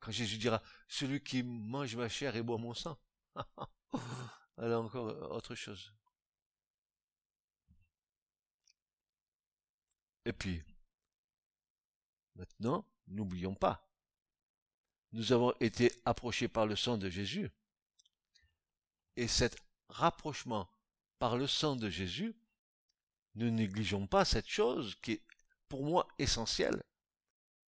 Quand 0.00 0.10
Jésus 0.10 0.38
dira, 0.38 0.62
celui 0.88 1.22
qui 1.22 1.42
mange 1.42 1.94
ma 1.96 2.08
chair 2.08 2.34
et 2.36 2.42
boit 2.42 2.58
mon 2.58 2.74
sang. 2.74 2.98
Elle 4.58 4.72
a 4.72 4.80
encore 4.80 5.32
autre 5.32 5.54
chose. 5.54 5.92
Et 10.24 10.32
puis, 10.32 10.60
maintenant, 12.34 12.84
n'oublions 13.06 13.54
pas, 13.54 13.88
nous 15.16 15.32
avons 15.32 15.54
été 15.60 15.90
approchés 16.04 16.46
par 16.46 16.66
le 16.66 16.76
sang 16.76 16.98
de 16.98 17.08
Jésus. 17.08 17.50
Et 19.16 19.26
cet 19.26 19.56
rapprochement 19.88 20.68
par 21.18 21.38
le 21.38 21.46
sang 21.46 21.74
de 21.74 21.88
Jésus, 21.88 22.36
ne 23.34 23.48
négligeons 23.48 24.06
pas 24.06 24.26
cette 24.26 24.46
chose 24.46 24.94
qui 25.00 25.12
est 25.12 25.22
pour 25.70 25.84
moi 25.84 26.06
essentielle. 26.18 26.82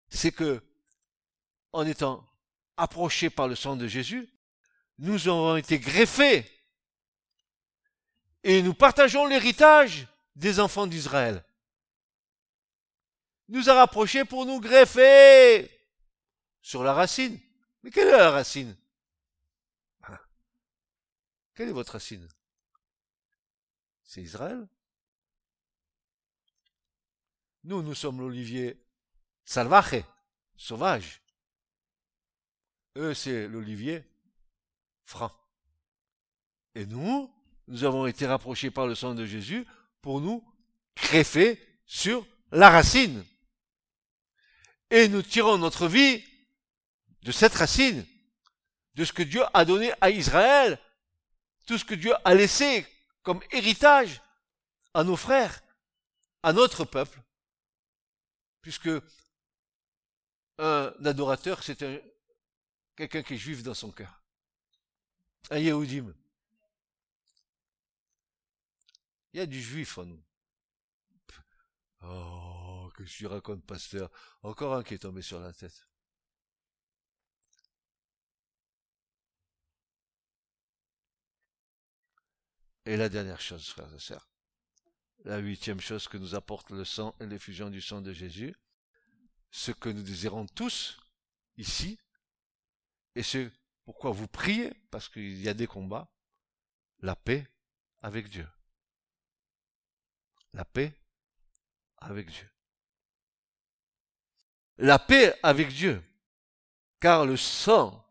C'est 0.10 0.32
que, 0.32 0.62
en 1.74 1.88
étant 1.88 2.24
approchés 2.78 3.32
par 3.32 3.48
le 3.48 3.56
sang 3.56 3.76
de 3.76 3.88
Jésus, 3.88 4.30
nous 5.00 5.28
avons 5.28 5.58
été 5.58 5.80
greffés 5.80 6.46
et 8.44 8.62
nous 8.62 8.76
partageons 8.76 9.26
l'héritage 9.26 10.08
des 10.36 10.60
enfants 10.60 10.86
d'Israël. 10.86 11.44
Nous 13.48 13.68
a 13.68 13.74
rapprochés 13.74 14.26
pour 14.26 14.46
nous 14.46 14.60
greffer 14.60 15.81
sur 16.62 16.84
la 16.84 16.94
racine. 16.94 17.40
Mais 17.84 17.92
quelle 17.92 18.08
est 18.08 18.18
la 18.18 18.32
racine? 18.32 18.76
Hein? 20.04 20.20
Quelle 21.56 21.70
est 21.70 21.74
votre 21.74 21.94
racine? 21.94 22.28
C'est 24.04 24.22
Israël? 24.22 24.68
Nous, 27.64 27.82
nous 27.82 27.96
sommes 27.96 28.20
l'olivier 28.20 28.84
salvaje, 29.46 30.04
sauvage. 30.58 31.22
Eux, 32.98 33.14
c'est 33.14 33.48
l'olivier 33.48 34.04
franc. 35.06 35.32
Et 36.76 36.86
nous, 36.86 37.34
nous 37.68 37.84
avons 37.84 38.06
été 38.08 38.26
rapprochés 38.26 38.72
par 38.72 38.88
le 38.88 38.96
sang 38.96 39.14
de 39.14 39.26
Jésus 39.26 39.66
pour 40.02 40.20
nous 40.22 40.44
greffer 40.96 41.60
sur 41.86 42.26
la 42.52 42.70
racine. 42.70 43.24
Et 44.90 45.08
nous 45.08 45.22
tirons 45.22 45.58
notre 45.58 45.88
vie 45.88 46.24
de 47.24 47.32
cette 47.32 47.54
racine, 47.54 48.06
de 48.96 49.06
ce 49.06 49.14
que 49.14 49.24
Dieu 49.24 49.44
a 49.54 49.66
donné 49.66 49.92
à 50.02 50.10
Israël, 50.10 50.80
tout 51.66 51.78
ce 51.78 51.86
que 51.86 51.96
Dieu 51.96 52.14
a 52.26 52.34
laissé 52.34 52.86
comme 53.24 53.42
héritage 53.52 54.22
à 54.94 55.04
nos 55.04 55.16
frères 55.16 55.62
à 56.44 56.54
notre 56.54 56.86
peuple, 56.86 57.22
puisque 58.62 58.90
un 60.58 60.94
adorateur, 61.06 61.64
c'est 61.64 61.84
un, 61.84 62.00
quelqu'un 62.96 63.24
qui 63.24 63.36
est 63.36 63.38
juif 63.38 63.64
dans 63.64 63.74
son 63.74 63.92
cœur. 63.92 64.22
Un 65.50 65.60
Yehudim. 65.60 66.14
Il 69.34 69.38
y 69.38 69.42
a 69.42 69.46
du 69.46 69.62
juif 69.62 69.98
en 69.98 70.06
nous. 70.06 70.24
Oh, 72.04 72.90
que 72.96 73.06
je 73.06 73.28
raconte, 73.28 73.66
pasteur? 73.66 74.12
Encore 74.42 74.74
un 74.76 74.84
qui 74.84 74.96
est 74.96 75.00
tombé 75.00 75.22
sur 75.22 75.40
la 75.40 75.54
tête. 75.54 75.88
Et 82.86 82.98
la 82.98 83.10
dernière 83.10 83.42
chose, 83.42 83.68
frères 83.70 83.94
et 83.94 84.00
sœurs, 84.00 84.28
la 85.24 85.38
huitième 85.38 85.80
chose 85.80 86.08
que 86.08 86.18
nous 86.18 86.34
apporte 86.34 86.72
le 86.72 86.84
sang 86.84 87.16
et 87.20 87.28
l'effusion 87.28 87.70
du 87.70 87.82
sang 87.82 88.02
de 88.02 88.12
Jésus, 88.12 88.56
ce 89.52 89.72
que 89.72 89.90
nous 89.90 90.02
désirons 90.02 90.48
tous 90.48 91.00
ici, 91.58 92.00
et 93.16 93.24
ce 93.24 93.52
pourquoi 93.84 94.12
vous 94.12 94.28
priez, 94.28 94.74
parce 94.90 95.10
qu'il 95.10 95.42
y 95.42 95.50
a 95.50 95.54
des 95.54 95.68
combats, 95.68 96.12
la 97.00 97.16
paix 97.16 97.48
avec 98.02 98.30
Dieu. 98.30 98.48
La 100.54 100.66
paix 100.66 100.94
avec 101.98 102.30
Dieu. 102.30 102.50
La 104.78 104.98
paix 104.98 105.38
avec 105.44 105.70
Dieu, 105.70 106.02
car 107.00 107.26
le 107.26 107.38
sang 107.38 108.04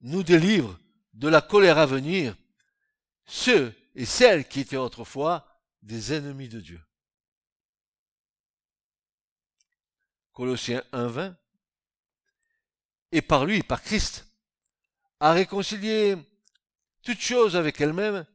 nous 0.00 0.22
délivre 0.22 0.78
de 1.14 1.28
la 1.28 1.40
colère 1.40 1.78
à 1.78 1.86
venir 1.86 2.36
ceux 3.32 3.74
et 3.94 4.04
celles 4.04 4.46
qui 4.46 4.60
étaient 4.60 4.76
autrefois 4.76 5.48
des 5.80 6.12
ennemis 6.12 6.50
de 6.50 6.60
Dieu. 6.60 6.80
Colossiens 10.32 10.84
1.20 10.92 11.34
et 13.10 13.22
par 13.22 13.46
lui, 13.46 13.62
par 13.62 13.82
Christ, 13.82 14.26
a 15.18 15.32
réconcilié 15.32 16.16
toutes 17.02 17.20
choses 17.20 17.56
avec 17.56 17.80
elle-même, 17.80 18.26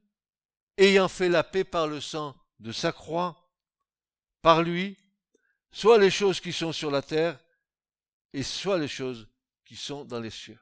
ayant 0.77 1.07
fait 1.07 1.29
la 1.29 1.43
paix 1.43 1.63
par 1.63 1.87
le 1.87 2.01
sang 2.01 2.35
de 2.59 2.71
sa 2.71 2.91
croix, 2.91 3.51
par 4.41 4.63
lui, 4.63 4.97
soit 5.71 5.99
les 5.99 6.11
choses 6.11 6.39
qui 6.39 6.53
sont 6.53 6.73
sur 6.73 6.89
la 6.89 7.03
terre, 7.03 7.39
et 8.33 8.43
soit 8.43 8.79
les 8.79 8.87
choses 8.87 9.27
qui 9.63 9.75
sont 9.75 10.05
dans 10.05 10.19
les 10.19 10.31
cieux. 10.31 10.59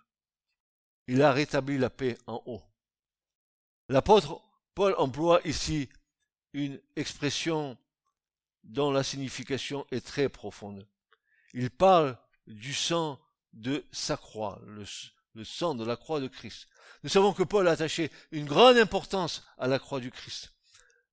Il 1.08 1.22
a 1.22 1.32
rétabli 1.32 1.78
la 1.78 1.90
paix 1.90 2.18
en 2.28 2.42
haut. 2.46 2.64
L'apôtre 3.90 4.42
Paul 4.74 4.96
emploie 4.98 5.42
ici 5.46 5.90
une 6.54 6.80
expression 6.96 7.78
dont 8.64 8.92
la 8.92 9.04
signification 9.04 9.86
est 9.92 10.06
très 10.06 10.30
profonde. 10.30 10.88
Il 11.54 11.70
parle 11.70 12.18
du 12.48 12.74
sang 12.74 13.20
de 13.54 13.86
sa 13.92 14.18
croix, 14.18 14.60
le, 14.66 15.44
sang 15.44 15.76
de 15.76 15.86
la 15.86 15.96
croix 15.96 16.20
de 16.20 16.28
Christ. 16.28 16.68
Nous 17.04 17.10
savons 17.10 17.34
que 17.34 17.44
Paul 17.44 17.68
a 17.68 17.72
attaché 17.72 18.12
une 18.32 18.46
grande 18.46 18.78
importance 18.78 19.44
à 19.58 19.68
la 19.68 19.80
croix 19.80 20.00
du 20.00 20.12
Christ. 20.12 20.54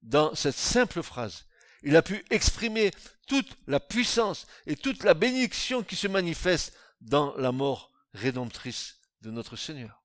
Dans 0.03 0.35
cette 0.35 0.57
simple 0.57 1.03
phrase, 1.03 1.47
il 1.83 1.97
a 1.97 2.03
pu 2.03 2.25
exprimer 2.31 2.91
toute 3.29 3.57
la 3.67 3.81
puissance 3.81 4.47
et 4.67 4.77
toute 4.77 5.05
la 5.05 5.15
bénédiction 5.15 5.83
qui 5.83 5.97
se 5.97 6.09
manifeste 6.09 6.77
dans 7.01 7.37
la 7.37 7.53
mort 7.53 7.93
rédemptrice 8.15 8.99
de 9.21 9.31
notre 9.31 9.57
Seigneur. 9.57 10.03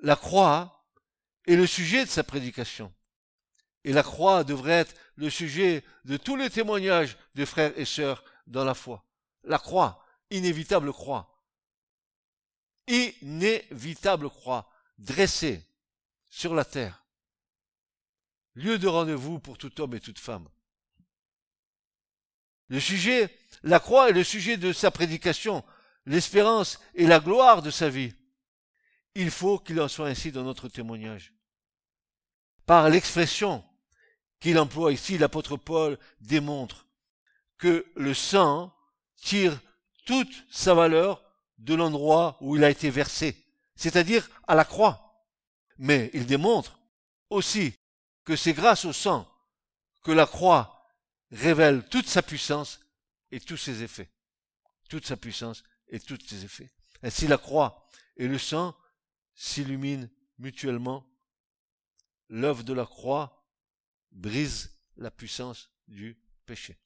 La 0.00 0.16
croix 0.16 0.75
est 1.46 1.56
le 1.56 1.66
sujet 1.66 2.04
de 2.04 2.10
sa 2.10 2.24
prédication. 2.24 2.92
Et 3.84 3.92
la 3.92 4.02
croix 4.02 4.42
devrait 4.42 4.72
être 4.72 4.94
le 5.14 5.30
sujet 5.30 5.84
de 6.04 6.16
tous 6.16 6.36
les 6.36 6.50
témoignages 6.50 7.16
de 7.34 7.44
frères 7.44 7.72
et 7.78 7.84
sœurs 7.84 8.24
dans 8.46 8.64
la 8.64 8.74
foi. 8.74 9.04
La 9.44 9.58
croix, 9.58 10.04
inévitable 10.30 10.92
croix. 10.92 11.40
Inévitable 12.88 14.28
croix, 14.28 14.68
dressée 14.98 15.62
sur 16.30 16.54
la 16.54 16.64
terre. 16.64 17.04
Lieu 18.54 18.78
de 18.78 18.88
rendez-vous 18.88 19.38
pour 19.38 19.56
tout 19.56 19.80
homme 19.80 19.94
et 19.94 20.00
toute 20.00 20.18
femme. 20.18 20.48
Le 22.68 22.80
sujet, 22.80 23.38
la 23.62 23.78
croix 23.78 24.10
est 24.10 24.14
le 24.14 24.24
sujet 24.24 24.56
de 24.56 24.72
sa 24.72 24.90
prédication, 24.90 25.64
l'espérance 26.06 26.80
et 26.94 27.06
la 27.06 27.20
gloire 27.20 27.62
de 27.62 27.70
sa 27.70 27.88
vie. 27.88 28.14
Il 29.14 29.30
faut 29.30 29.60
qu'il 29.60 29.80
en 29.80 29.88
soit 29.88 30.08
ainsi 30.08 30.32
dans 30.32 30.42
notre 30.42 30.68
témoignage 30.68 31.35
par 32.66 32.88
l'expression 32.88 33.64
qu'il 34.40 34.58
emploie 34.58 34.92
ici, 34.92 35.16
l'apôtre 35.18 35.56
Paul 35.56 35.98
démontre 36.20 36.86
que 37.58 37.86
le 37.94 38.12
sang 38.12 38.74
tire 39.16 39.58
toute 40.04 40.44
sa 40.50 40.74
valeur 40.74 41.24
de 41.58 41.74
l'endroit 41.74 42.36
où 42.40 42.56
il 42.56 42.64
a 42.64 42.70
été 42.70 42.90
versé, 42.90 43.36
c'est-à-dire 43.76 44.28
à 44.46 44.54
la 44.54 44.64
croix. 44.64 45.24
Mais 45.78 46.10
il 46.12 46.26
démontre 46.26 46.78
aussi 47.30 47.74
que 48.24 48.36
c'est 48.36 48.52
grâce 48.52 48.84
au 48.84 48.92
sang 48.92 49.30
que 50.02 50.12
la 50.12 50.26
croix 50.26 50.86
révèle 51.30 51.88
toute 51.88 52.08
sa 52.08 52.22
puissance 52.22 52.80
et 53.30 53.40
tous 53.40 53.56
ses 53.56 53.82
effets. 53.82 54.10
Toute 54.88 55.06
sa 55.06 55.16
puissance 55.16 55.62
et 55.88 55.98
tous 55.98 56.18
ses 56.26 56.44
effets. 56.44 56.70
Ainsi 57.02 57.26
la 57.26 57.38
croix 57.38 57.86
et 58.16 58.28
le 58.28 58.38
sang 58.38 58.76
s'illuminent 59.34 60.08
mutuellement 60.38 61.04
l'œuvre 62.28 62.62
de 62.62 62.72
la 62.72 62.84
croix 62.84 63.46
brise 64.10 64.78
la 64.96 65.10
puissance 65.10 65.70
du 65.88 66.18
péché. 66.44 66.78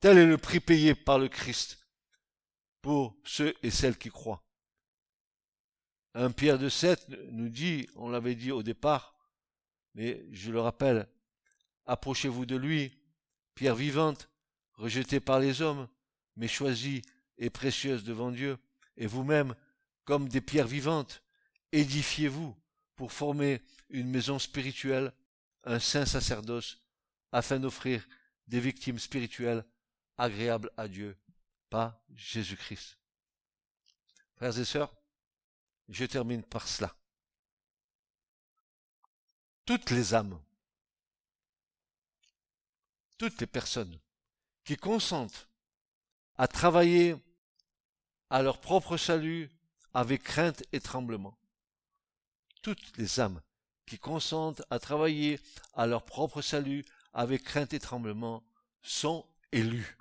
Tel 0.00 0.18
est 0.18 0.26
le 0.26 0.38
prix 0.38 0.60
payé 0.60 0.94
par 0.94 1.18
le 1.18 1.28
Christ 1.28 1.78
pour 2.82 3.16
ceux 3.24 3.54
et 3.62 3.70
celles 3.70 3.98
qui 3.98 4.10
croient. 4.10 4.44
Un 6.14 6.30
Pierre 6.30 6.58
de 6.58 6.68
Sept 6.68 7.08
nous 7.32 7.48
dit, 7.48 7.88
on 7.96 8.08
l'avait 8.08 8.36
dit 8.36 8.52
au 8.52 8.62
départ, 8.62 9.16
mais 9.94 10.24
je 10.32 10.52
le 10.52 10.60
rappelle, 10.60 11.08
approchez-vous 11.86 12.46
de 12.46 12.56
lui, 12.56 12.96
pierre 13.54 13.74
vivante, 13.74 14.30
rejetée 14.74 15.20
par 15.20 15.40
les 15.40 15.62
hommes, 15.62 15.88
mais 16.36 16.48
choisie 16.48 17.02
et 17.36 17.50
précieuse 17.50 18.04
devant 18.04 18.30
Dieu 18.30 18.58
et 18.98 19.06
vous-même, 19.06 19.54
comme 20.04 20.28
des 20.28 20.40
pierres 20.40 20.66
vivantes, 20.66 21.22
édifiez-vous 21.72 22.54
pour 22.96 23.12
former 23.12 23.62
une 23.88 24.10
maison 24.10 24.38
spirituelle, 24.38 25.12
un 25.64 25.78
saint 25.78 26.04
sacerdoce, 26.04 26.82
afin 27.32 27.60
d'offrir 27.60 28.06
des 28.48 28.60
victimes 28.60 28.98
spirituelles 28.98 29.64
agréables 30.16 30.70
à 30.76 30.88
Dieu, 30.88 31.16
pas 31.70 32.04
Jésus-Christ. 32.14 32.98
Frères 34.36 34.58
et 34.58 34.64
sœurs, 34.64 34.94
je 35.88 36.04
termine 36.04 36.42
par 36.42 36.66
cela. 36.66 36.94
Toutes 39.64 39.90
les 39.90 40.14
âmes, 40.14 40.40
toutes 43.16 43.40
les 43.40 43.46
personnes 43.46 43.98
qui 44.64 44.76
consentent 44.76 45.48
à 46.36 46.48
travailler 46.48 47.16
à 48.30 48.42
leur 48.42 48.60
propre 48.60 48.96
salut 48.96 49.50
avec 49.94 50.22
crainte 50.22 50.62
et 50.72 50.80
tremblement. 50.80 51.36
Toutes 52.62 52.96
les 52.96 53.20
âmes 53.20 53.40
qui 53.86 53.98
consentent 53.98 54.62
à 54.70 54.78
travailler 54.78 55.40
à 55.74 55.86
leur 55.86 56.04
propre 56.04 56.42
salut 56.42 56.84
avec 57.14 57.42
crainte 57.42 57.72
et 57.72 57.78
tremblement 57.78 58.44
sont 58.82 59.26
élues. 59.52 59.96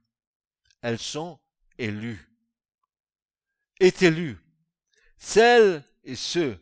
Elles 0.82 1.00
sont 1.00 1.40
élues. 1.78 2.30
Est 3.80 4.02
élues. 4.02 4.38
Celles 5.18 5.84
et 6.04 6.16
ceux 6.16 6.60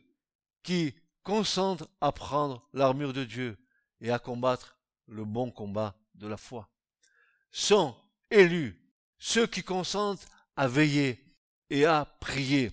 qui 0.63 0.95
consentent 1.23 1.83
à 2.01 2.11
prendre 2.11 2.67
l'armure 2.73 3.13
de 3.13 3.23
Dieu 3.23 3.57
et 4.01 4.11
à 4.11 4.19
combattre 4.19 4.77
le 5.07 5.25
bon 5.25 5.51
combat 5.51 5.95
de 6.15 6.27
la 6.27 6.37
foi. 6.37 6.69
Sont 7.51 7.95
élus 8.29 8.79
ceux 9.17 9.47
qui 9.47 9.63
consentent 9.63 10.27
à 10.55 10.67
veiller 10.67 11.24
et 11.69 11.85
à 11.85 12.05
prier, 12.19 12.71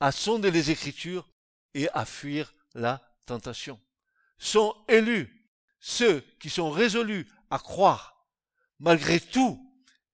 à 0.00 0.12
sonder 0.12 0.50
les 0.50 0.70
Écritures 0.70 1.28
et 1.74 1.88
à 1.90 2.04
fuir 2.04 2.54
la 2.74 3.02
tentation. 3.26 3.80
Sont 4.38 4.74
élus 4.88 5.46
ceux 5.80 6.20
qui 6.40 6.50
sont 6.50 6.70
résolus 6.70 7.26
à 7.50 7.58
croire 7.58 8.26
malgré 8.78 9.20
tout 9.20 9.60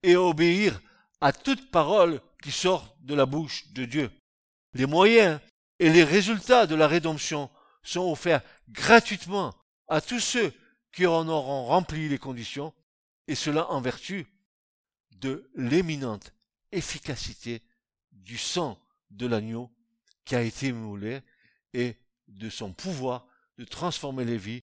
et 0.03 0.15
à 0.15 0.21
obéir 0.21 0.81
à 1.21 1.33
toute 1.33 1.71
parole 1.71 2.21
qui 2.41 2.51
sort 2.51 2.95
de 3.01 3.15
la 3.15 3.25
bouche 3.25 3.67
de 3.73 3.85
Dieu. 3.85 4.11
Les 4.73 4.85
moyens 4.85 5.39
et 5.79 5.89
les 5.89 6.03
résultats 6.03 6.67
de 6.67 6.75
la 6.75 6.87
rédemption 6.87 7.49
sont 7.83 8.11
offerts 8.11 8.41
gratuitement 8.69 9.53
à 9.87 10.01
tous 10.01 10.19
ceux 10.19 10.53
qui 10.91 11.05
en 11.05 11.27
auront 11.27 11.65
rempli 11.65 12.07
les 12.07 12.17
conditions, 12.17 12.73
et 13.27 13.35
cela 13.35 13.69
en 13.69 13.81
vertu 13.81 14.27
de 15.11 15.49
l'éminente 15.55 16.33
efficacité 16.71 17.61
du 18.25 18.37
sang 18.37 18.81
de 19.11 19.27
l'agneau 19.27 19.71
qui 20.25 20.35
a 20.35 20.41
été 20.41 20.71
moulé 20.71 21.21
et 21.73 21.95
de 22.27 22.49
son 22.49 22.73
pouvoir 22.73 23.27
de 23.57 23.63
transformer 23.63 24.25
les 24.25 24.37
vies 24.37 24.63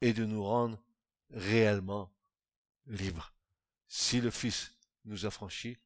et 0.00 0.12
de 0.12 0.24
nous 0.24 0.42
rendre 0.42 0.82
réellement 1.30 2.10
libres. 2.86 3.32
Si 3.86 4.20
le 4.20 4.30
Fils 4.30 4.72
nous 5.04 5.26
a 5.26 5.30
franchis, 5.30 5.76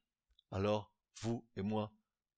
alors 0.51 0.91
vous 1.19 1.45
et 1.55 1.61
moi, 1.61 1.91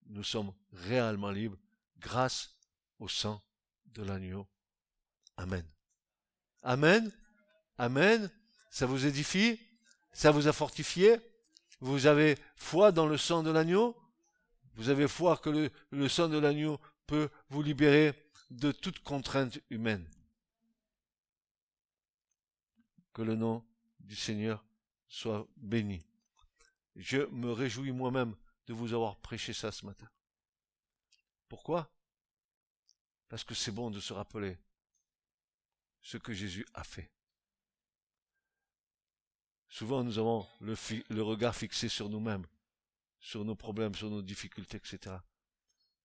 nous 0.07 0.23
sommes 0.23 0.53
réellement 0.71 1.29
libres 1.29 1.57
grâce 1.99 2.57
au 2.99 3.07
sang 3.07 3.41
de 3.85 4.03
l'agneau. 4.03 4.47
Amen. 5.37 5.65
Amen. 6.63 7.11
Amen. 7.77 8.31
Ça 8.71 8.87
vous 8.87 9.05
édifie? 9.05 9.59
Ça 10.11 10.31
vous 10.31 10.47
a 10.47 10.53
fortifié? 10.53 11.17
Vous 11.79 12.07
avez 12.07 12.37
foi 12.55 12.91
dans 12.91 13.05
le 13.05 13.17
sang 13.17 13.43
de 13.43 13.51
l'agneau? 13.51 13.95
Vous 14.75 14.89
avez 14.89 15.07
foi 15.07 15.37
que 15.37 15.69
le, 15.91 16.09
sang 16.09 16.27
de 16.27 16.37
l'agneau 16.37 16.79
peut 17.05 17.29
vous 17.49 17.61
libérer 17.61 18.13
de 18.49 18.71
toute 18.71 18.99
contrainte 18.99 19.59
humaine. 19.69 20.07
Que 23.13 23.21
le 23.21 23.35
nom 23.35 23.63
du 23.99 24.15
Seigneur 24.15 24.65
soit 25.07 25.47
béni. 25.57 26.01
Je 26.95 27.19
me 27.31 27.51
réjouis 27.51 27.91
moi-même 27.91 28.35
de 28.67 28.73
vous 28.73 28.93
avoir 28.93 29.17
prêché 29.17 29.53
ça 29.53 29.71
ce 29.71 29.85
matin. 29.85 30.09
Pourquoi? 31.47 31.91
Parce 33.29 33.43
que 33.43 33.53
c'est 33.53 33.71
bon 33.71 33.91
de 33.91 33.99
se 33.99 34.13
rappeler 34.13 34.57
ce 36.01 36.17
que 36.17 36.33
Jésus 36.33 36.65
a 36.73 36.83
fait. 36.83 37.11
Souvent, 39.69 40.03
nous 40.03 40.19
avons 40.19 40.47
le 40.59 41.21
regard 41.21 41.55
fixé 41.55 41.89
sur 41.89 42.09
nous-mêmes, 42.09 42.45
sur 43.23 43.45
nos 43.45 43.55
problèmes, 43.55 43.95
sur 43.95 44.09
nos 44.09 44.21
difficultés, 44.21 44.77
etc. 44.77 45.15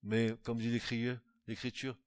Mais, 0.05 0.37
comme 0.45 0.59
dit 0.59 0.71
l'Écriture, 0.71 1.99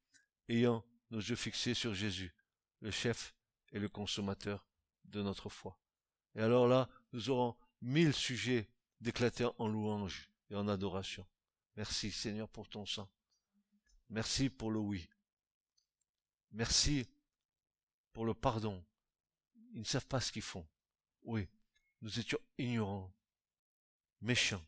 ayant 0.47 0.86
nos 1.12 1.20
yeux 1.20 1.36
fixés 1.36 1.74
sur 1.74 1.93
Jésus, 1.93 2.34
le 2.80 2.91
chef 2.91 3.36
et 3.74 3.80
le 3.80 3.89
consommateur 3.89 4.66
de 5.03 5.22
notre 5.22 5.49
foi. 5.49 5.78
Et 6.34 6.39
alors 6.39 6.66
là, 6.66 6.89
nous 7.12 7.30
aurons 7.30 7.57
mille 7.82 8.14
sujets 8.14 8.70
d'éclater 9.01 9.49
en 9.57 9.68
louange 9.68 10.30
et 10.49 10.55
en 10.55 10.70
adoration. 10.70 11.28
Merci 11.76 12.09
Seigneur 12.09 12.47
pour 12.47 12.70
ton 12.70 12.86
sang. 12.86 13.09
Merci 14.09 14.49
pour 14.49 14.72
le 14.72 14.80
oui. 14.80 15.09
Merci 16.51 17.05
pour 18.14 18.26
le 18.26 18.34
pardon. 18.34 18.82
Ils 19.74 19.82
ne 19.82 19.86
savent 19.86 20.07
pas 20.07 20.22
ce 20.22 20.32
qu'ils 20.32 20.41
font. 20.41 20.66
Oui, 21.24 21.49
nous 22.01 22.18
étions 22.18 22.39
ignorants, 22.57 23.14
méchants, 24.22 24.66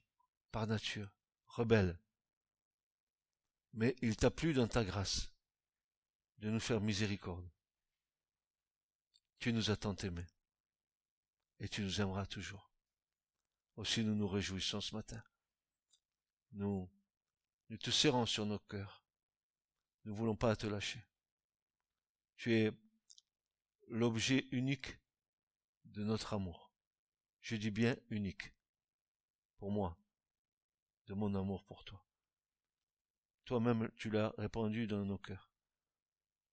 par 0.54 0.68
nature, 0.68 1.10
rebelles. 1.48 2.00
Mais 3.74 3.96
il 4.04 4.16
t'a 4.16 4.30
plu 4.30 4.54
dans 4.54 4.68
ta 4.68 4.86
grâce 4.86 5.32
de 6.38 6.52
nous 6.52 6.60
faire 6.60 6.80
miséricorde. 6.80 7.50
Tu 9.40 9.52
nous 9.52 9.72
as 9.72 9.78
tant 9.78 9.96
aimés. 9.96 10.28
Et 11.60 11.68
tu 11.68 11.82
nous 11.82 12.00
aimeras 12.00 12.28
toujours. 12.28 12.72
Aussi 13.78 14.04
nous 14.04 14.14
nous 14.14 14.28
réjouissons 14.28 14.80
ce 14.80 14.94
matin. 14.94 15.24
Nous, 16.52 16.88
nous 17.70 17.78
te 17.78 17.90
serrons 17.90 18.28
sur 18.28 18.46
nos 18.46 18.60
cœurs. 18.60 19.04
Nous 20.06 20.14
ne 20.14 20.18
voulons 20.18 20.36
pas 20.36 20.56
te 20.56 20.68
lâcher. 20.68 21.04
Tu 22.38 22.54
es 22.54 22.72
l'objet 23.88 24.48
unique 24.52 25.00
de 25.86 26.04
notre 26.04 26.36
amour. 26.36 26.72
Je 27.42 27.56
dis 27.56 27.72
bien 27.72 27.98
unique. 28.12 28.54
Pour 29.58 29.72
moi. 29.72 29.98
De 31.08 31.14
mon 31.14 31.36
amour 31.36 31.64
pour 31.66 31.84
toi. 31.84 32.06
Toi-même, 33.46 33.92
tu 33.98 34.10
l'as 34.10 34.34
répandu 34.38 34.88
dans 34.88 35.04
nos 35.04 35.18
cœurs. 35.18 35.50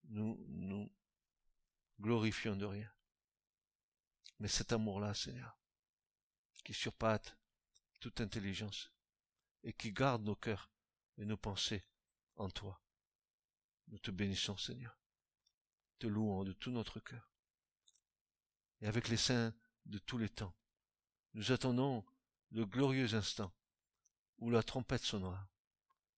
Nous, 0.04 0.44
nous 0.48 0.90
glorifions 2.00 2.56
de 2.56 2.66
rien. 2.66 2.90
Mais 4.40 4.48
cet 4.48 4.72
amour-là, 4.72 5.14
Seigneur, 5.14 5.56
qui 6.64 6.74
surpasse 6.74 7.36
toute 8.00 8.20
intelligence 8.20 8.92
et 9.62 9.72
qui 9.72 9.92
garde 9.92 10.22
nos 10.22 10.36
cœurs 10.36 10.70
et 11.18 11.24
nos 11.24 11.36
pensées 11.36 11.84
en 12.36 12.48
toi. 12.48 12.82
Nous 13.88 13.98
te 13.98 14.10
bénissons, 14.10 14.56
Seigneur. 14.56 14.98
Te 15.98 16.06
louons 16.06 16.44
de 16.44 16.52
tout 16.52 16.70
notre 16.70 17.00
cœur. 17.00 17.30
Et 18.80 18.86
avec 18.86 19.08
les 19.08 19.16
saints 19.16 19.54
de 19.84 19.98
tous 19.98 20.16
les 20.16 20.28
temps, 20.28 20.56
nous 21.34 21.52
attendons 21.52 22.04
le 22.50 22.64
glorieux 22.64 23.14
instant 23.14 23.52
où 24.40 24.50
la 24.50 24.62
trompette 24.62 25.02
sonnera 25.02 25.48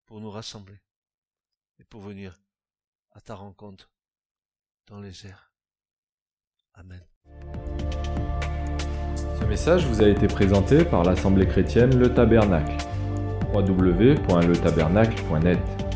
pour 0.07 0.21
nous 0.21 0.31
rassembler 0.31 0.79
et 1.79 1.85
pour 1.85 2.01
venir 2.01 2.41
à 3.13 3.21
ta 3.21 3.35
rencontre 3.35 3.91
dans 4.87 5.01
les 5.01 5.27
airs. 5.27 5.53
Amen. 6.75 7.03
Ce 9.39 9.45
message 9.45 9.85
vous 9.87 10.03
a 10.03 10.09
été 10.09 10.27
présenté 10.29 10.85
par 10.85 11.05
l'Assemblée 11.05 11.47
chrétienne 11.47 11.99
Le 11.99 12.15
Tabernacle. 12.15 12.77
www.letabernacle.net 13.53 15.92